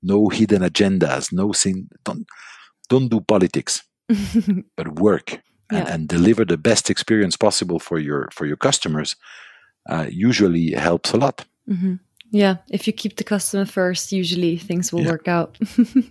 No 0.03 0.29
hidden 0.29 0.63
agendas. 0.63 1.33
No 1.33 1.53
sin. 1.53 1.89
Don't 2.05 2.27
don't 2.89 3.09
do 3.09 3.21
politics, 3.21 3.83
but 4.77 4.99
work 5.01 5.41
and, 5.71 5.87
yeah. 5.87 5.95
and 5.95 6.09
deliver 6.09 6.45
the 6.45 6.59
best 6.59 6.91
experience 6.91 7.37
possible 7.37 7.79
for 7.79 7.99
your 7.99 8.29
for 8.33 8.47
your 8.47 8.57
customers 8.57 9.17
uh, 9.89 10.07
usually 10.11 10.73
helps 10.73 11.13
a 11.13 11.17
lot. 11.17 11.45
Mm-hmm. 11.69 11.95
Yeah, 12.31 12.57
if 12.69 12.87
you 12.87 12.93
keep 12.93 13.17
the 13.17 13.25
customer 13.25 13.65
first, 13.65 14.11
usually 14.11 14.57
things 14.57 14.93
will 14.93 15.03
yeah. 15.03 15.11
work 15.11 15.29
out. 15.29 15.57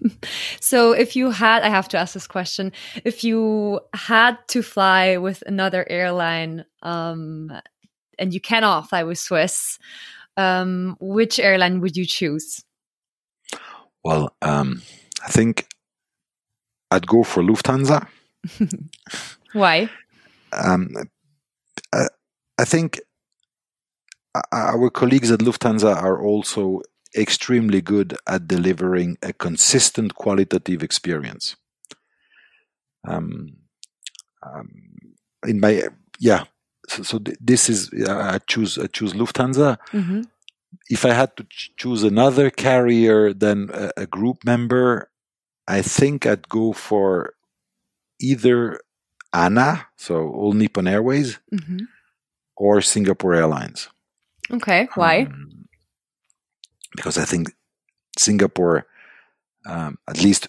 so, 0.62 0.94
if 0.94 1.16
you 1.16 1.32
had, 1.32 1.64
I 1.64 1.70
have 1.70 1.90
to 1.90 1.98
ask 1.98 2.14
this 2.14 2.28
question: 2.28 2.72
if 3.04 3.24
you 3.24 3.82
had 3.94 4.38
to 4.50 4.62
fly 4.62 5.18
with 5.18 5.44
another 5.46 5.86
airline, 5.90 6.66
um, 6.82 7.52
and 8.18 8.34
you 8.34 8.40
cannot 8.40 8.90
fly 8.90 9.04
with 9.04 9.18
Swiss, 9.18 9.80
um, 10.38 10.96
which 11.00 11.40
airline 11.40 11.82
would 11.82 11.98
you 11.98 12.06
choose? 12.06 12.64
Well, 14.04 14.36
um, 14.42 14.82
I 15.26 15.30
think 15.30 15.68
I'd 16.92 17.08
go 17.08 17.24
for 17.24 17.42
Lufthansa. 17.42 18.08
Why? 19.54 19.90
Um, 20.52 20.90
I, 21.94 22.08
I 22.58 22.66
think 22.66 23.02
our 24.52 24.90
colleagues 24.90 25.32
at 25.32 25.40
Lufthansa 25.40 25.96
are 25.96 26.22
also 26.22 26.82
extremely 27.16 27.82
good 27.82 28.18
at 28.28 28.48
delivering 28.48 29.18
a 29.22 29.34
consistent 29.34 30.16
qualitative 30.16 30.82
experience. 30.82 31.56
Um, 33.08 33.58
um, 34.42 34.70
in 35.46 35.60
my 35.60 35.84
yeah, 36.20 36.46
so, 36.88 37.04
so 37.04 37.20
this 37.40 37.70
is 37.70 37.92
uh, 38.08 38.32
I 38.34 38.40
choose 38.48 38.78
I 38.78 38.88
choose 38.88 39.14
Lufthansa. 39.14 39.78
Mm-hmm. 39.92 40.22
If 40.90 41.06
I 41.06 41.14
had 41.14 41.36
to 41.38 41.44
ch- 41.44 41.72
choose 41.78 42.04
another 42.04 42.50
carrier 42.50 43.34
than 43.34 43.70
a, 43.74 43.92
a, 43.98 44.06
group 44.08 44.44
member, 44.44 45.12
I 45.68 45.82
think 45.82 46.26
I'd 46.26 46.50
go 46.50 46.74
for 46.74 47.36
either 48.20 48.80
ANA, 49.34 49.88
so 49.98 50.30
All 50.30 50.54
Nippon 50.54 50.88
Airways, 50.88 51.40
mm-hmm. 51.54 51.86
or 52.58 52.82
Singapore 52.82 53.36
Airlines. 53.36 53.90
Okay, 54.54 54.88
why? 54.96 55.22
Um, 55.22 55.68
because 56.96 57.18
I 57.18 57.26
think 57.26 57.54
Singapore, 58.18 58.86
um, 59.66 59.98
at 60.08 60.24
least 60.24 60.48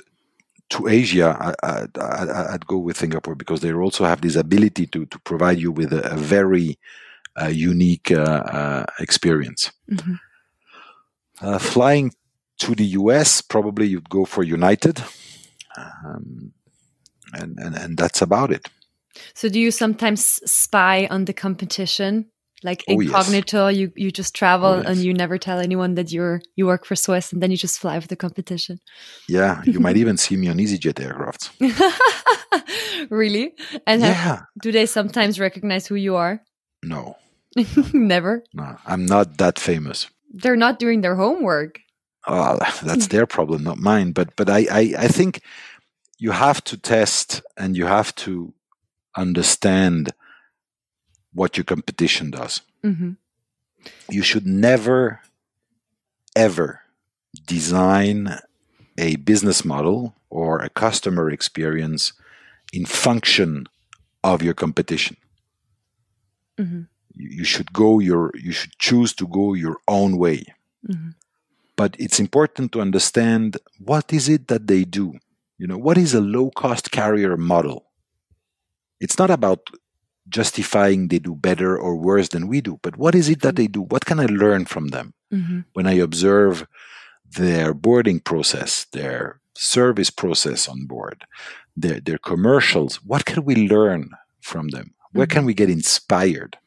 to 0.70 0.88
Asia, 0.88 1.56
I, 1.62 2.52
would 2.52 2.66
go 2.66 2.78
with 2.78 2.98
Singapore 2.98 3.34
because 3.34 3.60
they 3.60 3.72
also 3.72 4.04
have 4.04 4.20
this 4.20 4.36
ability 4.36 4.86
to 4.88 5.06
to 5.06 5.18
provide 5.20 5.58
you 5.58 5.72
with 5.72 5.92
a, 5.92 6.12
a 6.12 6.16
very 6.16 6.78
uh, 7.40 7.46
unique 7.46 8.10
uh, 8.10 8.42
uh, 8.58 8.86
experience. 9.00 9.72
Mm-hmm. 9.90 10.14
Uh, 11.40 11.58
flying 11.58 12.12
to 12.58 12.74
the 12.74 12.84
US, 12.84 13.40
probably 13.40 13.86
you'd 13.86 14.08
go 14.08 14.24
for 14.24 14.42
United. 14.42 15.02
Um, 15.76 16.52
and, 17.32 17.58
and, 17.58 17.74
and 17.74 17.96
that's 17.96 18.22
about 18.22 18.52
it. 18.52 18.68
So 19.34 19.48
do 19.48 19.58
you 19.58 19.70
sometimes 19.70 20.40
spy 20.50 21.06
on 21.10 21.24
the 21.24 21.32
competition? 21.32 22.26
Like 22.64 22.82
oh, 22.88 22.98
incognito, 22.98 23.68
yes. 23.68 23.78
you, 23.78 23.92
you 23.94 24.10
just 24.10 24.34
travel 24.34 24.68
oh, 24.68 24.76
yes. 24.78 24.86
and 24.86 24.96
you 24.96 25.12
never 25.12 25.36
tell 25.36 25.60
anyone 25.60 25.96
that 25.96 26.10
you're 26.10 26.40
you 26.56 26.64
work 26.64 26.86
for 26.86 26.96
Swiss 26.96 27.30
and 27.30 27.42
then 27.42 27.50
you 27.50 27.58
just 27.58 27.78
fly 27.78 28.00
for 28.00 28.08
the 28.08 28.16
competition. 28.16 28.80
Yeah, 29.28 29.62
you 29.66 29.80
might 29.80 29.96
even 30.02 30.16
see 30.16 30.36
me 30.36 30.48
on 30.48 30.56
EasyJet 30.56 30.94
aircrafts. 30.94 31.50
really? 33.10 33.52
And 33.86 34.00
yeah. 34.00 34.12
Have, 34.12 34.46
do 34.62 34.72
they 34.72 34.86
sometimes 34.86 35.38
recognize 35.38 35.86
who 35.86 35.94
you 35.94 36.16
are? 36.16 36.40
No. 36.82 37.16
never? 37.92 38.42
No, 38.54 38.76
I'm 38.86 39.04
not 39.04 39.36
that 39.36 39.58
famous. 39.58 40.08
They're 40.32 40.56
not 40.56 40.78
doing 40.78 41.02
their 41.02 41.16
homework. 41.16 41.80
Oh, 42.26 42.58
that's 42.82 43.08
their 43.08 43.26
problem, 43.26 43.62
not 43.62 43.76
mine. 43.76 44.12
But 44.12 44.34
but 44.36 44.48
I, 44.48 44.66
I, 44.70 44.94
I 44.98 45.08
think 45.08 45.42
you 46.18 46.30
have 46.30 46.64
to 46.64 46.78
test 46.78 47.42
and 47.58 47.76
you 47.76 47.84
have 47.84 48.14
to 48.14 48.54
understand 49.14 50.14
what 51.34 51.56
your 51.56 51.64
competition 51.64 52.30
does. 52.30 52.62
Mm-hmm. 52.82 53.12
You 54.10 54.22
should 54.22 54.46
never, 54.46 55.20
ever 56.34 56.80
design 57.46 58.38
a 58.96 59.16
business 59.16 59.64
model 59.64 60.14
or 60.30 60.60
a 60.60 60.70
customer 60.70 61.30
experience 61.30 62.12
in 62.72 62.86
function 62.86 63.66
of 64.22 64.42
your 64.42 64.54
competition. 64.54 65.16
Mm-hmm. 66.58 66.82
You 67.16 67.44
should 67.44 67.72
go 67.72 68.00
your 68.00 68.32
you 68.34 68.52
should 68.52 68.76
choose 68.78 69.12
to 69.14 69.26
go 69.26 69.54
your 69.54 69.76
own 69.86 70.16
way. 70.16 70.44
Mm-hmm. 70.88 71.10
But 71.76 71.96
it's 71.98 72.20
important 72.20 72.72
to 72.72 72.80
understand 72.80 73.58
what 73.78 74.12
is 74.12 74.28
it 74.28 74.48
that 74.48 74.66
they 74.66 74.84
do. 74.84 75.18
You 75.58 75.66
know, 75.66 75.78
what 75.78 75.98
is 75.98 76.14
a 76.14 76.20
low 76.20 76.50
cost 76.50 76.90
carrier 76.90 77.36
model? 77.36 77.86
It's 79.00 79.18
not 79.18 79.30
about 79.30 79.70
justifying 80.28 81.08
they 81.08 81.18
do 81.18 81.34
better 81.34 81.78
or 81.78 81.96
worse 81.96 82.28
than 82.28 82.48
we 82.48 82.60
do, 82.60 82.78
but 82.82 82.96
what 82.96 83.14
is 83.14 83.28
it 83.28 83.42
that 83.42 83.56
they 83.56 83.66
do? 83.66 83.82
What 83.82 84.04
can 84.04 84.20
I 84.20 84.26
learn 84.26 84.64
from 84.64 84.88
them 84.88 85.14
mm-hmm. 85.32 85.60
when 85.74 85.86
I 85.86 85.94
observe 85.94 86.66
their 87.36 87.74
boarding 87.74 88.20
process, 88.20 88.86
their 88.92 89.40
service 89.54 90.10
process 90.10 90.68
on 90.68 90.86
board, 90.86 91.24
their, 91.76 92.00
their 92.00 92.18
commercials? 92.18 92.96
What 92.96 93.24
can 93.24 93.44
we 93.44 93.68
learn 93.68 94.10
from 94.40 94.68
them? 94.68 94.94
Where 95.12 95.26
mm-hmm. 95.26 95.38
can 95.38 95.44
we 95.44 95.54
get 95.54 95.70
inspired 95.70 96.58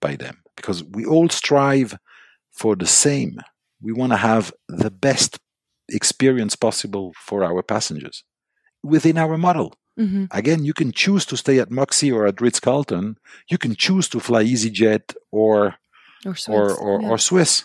by 0.00 0.16
them? 0.16 0.42
Because 0.56 0.84
we 0.84 1.04
all 1.04 1.28
strive 1.28 1.98
for 2.50 2.76
the 2.76 2.86
same. 2.86 3.40
We 3.80 3.92
want 3.92 4.12
to 4.12 4.18
have 4.18 4.52
the 4.68 4.90
best 4.90 5.38
experience 5.88 6.56
possible 6.56 7.12
for 7.16 7.42
our 7.44 7.62
passengers 7.62 8.24
within 8.82 9.18
our 9.18 9.38
model. 9.38 9.74
Mm-hmm. 9.98 10.24
Again, 10.30 10.64
you 10.64 10.72
can 10.72 10.92
choose 10.92 11.26
to 11.26 11.36
stay 11.36 11.58
at 11.58 11.70
Moxy 11.70 12.10
or 12.10 12.26
at 12.26 12.40
Ritz 12.40 12.60
Carlton. 12.60 13.18
You 13.48 13.58
can 13.58 13.74
choose 13.74 14.08
to 14.10 14.20
fly 14.20 14.44
EasyJet 14.44 15.14
or 15.30 15.76
or 16.24 16.36
Swiss. 16.36 16.48
Or, 16.48 16.74
or, 16.74 17.02
yeah. 17.02 17.08
or 17.08 17.18
Swiss. 17.18 17.64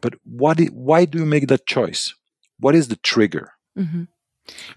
But 0.00 0.14
what? 0.24 0.58
why 0.72 1.04
do 1.04 1.18
you 1.18 1.26
make 1.26 1.48
that 1.48 1.66
choice? 1.66 2.14
What 2.58 2.74
is 2.74 2.88
the 2.88 2.96
trigger? 2.96 3.52
Mm-hmm. 3.78 4.04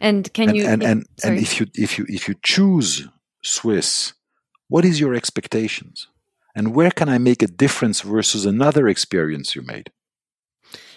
And 0.01 0.33
can 0.33 0.49
and, 0.49 0.57
you? 0.57 0.65
And 0.65 0.83
and, 0.83 1.05
and 1.23 1.37
if 1.37 1.59
you 1.59 1.67
if 1.73 1.97
you 1.97 2.05
if 2.09 2.27
you 2.27 2.35
choose 2.43 3.07
Swiss, 3.41 4.13
what 4.67 4.85
is 4.85 4.99
your 4.99 5.13
expectations? 5.13 6.07
And 6.55 6.75
where 6.75 6.91
can 6.91 7.09
I 7.09 7.17
make 7.17 7.41
a 7.41 7.47
difference 7.47 8.01
versus 8.01 8.45
another 8.45 8.87
experience 8.87 9.55
you 9.55 9.63
made? 9.63 9.91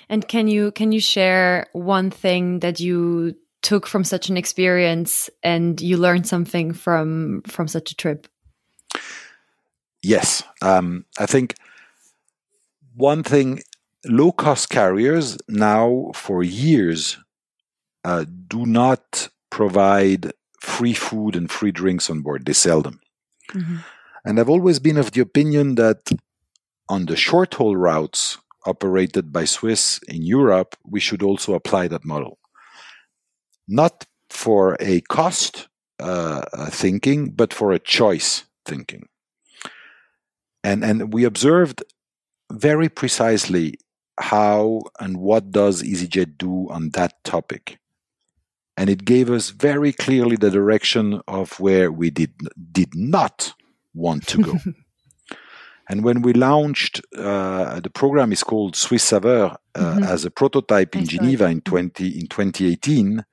And 0.08 0.26
can 0.28 0.48
you 0.48 0.72
can 0.72 0.92
you 0.92 1.00
share 1.00 1.66
one 1.72 2.10
thing 2.10 2.60
that 2.60 2.80
you 2.80 3.36
took 3.62 3.86
from 3.86 4.04
such 4.04 4.28
an 4.28 4.36
experience 4.36 5.30
and 5.42 5.80
you 5.80 5.96
learned 5.96 6.26
something 6.26 6.72
from 6.72 7.42
from 7.46 7.68
such 7.68 7.90
a 7.90 7.96
trip? 7.96 8.26
Yes, 10.02 10.42
um, 10.62 11.04
I 11.18 11.26
think 11.26 11.54
one 12.94 13.22
thing 13.22 13.60
low 14.06 14.32
cost 14.32 14.70
carriers 14.70 15.36
now 15.48 16.12
for 16.14 16.42
years 16.42 17.18
uh, 18.04 18.24
do 18.46 18.66
not 18.66 19.28
provide 19.50 20.32
free 20.60 20.94
food 20.94 21.34
and 21.34 21.50
free 21.50 21.72
drinks 21.72 22.08
on 22.08 22.20
board. 22.20 22.46
They 22.46 22.52
sell 22.52 22.82
them. 22.82 23.00
Mm-hmm. 23.52 23.76
And 24.24 24.40
I've 24.40 24.48
always 24.48 24.78
been 24.78 24.96
of 24.96 25.12
the 25.12 25.20
opinion 25.20 25.74
that 25.76 26.10
on 26.88 27.06
the 27.06 27.16
short 27.16 27.54
haul 27.54 27.76
routes 27.76 28.38
operated 28.64 29.32
by 29.32 29.44
Swiss 29.44 30.00
in 30.08 30.22
Europe, 30.22 30.76
we 30.84 31.00
should 31.00 31.22
also 31.22 31.54
apply 31.54 31.88
that 31.88 32.04
model 32.04 32.38
not 33.68 34.06
for 34.30 34.76
a 34.80 35.00
cost 35.02 35.68
uh, 35.98 36.42
uh, 36.52 36.70
thinking, 36.70 37.30
but 37.30 37.54
for 37.54 37.72
a 37.72 37.78
choice 37.78 38.44
thinking. 38.64 39.08
And, 40.62 40.84
and 40.84 41.12
we 41.12 41.24
observed 41.24 41.82
very 42.52 42.88
precisely 42.88 43.78
how 44.18 44.82
and 44.98 45.18
what 45.18 45.50
does 45.50 45.82
EasyJet 45.82 46.38
do 46.38 46.68
on 46.70 46.90
that 46.90 47.22
topic. 47.24 47.78
And 48.76 48.90
it 48.90 49.04
gave 49.04 49.30
us 49.30 49.50
very 49.50 49.92
clearly 49.92 50.36
the 50.36 50.50
direction 50.50 51.20
of 51.26 51.58
where 51.60 51.90
we 51.90 52.10
did, 52.10 52.32
did 52.72 52.94
not 52.94 53.54
want 53.94 54.26
to 54.28 54.42
go. 54.42 54.58
and 55.88 56.04
when 56.04 56.20
we 56.20 56.34
launched, 56.34 57.00
uh, 57.16 57.80
the 57.80 57.90
program 57.90 58.32
is 58.32 58.42
called 58.42 58.76
Swiss 58.76 59.04
Saveur 59.04 59.56
uh, 59.74 59.80
mm-hmm. 59.80 60.02
as 60.02 60.24
a 60.24 60.30
prototype 60.30 60.94
in 60.94 61.06
Geneva 61.06 61.46
in, 61.46 61.62
20, 61.62 62.06
in 62.06 62.26
2018 62.26 63.24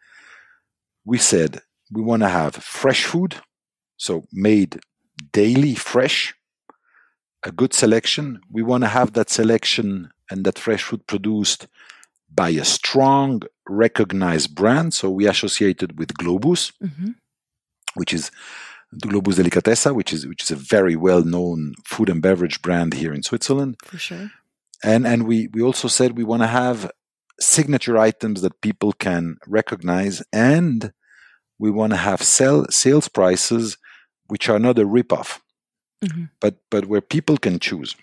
we 1.06 1.18
said 1.18 1.62
we 1.91 2.01
want 2.01 2.24
to 2.24 2.30
have 2.30 2.56
fresh 2.56 3.06
food, 3.06 3.36
so 3.97 4.24
made 4.32 4.80
daily 5.32 5.76
fresh, 5.76 6.34
a 7.43 7.51
good 7.51 7.74
selection. 7.74 8.39
We 8.49 8.64
want 8.64 8.84
to 8.84 8.88
have 8.88 9.14
that 9.14 9.30
selection 9.30 10.12
and 10.30 10.45
that 10.45 10.58
fresh 10.58 10.84
food 10.84 11.06
produced 11.08 11.68
by 12.34 12.49
a 12.49 12.66
strong, 12.66 13.41
recognized 13.68 14.56
brand. 14.56 14.93
So 14.93 15.10
we 15.10 15.28
associated 15.28 15.99
with 15.99 16.14
Globus, 16.16 16.72
mm-hmm. 16.82 17.12
which 17.95 18.14
is 18.14 18.32
the 18.91 19.08
Globus 19.08 19.36
Delicatessa, 19.36 19.93
which 19.93 20.14
is 20.14 20.26
which 20.28 20.43
is 20.43 20.51
a 20.51 20.56
very 20.56 20.95
well 20.95 21.24
known 21.24 21.76
food 21.86 22.10
and 22.10 22.22
beverage 22.22 22.62
brand 22.62 22.93
here 22.93 23.14
in 23.14 23.24
Switzerland. 23.24 23.78
For 23.84 23.97
sure. 23.97 24.32
And 24.84 25.06
and 25.06 25.28
we 25.28 25.47
we 25.47 25.62
also 25.62 25.88
said 25.88 26.18
we 26.18 26.24
want 26.24 26.41
to 26.41 26.47
have 26.47 26.91
signature 27.40 27.98
items 27.98 28.42
that 28.42 28.62
people 28.62 28.94
can 28.94 29.38
recognize 29.48 30.24
and 30.32 30.94
we 31.60 31.72
want 31.72 31.92
to 31.92 31.98
have 31.98 32.22
sell, 32.22 32.66
sales 32.70 33.08
prices 33.08 33.78
which 34.28 34.50
are 34.50 34.60
not 34.60 34.80
a 34.80 34.86
ripoff 34.86 35.40
mm-hmm. 36.04 36.26
but 36.40 36.58
but 36.70 36.86
where 36.86 37.02
people 37.02 37.38
can 37.38 37.60
choose 37.60 37.96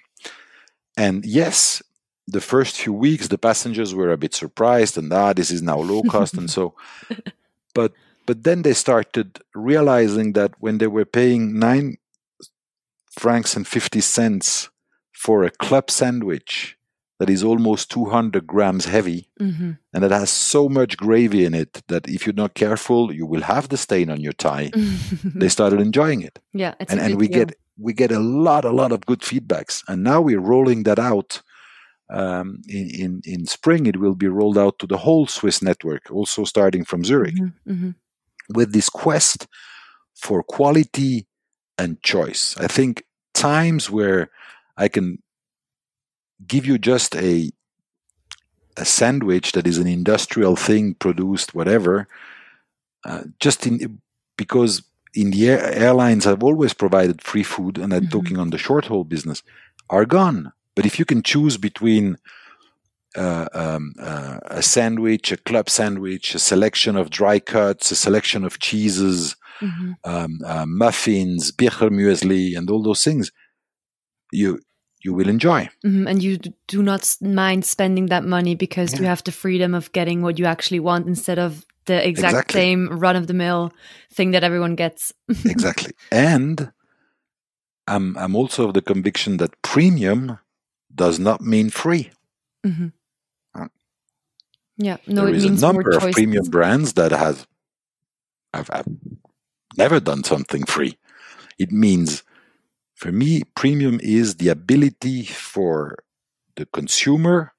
and 0.96 1.24
yes 1.24 1.82
the 2.26 2.40
first 2.40 2.76
few 2.76 2.92
weeks 2.92 3.28
the 3.28 3.38
passengers 3.38 3.94
were 3.94 4.10
a 4.10 4.18
bit 4.18 4.34
surprised 4.34 4.98
and 4.98 5.12
ah 5.12 5.32
this 5.32 5.50
is 5.50 5.62
now 5.62 5.78
low 5.78 6.02
cost 6.02 6.34
and 6.34 6.50
so 6.50 6.74
but 7.74 7.92
but 8.26 8.44
then 8.44 8.62
they 8.62 8.74
started 8.74 9.40
realizing 9.54 10.34
that 10.34 10.52
when 10.60 10.78
they 10.78 10.86
were 10.86 11.04
paying 11.04 11.58
9 11.58 11.96
francs 13.18 13.56
and 13.56 13.66
50 13.66 14.00
cents 14.00 14.70
for 15.12 15.42
a 15.44 15.50
club 15.50 15.90
sandwich 15.90 16.76
that 17.20 17.28
is 17.28 17.44
almost 17.44 17.90
200 17.90 18.46
grams 18.46 18.86
heavy 18.86 19.28
mm-hmm. 19.38 19.72
and 19.92 20.02
that 20.02 20.10
has 20.10 20.30
so 20.30 20.68
much 20.70 20.96
gravy 20.96 21.44
in 21.44 21.54
it 21.54 21.82
that 21.88 22.08
if 22.08 22.26
you're 22.26 22.34
not 22.34 22.54
careful 22.54 23.12
you 23.12 23.26
will 23.26 23.42
have 23.42 23.68
the 23.68 23.76
stain 23.76 24.10
on 24.10 24.20
your 24.20 24.32
tie 24.32 24.70
they 25.24 25.48
started 25.48 25.80
enjoying 25.80 26.22
it 26.22 26.40
yeah 26.52 26.74
and, 26.80 26.98
and 26.98 27.16
we 27.16 27.28
deal. 27.28 27.44
get 27.44 27.56
we 27.78 27.92
get 27.92 28.10
a 28.10 28.18
lot 28.18 28.64
a 28.64 28.70
lot 28.70 28.90
of 28.90 29.06
good 29.06 29.20
feedbacks 29.20 29.84
and 29.86 30.02
now 30.02 30.20
we're 30.20 30.40
rolling 30.40 30.82
that 30.82 30.98
out 30.98 31.42
um, 32.08 32.60
in, 32.66 32.90
in, 32.90 33.20
in 33.24 33.46
spring 33.46 33.86
it 33.86 33.98
will 33.98 34.16
be 34.16 34.26
rolled 34.26 34.58
out 34.58 34.78
to 34.80 34.86
the 34.86 34.96
whole 34.96 35.26
swiss 35.26 35.62
network 35.62 36.10
also 36.10 36.44
starting 36.44 36.84
from 36.84 37.04
zurich 37.04 37.36
mm-hmm. 37.36 37.72
Mm-hmm. 37.72 37.90
with 38.54 38.72
this 38.72 38.88
quest 38.88 39.46
for 40.16 40.42
quality 40.42 41.26
and 41.76 42.02
choice 42.02 42.56
i 42.58 42.66
think 42.66 43.04
times 43.34 43.90
where 43.90 44.30
i 44.78 44.88
can 44.88 45.18
give 46.46 46.66
you 46.66 46.78
just 46.78 47.14
a 47.16 47.50
a 48.76 48.84
sandwich 48.84 49.52
that 49.52 49.66
is 49.66 49.78
an 49.78 49.86
industrial 49.86 50.56
thing 50.56 50.94
produced 50.94 51.54
whatever 51.54 52.08
uh, 53.04 53.22
just 53.40 53.66
in 53.66 54.00
because 54.36 54.82
in 55.12 55.32
the 55.32 55.50
air, 55.50 55.60
airlines 55.74 56.24
have 56.24 56.42
always 56.42 56.72
provided 56.72 57.20
free 57.20 57.42
food 57.42 57.78
and 57.78 57.92
i'm 57.92 58.02
mm-hmm. 58.02 58.10
talking 58.10 58.38
on 58.38 58.50
the 58.50 58.58
short 58.58 58.86
haul 58.86 59.04
business 59.04 59.42
are 59.90 60.04
gone 60.04 60.52
but 60.74 60.86
if 60.86 60.98
you 60.98 61.04
can 61.04 61.22
choose 61.22 61.56
between 61.56 62.16
uh, 63.16 63.48
um, 63.52 63.94
uh, 64.00 64.38
a 64.44 64.62
sandwich, 64.62 65.32
a 65.32 65.36
club 65.36 65.68
sandwich, 65.68 66.34
a 66.34 66.38
selection 66.38 66.96
of 66.96 67.10
dry 67.10 67.38
cuts, 67.38 67.90
a 67.90 67.96
selection 67.96 68.44
of 68.44 68.60
cheeses, 68.60 69.36
mm-hmm. 69.60 69.92
um, 70.04 70.38
uh, 70.44 70.64
muffins, 70.66 71.50
bircher 71.50 71.90
muesli, 71.90 72.56
and 72.56 72.70
all 72.70 72.82
those 72.82 73.02
things. 73.02 73.32
You 74.32 74.60
you 75.02 75.14
will 75.14 75.28
enjoy. 75.28 75.68
Mm-hmm. 75.84 76.06
And 76.06 76.22
you 76.22 76.38
do 76.66 76.82
not 76.82 77.16
mind 77.20 77.64
spending 77.64 78.06
that 78.06 78.24
money 78.24 78.54
because 78.54 78.92
yeah. 78.92 79.00
you 79.00 79.06
have 79.06 79.24
the 79.24 79.32
freedom 79.32 79.74
of 79.74 79.92
getting 79.92 80.22
what 80.22 80.38
you 80.38 80.44
actually 80.44 80.80
want 80.80 81.06
instead 81.06 81.38
of 81.38 81.64
the 81.86 82.06
exact 82.06 82.32
exactly. 82.32 82.60
same 82.60 82.98
run 82.98 83.16
of 83.16 83.26
the 83.26 83.34
mill 83.34 83.72
thing 84.12 84.32
that 84.32 84.44
everyone 84.44 84.74
gets. 84.74 85.12
exactly. 85.44 85.92
And 86.12 86.72
I'm, 87.86 88.16
I'm 88.16 88.36
also 88.36 88.68
of 88.68 88.74
the 88.74 88.82
conviction 88.82 89.38
that 89.38 89.60
premium 89.62 90.38
does 90.94 91.18
not 91.18 91.40
mean 91.40 91.70
free. 91.70 92.10
Mm-hmm. 92.64 92.88
Uh, 93.54 93.68
yeah, 94.76 94.98
no, 95.06 95.26
there 95.26 95.34
is 95.34 95.44
a 95.44 95.50
number 95.50 95.90
of 95.90 96.12
premium 96.12 96.44
brands 96.46 96.92
that 96.94 97.10
have, 97.10 97.46
have, 98.52 98.68
have 98.68 98.86
never 99.78 99.98
done 99.98 100.24
something 100.24 100.64
free. 100.64 100.98
It 101.58 101.72
means 101.72 102.22
for 103.00 103.10
me, 103.10 103.42
premium 103.56 103.98
is 104.02 104.36
the 104.36 104.48
ability 104.48 105.24
for 105.24 105.96
the 106.56 106.66
consumer 106.66 107.54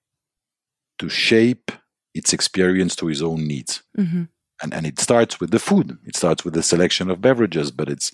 to 1.00 1.10
shape 1.10 1.72
its 2.14 2.32
experience 2.32 2.96
to 2.98 3.08
his 3.08 3.24
own 3.24 3.48
needs. 3.48 3.82
Mm-hmm. 3.98 4.26
And, 4.62 4.74
and 4.74 4.86
it 4.86 5.00
starts 5.00 5.40
with 5.40 5.50
the 5.50 5.58
food. 5.58 5.98
It 6.06 6.16
starts 6.16 6.46
with 6.46 6.54
the 6.54 6.62
selection 6.62 7.10
of 7.10 7.22
beverages, 7.22 7.72
but 7.72 7.90
it's 7.90 8.12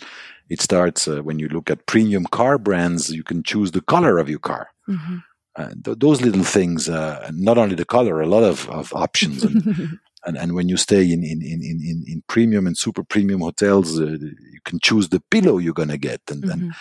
it 0.47 0.61
starts 0.61 1.05
uh, 1.05 1.21
when 1.21 1.39
you 1.39 1.49
look 1.49 1.69
at 1.69 1.85
premium 1.85 2.23
car 2.27 2.57
brands. 2.57 3.11
You 3.11 3.25
can 3.25 3.43
choose 3.43 3.71
the 3.71 3.81
color 3.81 4.17
of 4.19 4.29
your 4.29 4.39
car. 4.39 4.69
Mm-hmm. 4.87 5.17
Uh, 5.57 5.73
th- 5.83 5.99
those 5.99 6.21
little 6.21 6.45
things, 6.45 6.87
uh, 6.87 7.29
not 7.33 7.57
only 7.57 7.75
the 7.75 7.83
color, 7.83 8.21
a 8.21 8.25
lot 8.25 8.43
of, 8.43 8.69
of 8.69 8.93
options. 8.93 9.43
And, 9.43 9.99
And, 10.27 10.37
and 10.37 10.53
when 10.53 10.67
you 10.67 10.75
stay 10.75 11.03
in, 11.03 11.23
in, 11.23 11.41
in, 11.41 11.61
in, 11.63 12.03
in 12.05 12.23
premium 12.27 12.67
and 12.67 12.77
super 12.77 13.01
premium 13.01 13.39
hotels, 13.39 13.97
uh, 13.97 14.05
you 14.05 14.59
can 14.65 14.77
choose 14.79 15.07
the 15.07 15.21
pillow 15.31 15.57
you're 15.57 15.73
going 15.73 15.87
to 15.87 15.97
get. 15.97 16.21
And, 16.29 16.43
mm-hmm. 16.43 16.51
and, 16.51 16.73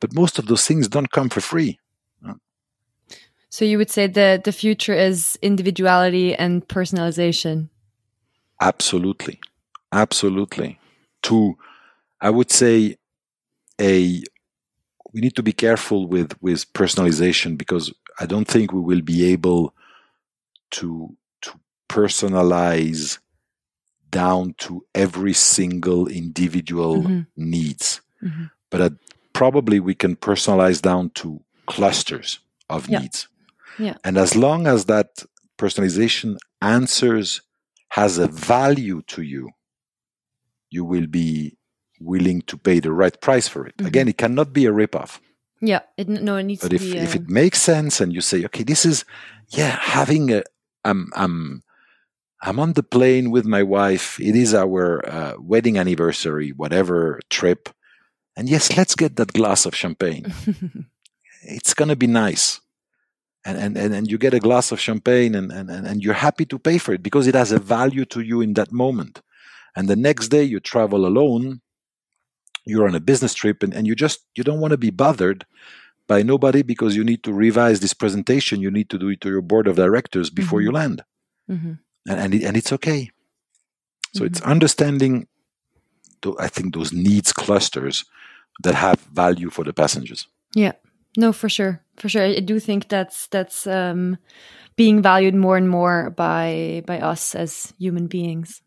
but 0.00 0.14
most 0.14 0.38
of 0.38 0.46
those 0.46 0.66
things 0.66 0.88
don't 0.88 1.12
come 1.12 1.28
for 1.28 1.40
free. 1.40 1.78
So 3.52 3.64
you 3.64 3.78
would 3.78 3.90
say 3.90 4.06
that 4.06 4.44
the 4.44 4.52
future 4.52 4.94
is 4.94 5.36
individuality 5.42 6.34
and 6.36 6.66
personalization. 6.66 7.68
Absolutely. 8.60 9.40
Absolutely. 9.92 10.78
To, 11.22 11.58
I 12.20 12.30
would 12.30 12.50
say, 12.50 12.96
a 13.80 14.22
we 15.12 15.20
need 15.20 15.34
to 15.34 15.42
be 15.42 15.52
careful 15.52 16.06
with 16.06 16.40
with 16.40 16.72
personalization 16.72 17.58
because 17.58 17.92
I 18.20 18.26
don't 18.26 18.46
think 18.46 18.72
we 18.72 18.80
will 18.80 19.00
be 19.00 19.32
able 19.32 19.74
to 20.72 21.16
to 21.42 21.52
personalize 21.88 23.18
down 24.10 24.54
to 24.58 24.84
every 24.94 25.32
single 25.32 26.06
individual 26.06 27.02
mm-hmm. 27.02 27.20
needs. 27.36 28.00
Mm-hmm. 28.22 28.44
But 28.70 28.80
uh, 28.80 28.90
probably 29.40 29.80
we 29.80 29.94
can 29.94 30.16
personalize 30.16 30.82
down 30.82 31.08
to 31.08 31.40
clusters 31.64 32.40
of 32.68 32.86
yeah. 32.86 32.98
needs. 32.98 33.26
Yeah. 33.78 33.96
And 34.04 34.18
as 34.18 34.36
long 34.36 34.66
as 34.66 34.84
that 34.84 35.24
personalization 35.56 36.36
answers 36.60 37.40
has 37.88 38.18
a 38.18 38.28
value 38.28 39.00
to 39.06 39.22
you, 39.22 39.48
you 40.68 40.84
will 40.84 41.06
be 41.06 41.56
willing 42.00 42.42
to 42.42 42.58
pay 42.58 42.80
the 42.80 42.92
right 42.92 43.18
price 43.18 43.48
for 43.48 43.66
it. 43.66 43.74
Mm-hmm. 43.78 43.86
Again, 43.86 44.08
it 44.08 44.18
cannot 44.18 44.52
be 44.52 44.66
a 44.66 44.72
ripoff. 44.72 45.20
Yeah, 45.62 45.80
it, 45.96 46.06
no, 46.06 46.36
it 46.36 46.42
needs 46.42 46.60
but 46.60 46.72
to 46.72 46.76
if, 46.76 46.82
be. 46.82 46.98
if 46.98 47.14
it 47.14 47.30
makes 47.30 47.62
sense 47.62 47.98
and 48.02 48.12
you 48.12 48.20
say, 48.20 48.44
okay, 48.44 48.64
this 48.64 48.84
is, 48.84 49.06
yeah, 49.48 49.70
having 49.80 50.30
a, 50.34 50.42
I'm, 50.84 51.08
I'm, 51.16 51.62
I'm 52.42 52.60
on 52.60 52.74
the 52.74 52.82
plane 52.82 53.30
with 53.30 53.46
my 53.46 53.62
wife. 53.62 54.20
It 54.20 54.36
is 54.36 54.52
our 54.52 55.00
uh, 55.08 55.34
wedding 55.38 55.78
anniversary, 55.78 56.50
whatever 56.50 57.20
trip. 57.30 57.70
And 58.40 58.48
yes, 58.48 58.74
let's 58.74 58.94
get 58.94 59.16
that 59.16 59.34
glass 59.34 59.66
of 59.66 59.76
champagne. 59.76 60.32
it's 61.42 61.74
going 61.74 61.90
to 61.90 61.94
be 61.94 62.06
nice. 62.06 62.62
And, 63.44 63.58
and, 63.58 63.76
and, 63.76 63.94
and 63.94 64.10
you 64.10 64.16
get 64.16 64.32
a 64.32 64.40
glass 64.40 64.72
of 64.72 64.80
champagne 64.80 65.34
and, 65.34 65.52
and, 65.52 65.68
and 65.68 66.02
you're 66.02 66.14
happy 66.14 66.46
to 66.46 66.58
pay 66.58 66.78
for 66.78 66.94
it 66.94 67.02
because 67.02 67.26
it 67.26 67.34
has 67.34 67.52
a 67.52 67.58
value 67.58 68.06
to 68.06 68.22
you 68.22 68.40
in 68.40 68.54
that 68.54 68.72
moment. 68.72 69.20
And 69.76 69.88
the 69.88 69.94
next 69.94 70.28
day 70.28 70.42
you 70.42 70.58
travel 70.58 71.04
alone 71.04 71.60
you're 72.64 72.88
on 72.88 72.94
a 72.94 73.00
business 73.00 73.34
trip 73.34 73.62
and, 73.62 73.74
and 73.74 73.86
you 73.86 73.94
just 73.94 74.20
you 74.34 74.42
don't 74.42 74.60
want 74.60 74.70
to 74.70 74.78
be 74.78 74.90
bothered 74.90 75.44
by 76.06 76.22
nobody 76.22 76.62
because 76.62 76.96
you 76.96 77.04
need 77.04 77.22
to 77.24 77.32
revise 77.34 77.80
this 77.80 77.94
presentation 77.94 78.60
you 78.60 78.70
need 78.70 78.90
to 78.90 78.98
do 78.98 79.08
it 79.08 79.20
to 79.20 79.28
your 79.28 79.42
board 79.42 79.66
of 79.66 79.76
directors 79.76 80.30
before 80.30 80.60
mm-hmm. 80.60 80.66
you 80.66 80.72
land 80.72 81.04
mm-hmm. 81.50 81.72
and 82.08 82.20
and, 82.20 82.34
it, 82.34 82.44
and 82.44 82.56
it's 82.56 82.72
okay 82.72 83.10
so 84.12 84.20
mm-hmm. 84.20 84.26
it's 84.26 84.40
understanding 84.42 85.26
i 86.38 86.48
think 86.48 86.74
those 86.74 86.92
needs 86.92 87.32
clusters 87.32 88.04
that 88.62 88.74
have 88.74 89.00
value 89.12 89.50
for 89.50 89.64
the 89.64 89.72
passengers. 89.72 90.26
Yeah. 90.54 90.72
No 91.16 91.32
for 91.32 91.48
sure. 91.48 91.82
For 91.96 92.08
sure. 92.08 92.22
I 92.22 92.40
do 92.40 92.60
think 92.60 92.88
that's 92.88 93.26
that's 93.28 93.66
um 93.66 94.16
being 94.76 95.02
valued 95.02 95.34
more 95.34 95.56
and 95.56 95.68
more 95.68 96.10
by 96.10 96.82
by 96.86 97.00
us 97.00 97.34
as 97.34 97.72
human 97.78 98.06
beings. 98.06 98.62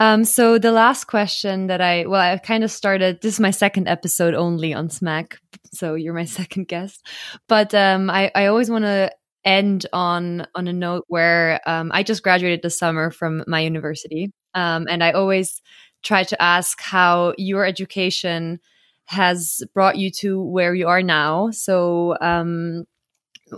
Um, 0.00 0.24
so 0.24 0.58
the 0.58 0.72
last 0.72 1.04
question 1.04 1.66
that 1.66 1.80
I, 1.80 2.06
well, 2.06 2.20
I 2.20 2.38
kind 2.38 2.64
of 2.64 2.70
started, 2.70 3.20
this 3.20 3.34
is 3.34 3.40
my 3.40 3.50
second 3.50 3.88
episode 3.88 4.34
only 4.34 4.74
on 4.74 4.90
Smack. 4.90 5.38
So 5.72 5.94
you're 5.94 6.14
my 6.14 6.24
second 6.40 6.68
guest, 6.68 7.06
but, 7.48 7.74
um, 7.74 8.10
I, 8.10 8.30
I 8.34 8.46
always 8.46 8.70
want 8.70 8.84
to 8.84 9.12
end 9.44 9.86
on, 9.92 10.46
on 10.54 10.68
a 10.68 10.72
note 10.72 11.04
where, 11.08 11.60
um, 11.66 11.90
I 11.92 12.02
just 12.02 12.22
graduated 12.22 12.62
this 12.62 12.78
summer 12.78 13.10
from 13.10 13.44
my 13.46 13.60
university. 13.60 14.32
Um, 14.54 14.86
and 14.88 15.02
I 15.02 15.12
always 15.12 15.60
try 16.02 16.24
to 16.24 16.42
ask 16.42 16.80
how 16.80 17.34
your 17.38 17.64
education 17.64 18.60
has 19.12 19.62
brought 19.74 19.96
you 19.98 20.10
to 20.10 20.42
where 20.42 20.74
you 20.74 20.88
are 20.88 21.02
now. 21.02 21.50
So, 21.50 22.16
um, 22.20 22.84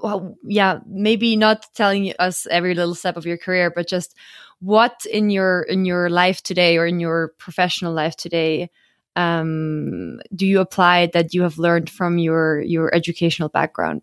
well, 0.03 0.37
yeah, 0.45 0.81
maybe 0.87 1.37
not 1.37 1.67
telling 1.75 2.13
us 2.19 2.47
every 2.51 2.75
little 2.75 2.95
step 2.95 3.17
of 3.17 3.27
your 3.27 3.39
career, 3.39 3.71
but 3.71 3.89
just 3.89 4.15
what 4.61 5.07
in 5.11 5.31
your 5.31 5.63
in 5.63 5.85
your 5.85 6.11
life 6.11 6.43
today 6.43 6.77
or 6.77 6.87
in 6.87 7.01
your 7.01 7.33
professional 7.39 7.93
life 7.93 8.17
today 8.17 8.71
um, 9.17 10.21
do 10.35 10.47
you 10.47 10.61
apply 10.61 11.07
that 11.07 11.35
you 11.35 11.43
have 11.43 11.59
learned 11.59 11.89
from 11.89 12.19
your 12.19 12.61
your 12.61 12.95
educational 12.95 13.49
background? 13.49 14.03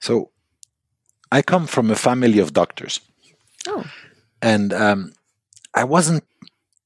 So, 0.00 0.30
I 1.30 1.42
come 1.42 1.66
from 1.66 1.90
a 1.90 1.96
family 1.96 2.38
of 2.38 2.52
doctors. 2.52 3.00
Oh, 3.68 3.84
and 4.42 4.72
um, 4.72 5.12
I 5.72 5.84
wasn't 5.84 6.24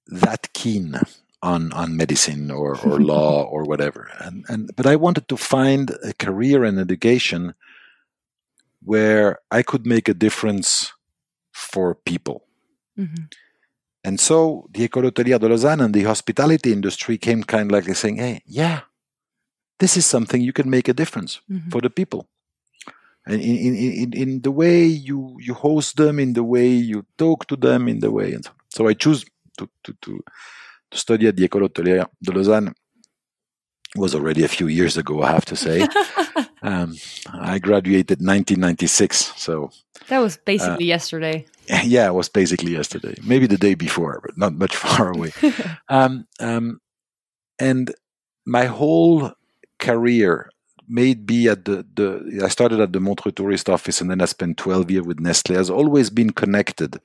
that 0.06 0.52
keen 0.52 0.98
on 1.42 1.72
on 1.72 1.96
medicine 1.96 2.50
or, 2.50 2.76
or 2.84 3.00
law 3.14 3.44
or 3.44 3.64
whatever, 3.64 4.10
and 4.20 4.44
and 4.48 4.70
but 4.76 4.86
I 4.86 4.96
wanted 4.96 5.28
to 5.28 5.36
find 5.36 5.90
a 6.02 6.12
career 6.14 6.64
in 6.64 6.78
education 6.78 7.54
where 8.82 9.38
I 9.50 9.62
could 9.62 9.86
make 9.86 10.08
a 10.08 10.14
difference 10.14 10.92
for 11.52 11.94
people. 11.94 12.44
Mm-hmm. 12.98 13.24
And 14.04 14.20
so 14.20 14.68
the 14.72 14.88
Hôtelière 14.88 15.40
de 15.40 15.48
Lausanne 15.48 15.80
and 15.80 15.92
the 15.92 16.04
hospitality 16.04 16.72
industry 16.72 17.18
came 17.18 17.42
kind 17.42 17.70
of 17.70 17.72
like 17.72 17.94
saying, 17.96 18.16
hey, 18.16 18.40
yeah, 18.46 18.80
this 19.78 19.96
is 19.96 20.06
something 20.06 20.40
you 20.40 20.52
can 20.52 20.70
make 20.70 20.88
a 20.88 20.94
difference 20.94 21.40
mm-hmm. 21.50 21.68
for 21.70 21.80
the 21.80 21.90
people. 21.90 22.28
And 23.26 23.42
in, 23.42 23.56
in, 23.56 23.74
in, 23.74 24.12
in, 24.14 24.40
the 24.40 24.50
way 24.50 24.84
you, 24.86 25.36
you 25.40 25.52
host 25.52 25.96
them, 25.96 26.18
in 26.18 26.32
the 26.32 26.44
way 26.44 26.68
you 26.68 27.04
talk 27.18 27.46
to 27.48 27.56
them, 27.56 27.86
in 27.86 28.00
the 28.00 28.10
way. 28.10 28.32
And 28.32 28.44
so, 28.44 28.52
so 28.70 28.88
I 28.88 28.94
choose 28.94 29.26
to, 29.58 29.68
to, 29.84 29.96
to, 30.00 30.24
to 30.90 30.98
study 30.98 31.26
at 31.26 31.36
the 31.36 31.48
École 31.48 31.68
Hôtelière 31.68 32.06
de 32.22 32.32
Lausanne 32.32 32.72
was 33.96 34.14
already 34.14 34.44
a 34.44 34.48
few 34.48 34.66
years 34.66 34.96
ago, 34.96 35.22
I 35.22 35.32
have 35.32 35.44
to 35.46 35.56
say. 35.56 35.86
um, 36.62 36.94
I 37.32 37.58
graduated 37.58 38.18
1996, 38.20 39.32
so 39.36 39.70
that 40.08 40.18
was 40.18 40.36
basically 40.36 40.86
uh, 40.86 40.94
yesterday. 40.94 41.46
Yeah, 41.84 42.06
it 42.06 42.14
was 42.14 42.30
basically 42.30 42.72
yesterday. 42.72 43.14
Maybe 43.22 43.46
the 43.46 43.58
day 43.58 43.74
before, 43.74 44.22
but 44.24 44.38
not 44.38 44.54
much 44.54 44.74
far 44.84 45.10
away. 45.10 45.32
um, 45.90 46.26
um, 46.40 46.80
and 47.58 47.94
my 48.46 48.64
whole 48.64 49.32
career 49.78 50.48
made 50.88 51.26
be 51.26 51.48
at 51.48 51.66
the, 51.66 51.84
the 51.94 52.40
I 52.42 52.48
started 52.48 52.80
at 52.80 52.94
the 52.94 53.00
Montreux 53.00 53.32
tourist 53.32 53.68
office 53.68 54.00
and 54.00 54.10
then 54.10 54.22
I 54.22 54.24
spent 54.24 54.56
12 54.56 54.90
years 54.90 55.04
with 55.06 55.20
Nestle 55.20 55.56
has 55.56 55.68
always 55.68 56.08
been 56.08 56.30
connected 56.30 56.98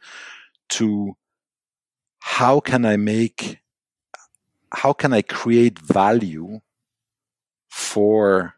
to 0.70 1.18
how 2.20 2.62
can 2.62 2.86
I 2.86 2.96
make 2.96 3.60
how 4.74 4.94
can 4.94 5.14
I 5.14 5.22
create 5.22 5.80
value 5.80 6.60
for 7.70 8.56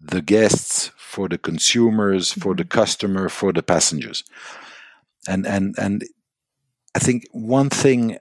the 0.00 0.22
guests, 0.22 0.90
for 0.96 1.28
the 1.28 1.38
consumers, 1.38 2.32
for 2.32 2.54
the 2.54 2.64
mm-hmm. 2.64 2.78
customer, 2.78 3.28
for 3.28 3.52
the 3.52 3.62
passengers. 3.62 4.24
And 5.28 5.46
and 5.46 5.74
and 5.78 6.04
I 6.94 6.98
think 6.98 7.26
one 7.32 7.68
thing 7.68 8.18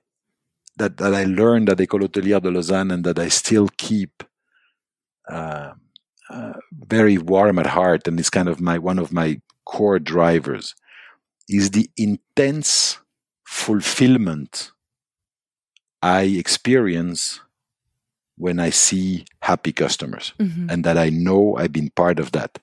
that, 0.77 0.97
that 0.97 1.13
I 1.13 1.23
learned 1.25 1.69
at 1.69 1.77
École 1.77 2.07
Hôtelière 2.07 2.41
de 2.41 2.51
Lausanne 2.51 2.91
and 2.91 3.03
that 3.03 3.19
I 3.19 3.29
still 3.29 3.69
keep 3.77 4.23
uh, 5.29 5.73
uh, 6.29 6.53
very 6.87 7.17
warm 7.17 7.59
at 7.59 7.67
heart 7.67 8.07
and 8.07 8.19
is 8.19 8.29
kind 8.29 8.47
of 8.47 8.61
my 8.61 8.77
one 8.77 8.99
of 8.99 9.11
my 9.11 9.41
core 9.65 9.99
drivers 9.99 10.75
is 11.47 11.71
the 11.71 11.89
intense 11.97 12.99
fulfillment 13.43 14.71
I 16.01 16.23
experience 16.23 17.41
when 18.37 18.59
I 18.59 18.69
see 18.69 19.25
happy 19.41 19.73
customers 19.73 20.33
mm-hmm. 20.39 20.69
and 20.69 20.83
that 20.85 20.97
I 20.97 21.09
know 21.09 21.57
I've 21.57 21.73
been 21.73 21.89
part 21.89 22.19
of 22.19 22.31
that. 22.31 22.59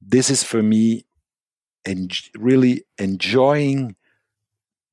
This 0.00 0.30
is 0.30 0.42
for 0.42 0.62
me 0.62 1.04
and 1.84 2.12
really 2.34 2.84
enjoying 2.98 3.96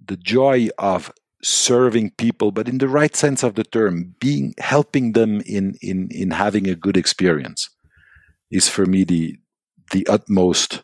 the 0.06 0.18
joy 0.18 0.70
of 0.78 1.12
serving 1.42 2.12
people, 2.12 2.52
but 2.52 2.68
in 2.68 2.80
the 2.80 2.90
right 2.90 3.16
sense 3.16 3.44
of 3.44 3.56
the 3.56 3.64
term, 3.64 4.16
being 4.20 4.54
helping 4.60 5.14
them 5.14 5.42
in 5.46 5.76
in 5.82 6.10
in 6.10 6.32
having 6.32 6.68
a 6.68 6.76
good 6.76 6.98
experience 6.98 7.70
is 8.52 8.68
for 8.68 8.86
me 8.86 9.04
the 9.04 9.38
the 9.92 10.06
utmost 10.08 10.84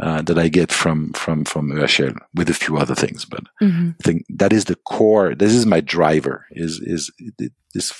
uh, 0.00 0.22
that 0.22 0.38
I 0.38 0.48
get 0.48 0.70
from 0.70 1.12
from 1.12 1.44
from 1.44 1.70
EHL 1.70 2.16
with 2.34 2.48
a 2.48 2.54
few 2.54 2.76
other 2.76 2.94
things. 2.94 3.24
But 3.24 3.44
mm-hmm. 3.60 3.90
I 4.00 4.02
think 4.02 4.24
that 4.28 4.52
is 4.52 4.66
the 4.66 4.76
core. 4.76 5.34
This 5.34 5.52
is 5.52 5.66
my 5.66 5.80
driver. 5.80 6.46
Is 6.52 6.80
is 6.80 7.10
this 7.74 7.92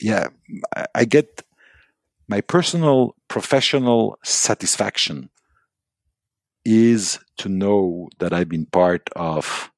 yeah, 0.00 0.28
I 0.94 1.04
get 1.04 1.42
my 2.28 2.40
personal 2.40 3.14
professional 3.28 4.18
satisfaction 4.24 5.30
is 6.64 7.18
to 7.38 7.48
know 7.48 8.08
that 8.18 8.32
I've 8.32 8.48
been 8.48 8.66
part 8.66 9.08
of 9.14 9.70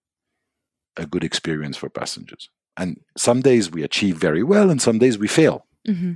a 0.97 1.07
good 1.07 1.23
experience 1.23 1.77
for 1.77 1.91
passengers. 1.91 2.49
And 2.77 3.01
some 3.17 3.43
days 3.43 3.71
we 3.71 3.83
achieve 3.83 4.17
very 4.17 4.43
well, 4.43 4.71
and 4.71 4.81
some 4.81 4.99
days 4.99 5.19
we 5.19 5.29
fail. 5.29 5.67
Mm-hmm. 5.87 6.13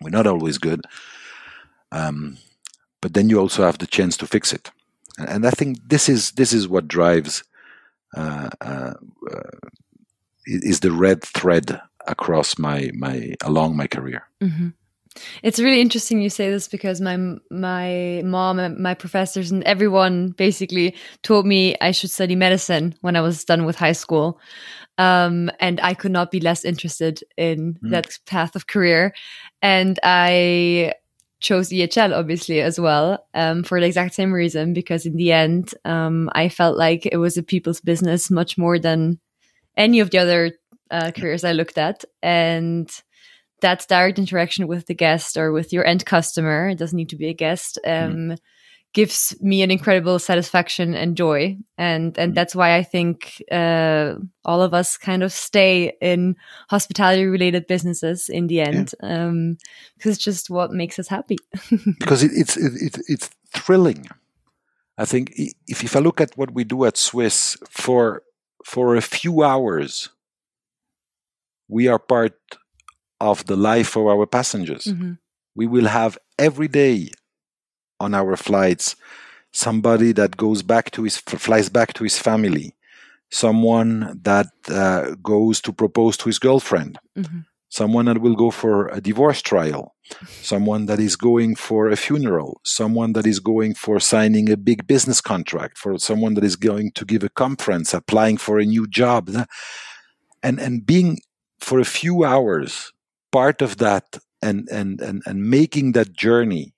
We're 0.00 0.10
not 0.10 0.26
always 0.26 0.58
good. 0.58 0.82
Um, 1.90 2.36
but 3.04 3.12
then 3.12 3.28
you 3.28 3.38
also 3.38 3.62
have 3.62 3.76
the 3.76 3.86
chance 3.86 4.16
to 4.16 4.26
fix 4.26 4.50
it. 4.50 4.70
and 5.18 5.46
I 5.46 5.50
think 5.50 5.76
this 5.86 6.08
is 6.08 6.32
this 6.32 6.54
is 6.54 6.66
what 6.66 6.88
drives 6.88 7.44
uh, 8.16 8.48
uh, 8.62 8.94
uh, 9.30 9.68
is 10.46 10.80
the 10.80 10.90
red 10.90 11.22
thread 11.22 11.82
across 12.06 12.58
my 12.58 12.90
my 12.94 13.34
along 13.42 13.76
my 13.76 13.86
career. 13.86 14.22
Mm-hmm. 14.40 14.68
It's 15.42 15.60
really 15.60 15.82
interesting 15.82 16.22
you 16.22 16.30
say 16.30 16.50
this 16.50 16.66
because 16.66 17.02
my 17.02 17.16
my 17.50 18.22
mom 18.24 18.58
and 18.58 18.78
my 18.78 18.94
professors 18.94 19.52
and 19.52 19.62
everyone 19.64 20.30
basically 20.30 20.94
told 21.22 21.44
me 21.44 21.76
I 21.82 21.92
should 21.92 22.10
study 22.10 22.36
medicine 22.36 22.94
when 23.02 23.16
I 23.16 23.20
was 23.20 23.44
done 23.44 23.66
with 23.66 23.76
high 23.76 23.96
school, 24.04 24.40
um, 24.96 25.50
and 25.60 25.78
I 25.82 25.92
could 25.92 26.12
not 26.12 26.30
be 26.30 26.40
less 26.40 26.64
interested 26.64 27.22
in 27.36 27.74
mm. 27.74 27.90
that 27.90 28.18
path 28.24 28.56
of 28.56 28.66
career, 28.66 29.12
and 29.60 29.98
I 30.02 30.94
chose 31.44 31.68
EHL 31.68 32.16
obviously 32.16 32.62
as 32.62 32.80
well 32.80 33.24
um, 33.34 33.62
for 33.62 33.78
the 33.78 33.86
exact 33.86 34.14
same 34.14 34.32
reason 34.32 34.72
because 34.72 35.04
in 35.04 35.16
the 35.16 35.30
end 35.30 35.74
um, 35.84 36.30
I 36.32 36.48
felt 36.48 36.78
like 36.78 37.06
it 37.06 37.18
was 37.18 37.36
a 37.36 37.42
people's 37.42 37.82
business 37.82 38.30
much 38.30 38.56
more 38.56 38.78
than 38.78 39.20
any 39.76 40.00
of 40.00 40.08
the 40.08 40.18
other 40.18 40.52
uh, 40.90 41.10
careers 41.14 41.44
I 41.44 41.52
looked 41.52 41.76
at 41.76 42.02
and 42.22 42.90
that 43.60 43.86
direct 43.88 44.18
interaction 44.18 44.66
with 44.66 44.86
the 44.86 44.94
guest 44.94 45.36
or 45.36 45.52
with 45.52 45.70
your 45.70 45.86
end 45.86 46.06
customer 46.06 46.70
it 46.70 46.78
doesn't 46.78 46.96
need 46.96 47.10
to 47.10 47.16
be 47.16 47.28
a 47.28 47.34
guest 47.34 47.78
um, 47.84 47.92
mm. 48.14 48.38
Gives 48.94 49.36
me 49.40 49.62
an 49.62 49.70
incredible 49.70 50.18
satisfaction 50.18 50.94
and 50.94 51.16
joy 51.16 51.56
and 51.76 52.16
and 52.18 52.32
mm. 52.32 52.34
that's 52.34 52.54
why 52.54 52.76
i 52.76 52.82
think 52.82 53.42
uh, 53.52 54.14
all 54.44 54.62
of 54.62 54.72
us 54.72 54.96
kind 54.96 55.22
of 55.22 55.32
stay 55.32 55.92
in 56.00 56.34
hospitality 56.70 57.26
related 57.26 57.66
businesses 57.66 58.28
in 58.28 58.46
the 58.46 58.60
end 58.60 58.94
yeah. 59.02 59.26
um, 59.26 59.58
because 59.96 60.14
it's 60.14 60.24
just 60.24 60.48
what 60.48 60.70
makes 60.70 60.98
us 60.98 61.08
happy 61.08 61.36
because 61.98 62.22
it, 62.22 62.30
it's 62.34 62.56
it, 62.56 62.98
it's 63.08 63.28
thrilling 63.52 64.08
i 64.96 65.04
think 65.04 65.32
if, 65.36 65.84
if 65.84 65.94
i 65.96 65.98
look 65.98 66.20
at 66.20 66.36
what 66.38 66.52
we 66.52 66.64
do 66.64 66.84
at 66.84 66.96
swiss 66.96 67.58
for 67.68 68.22
for 68.64 68.96
a 68.96 69.02
few 69.02 69.42
hours 69.42 70.08
we 71.68 71.88
are 71.88 71.98
part 71.98 72.38
of 73.20 73.46
the 73.46 73.56
life 73.56 73.96
of 73.96 74.06
our 74.06 74.26
passengers. 74.26 74.84
Mm-hmm. 74.84 75.12
We 75.54 75.66
will 75.66 75.86
have 75.86 76.18
every 76.38 76.68
day 76.68 77.10
on 78.04 78.14
our 78.14 78.36
flights 78.36 78.96
somebody 79.54 80.12
that 80.12 80.36
goes 80.36 80.62
back 80.62 80.90
to 80.90 81.04
his 81.04 81.16
flies 81.16 81.68
back 81.68 81.94
to 81.94 82.04
his 82.04 82.18
family, 82.18 82.74
someone 83.30 84.20
that 84.22 84.48
uh, 84.68 85.14
goes 85.22 85.60
to 85.62 85.72
propose 85.72 86.16
to 86.16 86.26
his 86.26 86.38
girlfriend, 86.40 86.98
mm-hmm. 87.16 87.40
someone 87.68 88.06
that 88.06 88.20
will 88.20 88.34
go 88.34 88.50
for 88.50 88.88
a 88.88 89.00
divorce 89.00 89.40
trial, 89.40 89.94
someone 90.42 90.86
that 90.86 90.98
is 90.98 91.14
going 91.14 91.54
for 91.54 91.88
a 91.88 91.96
funeral, 91.96 92.60
someone 92.64 93.12
that 93.12 93.26
is 93.26 93.38
going 93.38 93.74
for 93.74 94.00
signing 94.00 94.50
a 94.50 94.56
big 94.56 94.86
business 94.88 95.20
contract, 95.20 95.78
for 95.78 95.98
someone 95.98 96.34
that 96.34 96.44
is 96.44 96.56
going 96.56 96.90
to 96.92 97.04
give 97.04 97.22
a 97.22 97.28
conference, 97.28 97.94
applying 97.94 98.36
for 98.36 98.58
a 98.58 98.66
new 98.66 98.86
job, 98.88 99.30
and 100.42 100.60
and 100.60 100.84
being 100.84 101.20
for 101.60 101.78
a 101.78 101.84
few 101.84 102.24
hours 102.24 102.92
part 103.30 103.62
of 103.62 103.78
that 103.78 104.18
and 104.42 104.68
and 104.68 105.00
and, 105.00 105.22
and 105.26 105.48
making 105.48 105.92
that 105.92 106.12
journey 106.12 106.74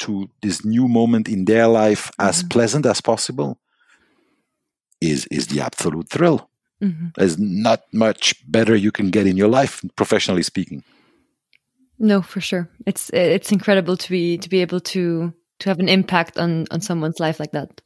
to 0.00 0.28
this 0.42 0.64
new 0.64 0.88
moment 0.88 1.28
in 1.28 1.44
their 1.44 1.66
life 1.66 2.10
mm-hmm. 2.12 2.28
as 2.28 2.42
pleasant 2.42 2.86
as 2.86 3.00
possible 3.00 3.58
is 5.00 5.26
is 5.26 5.48
the 5.48 5.60
absolute 5.60 6.08
thrill. 6.08 6.48
Mm-hmm. 6.82 7.08
There's 7.16 7.38
not 7.38 7.82
much 7.92 8.34
better 8.50 8.76
you 8.76 8.92
can 8.92 9.10
get 9.10 9.26
in 9.26 9.36
your 9.36 9.48
life, 9.48 9.82
professionally 9.96 10.42
speaking. 10.42 10.82
No, 11.98 12.20
for 12.22 12.40
sure. 12.40 12.68
It's 12.86 13.10
it's 13.10 13.52
incredible 13.52 13.96
to 13.96 14.10
be 14.10 14.38
to 14.38 14.48
be 14.48 14.60
able 14.60 14.80
to 14.80 15.32
to 15.60 15.70
have 15.70 15.78
an 15.78 15.88
impact 15.88 16.38
on 16.38 16.66
on 16.70 16.80
someone's 16.80 17.20
life 17.20 17.40
like 17.40 17.52
that. 17.52 17.80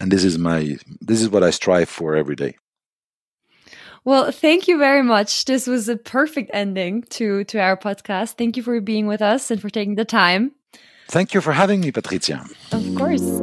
And 0.00 0.10
this 0.10 0.24
is 0.24 0.38
my 0.38 0.78
this 1.00 1.20
is 1.20 1.28
what 1.28 1.42
I 1.42 1.50
strive 1.50 1.88
for 1.88 2.14
every 2.14 2.36
day. 2.36 2.56
Well, 4.04 4.32
thank 4.32 4.66
you 4.66 4.78
very 4.78 5.02
much. 5.02 5.44
This 5.44 5.66
was 5.66 5.88
a 5.88 5.96
perfect 5.96 6.50
ending 6.54 7.02
to 7.10 7.44
to 7.44 7.58
our 7.58 7.76
podcast. 7.76 8.36
Thank 8.38 8.56
you 8.56 8.62
for 8.62 8.80
being 8.80 9.06
with 9.06 9.20
us 9.20 9.50
and 9.50 9.60
for 9.60 9.68
taking 9.68 9.96
the 9.96 10.04
time. 10.04 10.52
Thank 11.10 11.34
you 11.34 11.40
for 11.40 11.52
having 11.52 11.80
me, 11.80 11.90
Patricia. 11.90 12.44
Of 12.70 12.94
course. 12.94 13.42